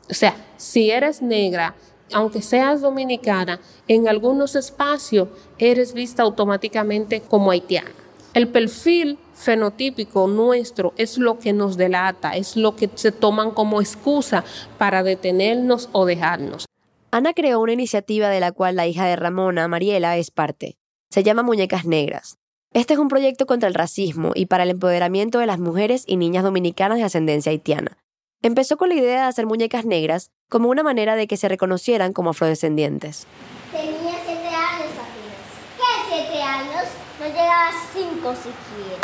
O 0.09 0.13
sea, 0.13 0.35
si 0.57 0.91
eres 0.91 1.21
negra, 1.21 1.75
aunque 2.13 2.41
seas 2.41 2.81
dominicana, 2.81 3.59
en 3.87 4.07
algunos 4.07 4.55
espacios 4.55 5.29
eres 5.57 5.93
vista 5.93 6.23
automáticamente 6.23 7.21
como 7.21 7.51
haitiana. 7.51 7.91
El 8.33 8.49
perfil 8.49 9.17
fenotípico 9.33 10.27
nuestro 10.27 10.93
es 10.97 11.17
lo 11.17 11.39
que 11.39 11.53
nos 11.53 11.77
delata, 11.77 12.31
es 12.35 12.57
lo 12.57 12.75
que 12.75 12.89
se 12.95 13.11
toman 13.11 13.51
como 13.51 13.81
excusa 13.81 14.43
para 14.77 15.03
detenernos 15.03 15.89
o 15.93 16.05
dejarnos. 16.05 16.65
Ana 17.11 17.33
creó 17.33 17.61
una 17.61 17.71
iniciativa 17.71 18.29
de 18.29 18.41
la 18.41 18.51
cual 18.51 18.75
la 18.75 18.87
hija 18.87 19.05
de 19.05 19.15
Ramona, 19.15 19.67
Mariela, 19.69 20.17
es 20.17 20.31
parte. 20.31 20.77
Se 21.09 21.23
llama 21.23 21.43
Muñecas 21.43 21.85
Negras. 21.85 22.37
Este 22.75 22.93
es 22.93 22.99
un 22.99 23.07
proyecto 23.07 23.45
contra 23.45 23.69
el 23.69 23.73
racismo 23.73 24.33
y 24.35 24.47
para 24.47 24.63
el 24.63 24.69
empoderamiento 24.69 25.39
de 25.39 25.45
las 25.45 25.59
mujeres 25.59 26.03
y 26.07 26.17
niñas 26.17 26.43
dominicanas 26.43 26.97
de 26.97 27.05
ascendencia 27.05 27.49
haitiana. 27.49 27.97
Empezó 28.41 28.75
con 28.75 28.89
la 28.89 28.95
idea 28.95 29.21
de 29.21 29.27
hacer 29.29 29.45
muñecas 29.45 29.85
negras 29.85 30.29
como 30.49 30.67
una 30.67 30.83
manera 30.83 31.15
de 31.15 31.25
que 31.25 31.37
se 31.37 31.47
reconocieran 31.47 32.11
como 32.11 32.31
afrodescendientes. 32.31 33.27
Tenía 33.71 34.17
siete 34.25 34.47
años 34.47 34.91
apenas. 34.91 35.47
¿Qué 35.77 36.15
siete 36.15 36.43
años? 36.43 36.83
No 37.17 37.25
llegaba 37.27 37.69
a 37.69 37.73
cinco 37.93 38.33
siquiera. 38.35 39.01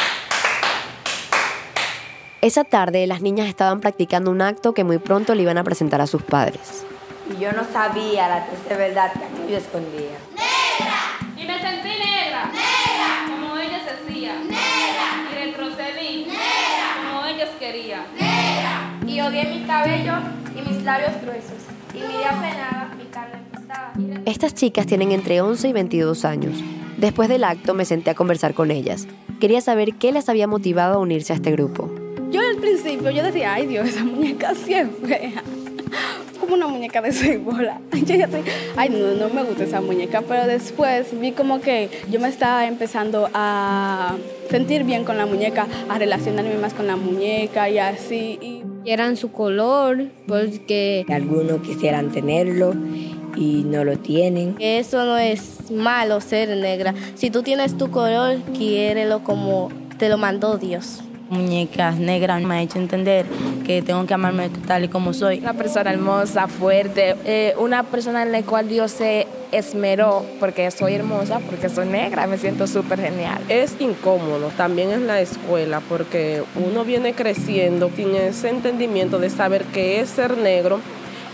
Esa 2.41 2.65
tarde 2.65 3.07
las 3.07 3.21
niñas 3.21 3.47
estaban 3.47 3.79
practicando 3.79 4.31
un 4.31 4.41
acto 4.41 4.73
que 4.73 4.83
muy 4.83 4.97
pronto 4.97 5.33
le 5.33 5.43
iban 5.43 5.57
a 5.57 5.63
presentar 5.63 6.01
a 6.01 6.07
sus 6.07 6.23
padres. 6.23 6.85
Y 7.33 7.39
yo 7.39 7.53
no 7.53 7.63
sabía 7.71 8.27
la 8.27 8.47
triste 8.47 8.75
verdad 8.75 9.13
que 9.13 9.23
aquello 9.23 9.57
escondía. 9.57 10.17
Y 19.21 19.23
odié 19.23 19.45
mi 19.45 19.61
cabello 19.65 20.13
y 20.55 20.67
mis 20.67 20.83
labios 20.83 21.11
gruesos. 21.21 21.53
Y 21.93 21.97
miré 21.97 22.25
apenada 22.25 22.91
mi 22.97 23.05
carne. 23.05 24.21
Estas 24.25 24.55
chicas 24.55 24.87
tienen 24.87 25.11
entre 25.11 25.41
11 25.41 25.67
y 25.67 25.73
22 25.73 26.25
años. 26.25 26.57
Después 26.97 27.29
del 27.29 27.43
acto 27.43 27.75
me 27.75 27.85
senté 27.85 28.09
a 28.09 28.15
conversar 28.15 28.55
con 28.55 28.71
ellas. 28.71 29.07
Quería 29.39 29.61
saber 29.61 29.93
qué 29.93 30.11
las 30.11 30.27
había 30.27 30.47
motivado 30.47 30.95
a 30.95 30.97
unirse 30.97 31.33
a 31.33 31.35
este 31.35 31.51
grupo. 31.51 31.91
Yo 32.31 32.41
al 32.41 32.57
principio 32.57 33.11
yo 33.11 33.21
decía, 33.23 33.53
ay 33.53 33.67
Dios, 33.67 33.89
esa 33.89 34.03
muñeca 34.03 34.55
sí 34.55 34.73
es 34.73 34.87
fea. 35.05 35.43
Como 36.39 36.55
una 36.55 36.65
muñeca 36.65 37.01
de 37.01 37.11
seis 37.11 37.43
bolas. 37.43 37.79
Yo 37.91 38.15
ya 38.15 38.25
estoy, 38.25 38.41
ay 38.75 38.89
no, 38.89 39.13
no 39.13 39.29
me 39.31 39.43
gusta 39.43 39.65
esa 39.65 39.81
muñeca, 39.81 40.21
pero 40.21 40.47
después 40.47 41.07
vi 41.19 41.33
como 41.33 41.61
que 41.61 41.89
yo 42.09 42.19
me 42.19 42.29
estaba 42.29 42.65
empezando 42.65 43.29
a 43.33 44.15
sentir 44.49 44.83
bien 44.83 45.03
con 45.03 45.17
la 45.17 45.27
muñeca, 45.27 45.67
a 45.87 45.99
relacionarme 45.99 46.57
más 46.57 46.73
con 46.73 46.87
la 46.87 46.95
muñeca 46.95 47.69
y 47.69 47.77
así. 47.77 48.39
Y... 48.41 48.70
Eran 48.85 49.17
su 49.17 49.31
color, 49.31 50.09
porque 50.27 51.05
algunos 51.09 51.61
quisieran 51.61 52.11
tenerlo 52.11 52.73
y 53.35 53.63
no 53.63 53.83
lo 53.83 53.97
tienen. 53.97 54.55
Eso 54.59 55.05
no 55.05 55.17
es 55.17 55.71
malo 55.71 56.21
ser 56.21 56.49
negra. 56.57 56.93
Si 57.15 57.29
tú 57.29 57.43
tienes 57.43 57.77
tu 57.77 57.91
color, 57.91 58.37
quiérelo 58.57 59.23
como 59.23 59.69
te 59.97 60.09
lo 60.09 60.17
mandó 60.17 60.57
Dios. 60.57 61.03
Muñecas 61.31 61.97
negras 61.97 62.41
me 62.41 62.55
ha 62.55 62.61
hecho 62.61 62.77
entender 62.77 63.25
que 63.65 63.81
tengo 63.81 64.05
que 64.05 64.13
amarme 64.13 64.49
tal 64.67 64.83
y 64.83 64.87
como 64.89 65.13
soy. 65.13 65.39
Una 65.39 65.53
persona 65.53 65.89
hermosa, 65.89 66.49
fuerte, 66.49 67.15
eh, 67.23 67.55
una 67.57 67.83
persona 67.83 68.23
en 68.23 68.33
la 68.33 68.43
cual 68.43 68.67
Dios 68.67 68.91
se 68.91 69.27
esmeró 69.53 70.25
porque 70.41 70.69
soy 70.71 70.95
hermosa, 70.95 71.39
porque 71.39 71.69
soy 71.69 71.87
negra, 71.87 72.27
me 72.27 72.37
siento 72.37 72.67
súper 72.67 72.99
genial. 72.99 73.41
Es 73.47 73.75
incómodo 73.79 74.51
también 74.57 74.91
en 74.91 75.07
la 75.07 75.21
escuela 75.21 75.81
porque 75.87 76.43
uno 76.55 76.83
viene 76.83 77.13
creciendo, 77.13 77.87
tiene 77.87 78.27
ese 78.27 78.49
entendimiento 78.49 79.17
de 79.17 79.29
saber 79.29 79.63
qué 79.73 80.01
es 80.01 80.09
ser 80.09 80.37
negro 80.37 80.81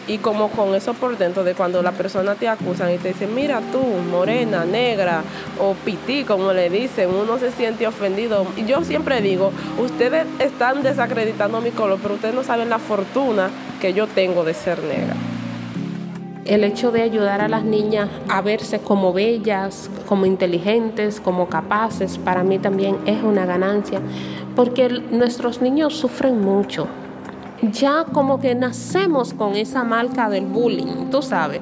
y 0.07 0.19
como 0.19 0.49
con 0.49 0.73
eso 0.73 0.93
por 0.93 1.17
dentro 1.17 1.43
de 1.43 1.53
cuando 1.53 1.81
la 1.81 1.91
persona 1.91 2.35
te 2.35 2.47
acusan 2.47 2.93
y 2.93 2.97
te 2.97 3.09
dicen, 3.09 3.35
mira 3.35 3.61
tú, 3.71 3.81
morena, 4.09 4.63
negra 4.65 5.21
o 5.59 5.73
pití, 5.73 6.23
como 6.23 6.53
le 6.53 6.69
dicen, 6.69 7.09
uno 7.09 7.37
se 7.37 7.51
siente 7.51 7.85
ofendido. 7.85 8.45
Y 8.55 8.65
yo 8.65 8.83
siempre 8.83 9.21
digo, 9.21 9.51
ustedes 9.77 10.25
están 10.39 10.81
desacreditando 10.81 11.59
mi 11.61 11.71
color, 11.71 11.99
pero 12.01 12.15
ustedes 12.15 12.33
no 12.33 12.43
saben 12.43 12.69
la 12.69 12.79
fortuna 12.79 13.49
que 13.81 13.93
yo 13.93 14.07
tengo 14.07 14.43
de 14.43 14.53
ser 14.53 14.81
negra. 14.83 15.15
El 16.45 16.63
hecho 16.63 16.91
de 16.91 17.01
ayudar 17.01 17.41
a 17.41 17.49
las 17.49 17.65
niñas 17.65 18.09
a 18.29 18.41
verse 18.41 18.79
como 18.79 19.11
bellas, 19.11 19.89
como 20.07 20.25
inteligentes, 20.25 21.19
como 21.19 21.49
capaces, 21.49 22.17
para 22.17 22.43
mí 22.43 22.57
también 22.57 22.97
es 23.05 23.21
una 23.21 23.45
ganancia, 23.45 23.99
porque 24.55 24.87
nuestros 24.87 25.61
niños 25.61 25.95
sufren 25.95 26.39
mucho 26.39 26.87
ya 27.61 28.05
como 28.11 28.39
que 28.39 28.55
nacemos 28.55 29.33
con 29.33 29.55
esa 29.55 29.83
marca 29.83 30.29
del 30.29 30.45
bullying, 30.45 31.09
tú 31.09 31.21
sabes. 31.21 31.61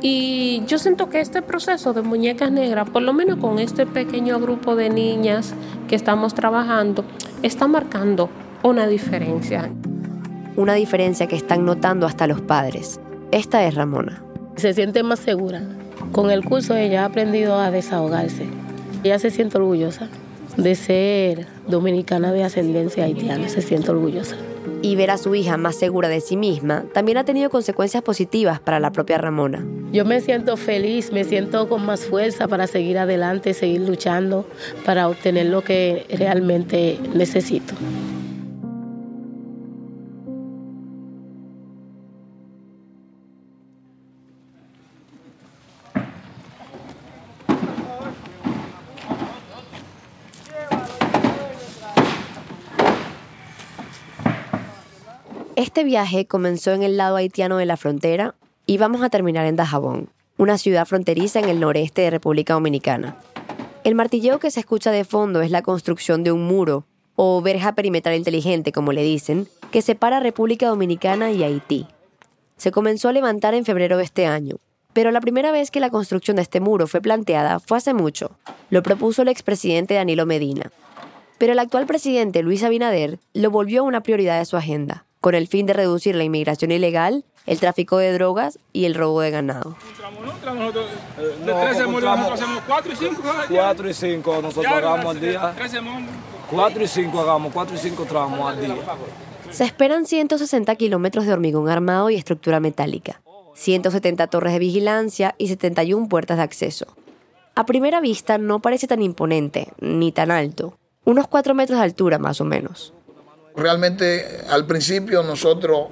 Y 0.00 0.62
yo 0.66 0.78
siento 0.78 1.08
que 1.08 1.20
este 1.20 1.42
proceso 1.42 1.92
de 1.92 2.02
muñecas 2.02 2.52
negras, 2.52 2.88
por 2.88 3.02
lo 3.02 3.12
menos 3.12 3.38
con 3.38 3.58
este 3.58 3.84
pequeño 3.84 4.38
grupo 4.38 4.76
de 4.76 4.90
niñas 4.90 5.54
que 5.88 5.96
estamos 5.96 6.34
trabajando, 6.34 7.04
está 7.42 7.66
marcando 7.66 8.30
una 8.62 8.86
diferencia. 8.86 9.70
Una 10.56 10.74
diferencia 10.74 11.26
que 11.26 11.36
están 11.36 11.64
notando 11.64 12.06
hasta 12.06 12.26
los 12.26 12.40
padres. 12.40 13.00
Esta 13.32 13.64
es 13.64 13.74
Ramona. 13.74 14.22
Se 14.56 14.72
siente 14.72 15.02
más 15.02 15.18
segura. 15.18 15.62
Con 16.12 16.30
el 16.30 16.44
curso 16.44 16.76
ella 16.76 17.02
ha 17.02 17.06
aprendido 17.06 17.58
a 17.58 17.70
desahogarse. 17.70 18.46
Ella 19.02 19.18
se 19.18 19.30
siente 19.30 19.58
orgullosa 19.58 20.08
de 20.56 20.74
ser 20.74 21.46
dominicana 21.68 22.32
de 22.32 22.42
ascendencia 22.42 23.04
haitiana, 23.04 23.48
se 23.48 23.62
siente 23.62 23.90
orgullosa 23.90 24.36
y 24.82 24.96
ver 24.96 25.10
a 25.10 25.18
su 25.18 25.34
hija 25.34 25.56
más 25.56 25.76
segura 25.76 26.08
de 26.08 26.20
sí 26.20 26.36
misma 26.36 26.84
también 26.92 27.18
ha 27.18 27.24
tenido 27.24 27.50
consecuencias 27.50 28.02
positivas 28.02 28.60
para 28.60 28.80
la 28.80 28.92
propia 28.92 29.18
Ramona. 29.18 29.64
Yo 29.92 30.04
me 30.04 30.20
siento 30.20 30.56
feliz, 30.56 31.12
me 31.12 31.24
siento 31.24 31.68
con 31.68 31.84
más 31.84 32.04
fuerza 32.04 32.46
para 32.48 32.66
seguir 32.66 32.98
adelante, 32.98 33.54
seguir 33.54 33.80
luchando 33.82 34.46
para 34.84 35.08
obtener 35.08 35.46
lo 35.46 35.62
que 35.62 36.04
realmente 36.10 36.98
necesito. 37.14 37.74
Este 55.78 55.86
viaje 55.86 56.26
comenzó 56.26 56.72
en 56.72 56.82
el 56.82 56.96
lado 56.96 57.14
haitiano 57.14 57.56
de 57.56 57.64
la 57.64 57.76
frontera 57.76 58.34
y 58.66 58.78
vamos 58.78 59.00
a 59.00 59.10
terminar 59.10 59.46
en 59.46 59.54
Dajabón, 59.54 60.08
una 60.36 60.58
ciudad 60.58 60.86
fronteriza 60.86 61.38
en 61.38 61.48
el 61.48 61.60
noreste 61.60 62.02
de 62.02 62.10
República 62.10 62.54
Dominicana. 62.54 63.16
El 63.84 63.94
martilleo 63.94 64.40
que 64.40 64.50
se 64.50 64.58
escucha 64.58 64.90
de 64.90 65.04
fondo 65.04 65.40
es 65.40 65.52
la 65.52 65.62
construcción 65.62 66.24
de 66.24 66.32
un 66.32 66.42
muro, 66.48 66.84
o 67.14 67.40
verja 67.42 67.76
perimetral 67.76 68.16
inteligente, 68.16 68.72
como 68.72 68.90
le 68.90 69.04
dicen, 69.04 69.46
que 69.70 69.80
separa 69.80 70.18
República 70.18 70.66
Dominicana 70.66 71.30
y 71.30 71.44
Haití. 71.44 71.86
Se 72.56 72.72
comenzó 72.72 73.08
a 73.08 73.12
levantar 73.12 73.54
en 73.54 73.64
febrero 73.64 73.98
de 73.98 74.02
este 74.02 74.26
año, 74.26 74.56
pero 74.94 75.12
la 75.12 75.20
primera 75.20 75.52
vez 75.52 75.70
que 75.70 75.78
la 75.78 75.90
construcción 75.90 76.38
de 76.38 76.42
este 76.42 76.58
muro 76.58 76.88
fue 76.88 77.00
planteada 77.00 77.60
fue 77.60 77.78
hace 77.78 77.94
mucho. 77.94 78.32
Lo 78.70 78.82
propuso 78.82 79.22
el 79.22 79.28
expresidente 79.28 79.94
Danilo 79.94 80.26
Medina. 80.26 80.72
Pero 81.38 81.52
el 81.52 81.60
actual 81.60 81.86
presidente 81.86 82.42
Luis 82.42 82.64
Abinader 82.64 83.20
lo 83.32 83.52
volvió 83.52 83.84
una 83.84 84.02
prioridad 84.02 84.40
de 84.40 84.44
su 84.44 84.56
agenda 84.56 85.04
con 85.20 85.34
el 85.34 85.48
fin 85.48 85.66
de 85.66 85.72
reducir 85.72 86.14
la 86.14 86.24
inmigración 86.24 86.70
ilegal, 86.70 87.24
el 87.46 87.60
tráfico 87.60 87.98
de 87.98 88.12
drogas 88.12 88.58
y 88.72 88.84
el 88.84 88.94
robo 88.94 89.20
de 89.20 89.30
ganado. 89.30 89.76
De 91.44 91.52
13 91.52 91.82
nosotros 91.86 92.32
hacemos 92.32 92.62
4 92.66 92.92
y 92.92 92.96
5. 92.96 93.22
4 93.48 93.90
y 93.90 93.94
5 93.94 94.42
nosotros 94.42 94.72
hagamos 94.72 95.06
al 95.06 95.20
día. 95.20 95.54
4 96.50 96.82
y 96.82 96.88
5 96.88 97.20
hagamos, 97.20 97.52
4 97.52 97.74
y 97.74 97.78
5 97.78 98.04
tramos 98.04 98.40
al 98.40 98.60
día. 98.60 98.76
Se 99.50 99.64
esperan 99.64 100.06
160 100.06 100.74
kilómetros 100.76 101.26
de 101.26 101.32
hormigón 101.32 101.68
armado 101.68 102.10
y 102.10 102.16
estructura 102.16 102.60
metálica, 102.60 103.22
170 103.54 104.26
torres 104.26 104.52
de 104.52 104.58
vigilancia 104.58 105.34
y 105.38 105.48
71 105.48 106.08
puertas 106.08 106.36
de 106.36 106.42
acceso. 106.42 106.86
A 107.54 107.64
primera 107.64 108.00
vista 108.00 108.38
no 108.38 108.60
parece 108.60 108.86
tan 108.86 109.02
imponente 109.02 109.68
ni 109.80 110.12
tan 110.12 110.30
alto, 110.30 110.76
unos 111.04 111.26
4 111.28 111.54
metros 111.54 111.78
de 111.78 111.84
altura 111.84 112.18
más 112.18 112.40
o 112.40 112.44
menos. 112.44 112.92
Realmente 113.58 114.42
al 114.48 114.66
principio 114.66 115.24
nosotros 115.24 115.88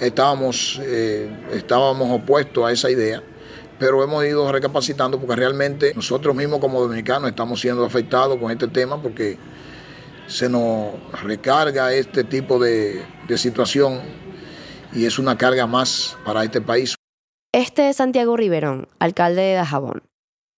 estábamos, 0.00 0.80
eh, 0.82 1.30
estábamos 1.52 2.10
opuestos 2.10 2.64
a 2.64 2.72
esa 2.72 2.90
idea, 2.90 3.22
pero 3.78 4.02
hemos 4.02 4.24
ido 4.24 4.50
recapacitando 4.50 5.20
porque 5.20 5.36
realmente 5.36 5.92
nosotros 5.94 6.34
mismos 6.34 6.58
como 6.60 6.80
dominicanos 6.80 7.28
estamos 7.28 7.60
siendo 7.60 7.84
afectados 7.84 8.38
con 8.38 8.50
este 8.50 8.66
tema 8.66 9.02
porque 9.02 9.36
se 10.26 10.48
nos 10.48 10.94
recarga 11.22 11.92
este 11.92 12.24
tipo 12.24 12.58
de, 12.58 13.04
de 13.28 13.36
situación 13.36 14.00
y 14.94 15.04
es 15.04 15.18
una 15.18 15.36
carga 15.36 15.66
más 15.66 16.16
para 16.24 16.42
este 16.44 16.62
país. 16.62 16.94
Este 17.52 17.90
es 17.90 17.96
Santiago 17.96 18.38
Riverón, 18.38 18.88
alcalde 18.98 19.42
de 19.42 19.52
Dajabón. 19.52 20.02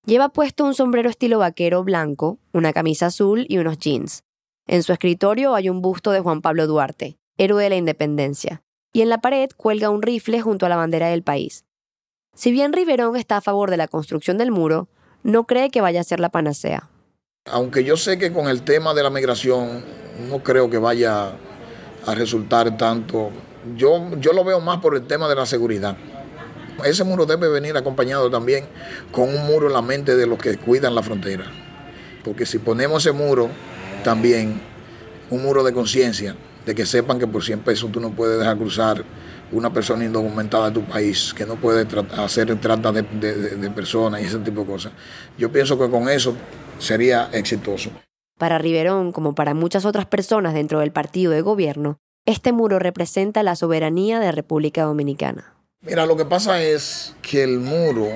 Lleva 0.06 0.28
puesto 0.28 0.64
un 0.64 0.74
sombrero 0.74 1.10
estilo 1.10 1.38
vaquero 1.38 1.82
blanco, 1.82 2.38
una 2.52 2.72
camisa 2.72 3.06
azul 3.06 3.44
y 3.48 3.58
unos 3.58 3.78
jeans. 3.78 4.23
En 4.66 4.82
su 4.82 4.92
escritorio 4.92 5.54
hay 5.54 5.68
un 5.68 5.82
busto 5.82 6.10
de 6.10 6.20
Juan 6.20 6.40
Pablo 6.40 6.66
Duarte, 6.66 7.18
héroe 7.36 7.62
de 7.62 7.68
la 7.68 7.76
independencia, 7.76 8.62
y 8.92 9.02
en 9.02 9.10
la 9.10 9.18
pared 9.18 9.50
cuelga 9.56 9.90
un 9.90 10.00
rifle 10.00 10.40
junto 10.40 10.64
a 10.64 10.68
la 10.70 10.76
bandera 10.76 11.08
del 11.08 11.22
país. 11.22 11.64
Si 12.34 12.50
bien 12.50 12.72
Riverón 12.72 13.16
está 13.16 13.36
a 13.36 13.42
favor 13.42 13.70
de 13.70 13.76
la 13.76 13.88
construcción 13.88 14.38
del 14.38 14.50
muro, 14.50 14.88
no 15.22 15.44
cree 15.44 15.70
que 15.70 15.80
vaya 15.82 16.00
a 16.00 16.04
ser 16.04 16.18
la 16.18 16.30
panacea. 16.30 16.88
Aunque 17.46 17.84
yo 17.84 17.96
sé 17.96 18.18
que 18.18 18.32
con 18.32 18.48
el 18.48 18.62
tema 18.62 18.94
de 18.94 19.02
la 19.02 19.10
migración 19.10 19.84
no 20.30 20.42
creo 20.42 20.70
que 20.70 20.78
vaya 20.78 21.32
a 22.06 22.14
resultar 22.14 22.76
tanto, 22.78 23.30
yo, 23.76 24.10
yo 24.18 24.32
lo 24.32 24.44
veo 24.44 24.60
más 24.60 24.80
por 24.80 24.96
el 24.96 25.06
tema 25.06 25.28
de 25.28 25.34
la 25.34 25.44
seguridad. 25.44 25.96
Ese 26.84 27.04
muro 27.04 27.26
debe 27.26 27.48
venir 27.48 27.76
acompañado 27.76 28.30
también 28.30 28.66
con 29.12 29.28
un 29.28 29.46
muro 29.46 29.66
en 29.66 29.74
la 29.74 29.82
mente 29.82 30.16
de 30.16 30.26
los 30.26 30.38
que 30.38 30.56
cuidan 30.56 30.94
la 30.94 31.02
frontera. 31.02 31.44
Porque 32.24 32.46
si 32.46 32.58
ponemos 32.58 33.04
ese 33.04 33.12
muro, 33.12 33.50
también 34.04 34.60
un 35.30 35.42
muro 35.42 35.64
de 35.64 35.72
conciencia, 35.72 36.36
de 36.64 36.74
que 36.76 36.86
sepan 36.86 37.18
que 37.18 37.26
por 37.26 37.42
100 37.42 37.60
pesos 37.60 37.90
tú 37.90 37.98
no 37.98 38.10
puedes 38.10 38.38
dejar 38.38 38.56
cruzar 38.56 39.04
una 39.50 39.72
persona 39.72 40.04
indocumentada 40.04 40.70
de 40.70 40.74
tu 40.74 40.84
país, 40.84 41.34
que 41.34 41.44
no 41.44 41.56
puede 41.56 41.86
hacer 42.16 42.56
trata 42.60 42.92
de, 42.92 43.02
de 43.02 43.70
personas 43.70 44.22
y 44.22 44.26
ese 44.26 44.38
tipo 44.38 44.60
de 44.60 44.66
cosas. 44.66 44.92
Yo 45.36 45.50
pienso 45.50 45.76
que 45.76 45.90
con 45.90 46.08
eso 46.08 46.36
sería 46.78 47.30
exitoso. 47.32 47.90
Para 48.38 48.58
Riverón, 48.58 49.12
como 49.12 49.34
para 49.34 49.54
muchas 49.54 49.84
otras 49.84 50.06
personas 50.06 50.54
dentro 50.54 50.80
del 50.80 50.92
partido 50.92 51.32
de 51.32 51.40
gobierno, 51.40 51.98
este 52.26 52.52
muro 52.52 52.78
representa 52.78 53.42
la 53.42 53.54
soberanía 53.54 54.18
de 54.18 54.32
República 54.32 54.84
Dominicana. 54.84 55.54
Mira, 55.82 56.06
lo 56.06 56.16
que 56.16 56.24
pasa 56.24 56.62
es 56.62 57.14
que 57.20 57.44
el 57.44 57.60
muro, 57.60 58.08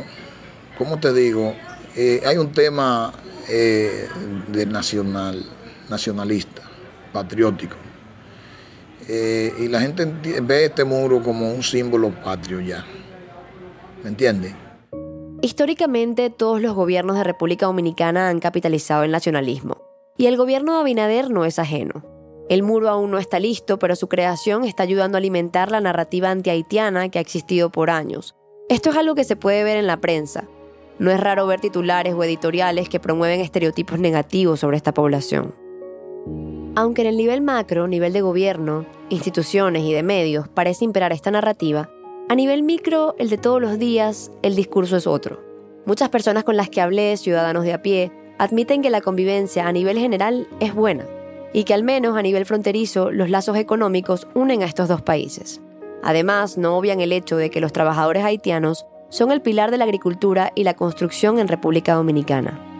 como 0.78 0.98
te 0.98 1.12
digo, 1.12 1.54
eh, 1.94 2.22
hay 2.26 2.38
un 2.38 2.52
tema 2.52 3.12
eh, 3.48 4.08
de 4.48 4.64
nacional, 4.66 5.44
nacionalista, 5.90 6.62
patriótico. 7.12 7.76
Eh, 9.08 9.54
y 9.58 9.68
la 9.68 9.80
gente 9.80 10.04
ve 10.42 10.66
este 10.66 10.84
muro 10.84 11.22
como 11.22 11.50
un 11.50 11.62
símbolo 11.62 12.10
patrio 12.10 12.60
ya. 12.60 12.84
¿Me 14.02 14.10
entiendes? 14.10 14.54
Históricamente, 15.40 16.30
todos 16.30 16.60
los 16.60 16.74
gobiernos 16.74 17.16
de 17.16 17.24
República 17.24 17.66
Dominicana 17.66 18.28
han 18.28 18.40
capitalizado 18.40 19.04
el 19.04 19.12
nacionalismo. 19.12 19.78
Y 20.16 20.26
el 20.26 20.36
gobierno 20.36 20.74
de 20.74 20.80
Abinader 20.80 21.30
no 21.30 21.44
es 21.44 21.58
ajeno. 21.58 22.04
El 22.48 22.62
muro 22.62 22.88
aún 22.88 23.10
no 23.10 23.18
está 23.18 23.38
listo, 23.38 23.78
pero 23.78 23.94
su 23.94 24.08
creación 24.08 24.64
está 24.64 24.82
ayudando 24.82 25.16
a 25.16 25.20
alimentar 25.20 25.70
la 25.70 25.80
narrativa 25.80 26.30
antihaitiana 26.30 27.08
que 27.08 27.18
ha 27.18 27.22
existido 27.22 27.70
por 27.70 27.88
años. 27.88 28.34
Esto 28.68 28.90
es 28.90 28.96
algo 28.96 29.14
que 29.14 29.24
se 29.24 29.36
puede 29.36 29.64
ver 29.64 29.76
en 29.76 29.86
la 29.86 29.98
prensa. 29.98 30.48
No 30.98 31.10
es 31.10 31.20
raro 31.20 31.46
ver 31.46 31.60
titulares 31.60 32.14
o 32.14 32.24
editoriales 32.24 32.88
que 32.88 32.98
promueven 33.00 33.40
estereotipos 33.40 34.00
negativos 34.00 34.60
sobre 34.60 34.76
esta 34.76 34.92
población. 34.92 35.54
Aunque 36.76 37.02
en 37.02 37.08
el 37.08 37.16
nivel 37.16 37.40
macro, 37.40 37.88
nivel 37.88 38.12
de 38.12 38.20
gobierno, 38.20 38.86
instituciones 39.08 39.82
y 39.82 39.92
de 39.92 40.02
medios 40.02 40.48
parece 40.48 40.84
imperar 40.84 41.12
esta 41.12 41.30
narrativa, 41.30 41.90
a 42.28 42.34
nivel 42.34 42.62
micro, 42.62 43.14
el 43.18 43.30
de 43.30 43.38
todos 43.38 43.60
los 43.60 43.78
días, 43.78 44.30
el 44.42 44.54
discurso 44.54 44.96
es 44.96 45.06
otro. 45.06 45.42
Muchas 45.86 46.10
personas 46.10 46.44
con 46.44 46.56
las 46.56 46.68
que 46.68 46.82
hablé, 46.82 47.16
ciudadanos 47.16 47.64
de 47.64 47.72
a 47.72 47.82
pie, 47.82 48.12
admiten 48.38 48.82
que 48.82 48.90
la 48.90 49.00
convivencia 49.00 49.66
a 49.66 49.72
nivel 49.72 49.98
general 49.98 50.46
es 50.60 50.74
buena 50.74 51.06
y 51.52 51.64
que 51.64 51.74
al 51.74 51.82
menos 51.82 52.16
a 52.16 52.22
nivel 52.22 52.44
fronterizo 52.44 53.10
los 53.10 53.30
lazos 53.30 53.56
económicos 53.56 54.28
unen 54.34 54.62
a 54.62 54.66
estos 54.66 54.88
dos 54.88 55.02
países. 55.02 55.60
Además, 56.02 56.58
no 56.58 56.76
obvian 56.76 57.00
el 57.00 57.12
hecho 57.12 57.36
de 57.36 57.50
que 57.50 57.60
los 57.60 57.72
trabajadores 57.72 58.24
haitianos 58.24 58.86
son 59.08 59.32
el 59.32 59.40
pilar 59.40 59.70
de 59.70 59.78
la 59.78 59.84
agricultura 59.84 60.52
y 60.54 60.64
la 60.64 60.74
construcción 60.74 61.38
en 61.38 61.48
República 61.48 61.94
Dominicana. 61.94 62.77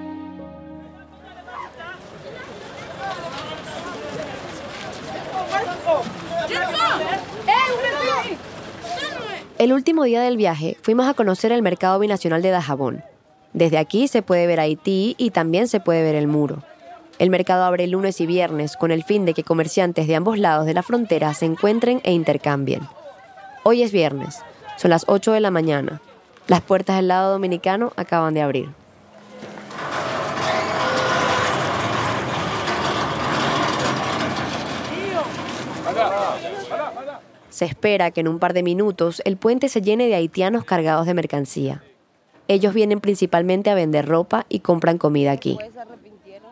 El 9.59 9.73
último 9.73 10.05
día 10.05 10.23
del 10.23 10.37
viaje 10.37 10.77
fuimos 10.83 11.09
a 11.09 11.15
conocer 11.15 11.51
el 11.51 11.63
mercado 11.63 11.99
binacional 11.99 12.43
de 12.43 12.51
Dajabón. 12.51 13.03
Desde 13.53 13.79
aquí 13.79 14.07
se 14.07 14.23
puede 14.23 14.47
ver 14.47 14.61
Haití 14.61 15.17
y 15.19 15.31
también 15.31 15.67
se 15.67 15.81
puede 15.81 16.05
ver 16.05 16.15
el 16.15 16.29
muro. 16.29 16.63
El 17.19 17.29
mercado 17.29 17.65
abre 17.65 17.89
lunes 17.89 18.21
y 18.21 18.27
viernes 18.27 18.77
con 18.77 18.93
el 18.93 19.03
fin 19.03 19.25
de 19.25 19.35
que 19.35 19.43
comerciantes 19.43 20.07
de 20.07 20.15
ambos 20.15 20.39
lados 20.39 20.65
de 20.65 20.75
la 20.75 20.85
frontera 20.85 21.35
se 21.35 21.47
encuentren 21.47 22.01
e 22.05 22.13
intercambien. 22.13 22.83
Hoy 23.65 23.83
es 23.83 23.91
viernes, 23.91 24.45
son 24.77 24.93
las 24.93 25.03
8 25.09 25.33
de 25.33 25.41
la 25.41 25.51
mañana. 25.51 26.01
Las 26.47 26.61
puertas 26.61 26.95
del 26.95 27.09
lado 27.09 27.33
dominicano 27.33 27.93
acaban 27.97 28.35
de 28.35 28.43
abrir. 28.43 28.69
Se 37.59 37.65
espera 37.65 38.13
que 38.13 38.21
en 38.21 38.29
un 38.29 38.39
par 38.39 38.55
de 38.55 38.63
minutos 38.63 39.21
el 39.25 39.37
puente 39.37 39.69
se 39.69 39.83
llene 39.83 40.07
de 40.07 40.15
haitianos 40.15 40.63
cargados 40.63 41.07
de 41.07 41.15
mercancía. 41.15 41.83
Ellos 42.47 42.73
vienen 42.73 43.01
principalmente 43.01 43.69
a 43.69 43.75
vender 43.75 44.07
ropa 44.07 44.47
y 44.49 44.61
compran 44.61 44.97
comida 44.97 45.33
aquí. 45.33 45.59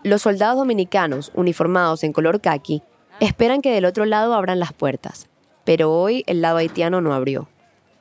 Los 0.03 0.23
soldados 0.23 0.57
dominicanos, 0.57 1.31
uniformados 1.37 2.03
en 2.03 2.13
color 2.13 2.41
khaki, 2.41 2.83
esperan 3.21 3.63
que 3.63 3.71
del 3.71 3.85
otro 3.85 4.05
lado 4.05 4.35
abran 4.35 4.59
las 4.59 4.73
puertas, 4.73 5.29
pero 5.65 5.93
hoy 5.93 6.25
el 6.27 6.43
lado 6.43 6.57
haitiano 6.57 7.01
no 7.01 7.15
abrió. 7.15 7.49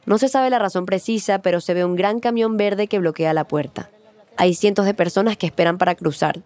No 0.08 0.18
se 0.18 0.28
sabe 0.28 0.49
la 0.49 0.58
razón 0.58 0.88
precisa, 0.88 1.43
pero 1.43 1.62
se 1.62 1.76
ve 1.76 1.86
un 1.86 1.95
gran 1.95 2.20
camión 2.20 2.58
verde 2.58 2.88
que 2.88 2.97
bloquea 2.97 3.36
la 3.36 3.47
puerta. 3.47 3.91
Hay 4.36 4.56
cientos 4.56 4.86
de 4.86 4.95
personas 4.95 5.38
que 5.38 5.45
esperan 5.45 5.78
para 5.78 5.93
cruzar. 5.93 6.41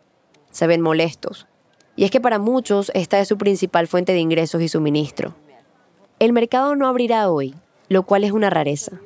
Se 0.51 0.67
ven 0.67 0.81
molestos. 0.81 1.47
Y 1.95 2.03
es 2.03 2.11
que 2.11 2.19
para 2.19 2.37
muchos 2.37 2.91
esta 2.95 3.17
es 3.21 3.29
su 3.29 3.37
principal 3.37 3.87
fuente 3.87 4.11
de 4.11 4.19
ingresos 4.19 4.61
y 4.61 4.67
suministro. 4.67 5.35
El 6.19 6.33
mercado 6.33 6.75
no 6.75 6.85
abrirá 6.85 7.29
hoy, 7.29 7.55
lo 7.87 8.03
cual 8.03 8.25
es 8.25 8.33
una 8.33 8.49
rareza. 8.49 8.99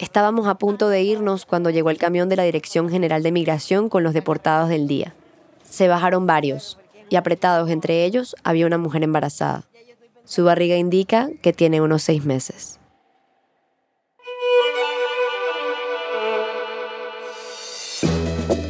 Estábamos 0.00 0.48
a 0.48 0.56
punto 0.56 0.88
de 0.88 1.00
irnos 1.00 1.46
cuando 1.46 1.70
llegó 1.70 1.90
el 1.90 1.98
camión 1.98 2.28
de 2.28 2.34
la 2.34 2.42
Dirección 2.42 2.90
General 2.90 3.22
de 3.22 3.30
Migración 3.30 3.88
con 3.88 4.02
los 4.02 4.12
deportados 4.12 4.68
del 4.68 4.88
día. 4.88 5.14
Se 5.62 5.86
bajaron 5.86 6.26
varios, 6.26 6.76
y 7.08 7.14
apretados 7.14 7.70
entre 7.70 8.04
ellos 8.04 8.34
había 8.42 8.66
una 8.66 8.78
mujer 8.78 9.04
embarazada. 9.04 9.62
Su 10.24 10.42
barriga 10.42 10.76
indica 10.76 11.28
que 11.40 11.52
tiene 11.52 11.80
unos 11.80 12.02
seis 12.02 12.24
meses. 12.24 12.80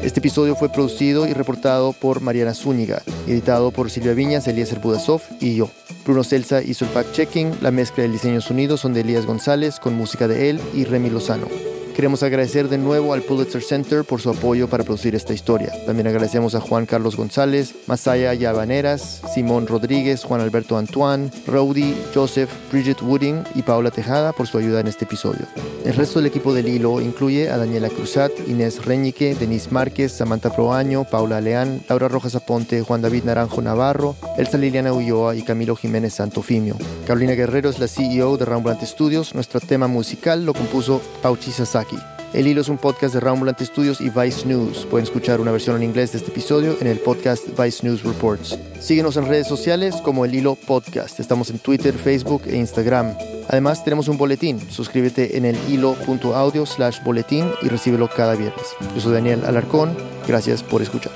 Este 0.03 0.21
episodio 0.21 0.55
fue 0.55 0.69
producido 0.69 1.27
y 1.27 1.33
reportado 1.33 1.95
por 1.95 2.21
Mariana 2.21 2.53
Zúñiga, 2.53 3.01
editado 3.27 3.71
por 3.71 3.91
Silvia 3.91 4.13
Viñas, 4.13 4.47
Eliezer 4.47 4.81
Budasov 4.81 5.23
y 5.41 5.57
yo. 5.57 5.71
Bruno 6.07 6.23
Celsa 6.23 6.63
hizo 6.63 6.85
el 6.85 6.93
fact-checking, 6.93 7.61
la 7.61 7.73
mezcla 7.73 8.05
del 8.05 8.13
diseño 8.13 8.41
sonido 8.41 8.77
son 8.77 8.95
de 8.95 9.01
Elías 9.01 9.27
González 9.27 9.81
con 9.81 9.95
música 9.95 10.29
de 10.29 10.51
él 10.51 10.61
y 10.73 10.85
Remy 10.85 11.11
Lozano. 11.11 11.76
Queremos 11.97 12.23
agradecer 12.23 12.69
de 12.69 12.77
nuevo 12.77 13.15
al 13.15 13.23
Pulitzer 13.23 13.63
Center 13.63 14.05
por 14.05 14.21
su 14.21 14.29
apoyo 14.29 14.69
para 14.69 14.85
producir 14.85 15.15
esta 15.15 15.33
historia. 15.33 15.73
También 15.87 16.07
agradecemos 16.07 16.55
a 16.55 16.61
Juan 16.61 16.85
Carlos 16.85 17.17
González, 17.17 17.75
Masaya 17.87 18.35
Yabaneras, 18.35 19.23
Simón 19.33 19.67
Rodríguez, 19.67 20.23
Juan 20.23 20.43
Alberto 20.43 20.77
Antoine, 20.77 21.31
Rowdy, 21.47 21.97
Joseph, 22.15 22.51
Bridget 22.71 23.01
Wooding 23.01 23.45
y 23.55 23.63
Paula 23.63 23.91
Tejada 23.91 24.35
por 24.35 24.47
su 24.47 24.59
ayuda 24.59 24.81
en 24.81 24.89
este 24.89 25.07
episodio. 25.07 25.47
El 25.87 25.95
resto 25.95 26.19
del 26.19 26.27
equipo 26.27 26.53
del 26.53 26.69
hilo 26.69 27.01
incluye 27.01 27.49
a 27.49 27.57
Daniela 27.57 27.89
Cruzat, 27.89 28.33
Inés 28.47 28.85
Reñique, 28.85 29.35
Denise 29.35 29.71
Márquez, 29.71 30.13
Samantha 30.13 30.55
Proaño, 30.55 31.05
Paula 31.05 31.41
Leán, 31.41 31.83
Laura 31.89 32.09
Rojas 32.09 32.35
Aponte, 32.35 32.83
Juan 32.83 33.01
David 33.01 33.25
Naranjo 33.25 33.63
Navarro, 33.63 34.17
Elsa 34.37 34.59
Liliana 34.59 34.93
Ulloa 34.93 35.35
y 35.35 35.41
Camilo 35.41 35.75
Jiménez 35.77 36.13
Santofimio. 36.13 36.77
Carolina 37.07 37.33
Guerrero 37.33 37.71
es 37.71 37.79
la 37.79 37.89
CEO 37.89 38.37
de 38.37 38.45
Ramblant 38.45 38.83
Studios. 38.83 39.35
Nuestro 39.35 39.61
tema 39.61 39.87
musical 39.87 40.45
lo 40.45 40.53
compuso 40.53 41.01
Pauchi 41.23 41.53
Sasaki. 41.53 41.86
El 42.33 42.47
Hilo 42.47 42.61
es 42.61 42.69
un 42.69 42.77
podcast 42.77 43.15
de 43.15 43.21
Ramblant 43.21 43.61
Studios 43.61 44.01
y 44.01 44.11
Vice 44.11 44.47
News. 44.47 44.87
Pueden 44.91 45.05
escuchar 45.05 45.41
una 45.41 45.53
versión 45.53 45.77
en 45.77 45.85
inglés 45.85 46.13
de 46.13 46.19
este 46.19 46.31
episodio 46.31 46.77
en 46.81 46.87
el 46.87 46.99
podcast 46.99 47.47
Vice 47.59 47.87
News 47.87 48.03
Reports. 48.03 48.59
Síguenos 48.79 49.17
en 49.17 49.27
redes 49.27 49.47
sociales 49.47 49.97
como 50.03 50.25
El 50.25 50.35
Hilo 50.35 50.55
Podcast. 50.55 51.19
Estamos 51.19 51.51
en 51.51 51.59
Twitter, 51.61 51.95
Facebook 51.95 52.43
e 52.47 52.57
Instagram. 52.57 53.15
Además, 53.49 53.85
tenemos 53.85 54.09
un 54.09 54.19
boletín. 54.19 54.61
Suscríbete 54.71 55.37
en 55.37 55.45
el 55.47 55.57
hilo.audio 55.69 56.67
slash 56.67 57.03
boletín 57.03 57.51
y 57.63 57.69
recíbelo 57.69 58.09
cada 58.09 58.35
viernes. 58.35 58.67
Yo 58.95 59.01
soy 59.01 59.15
Daniel 59.15 59.45
Alarcón. 59.47 59.97
Gracias 60.27 60.63
por 60.63 60.83
escuchar. 60.83 61.13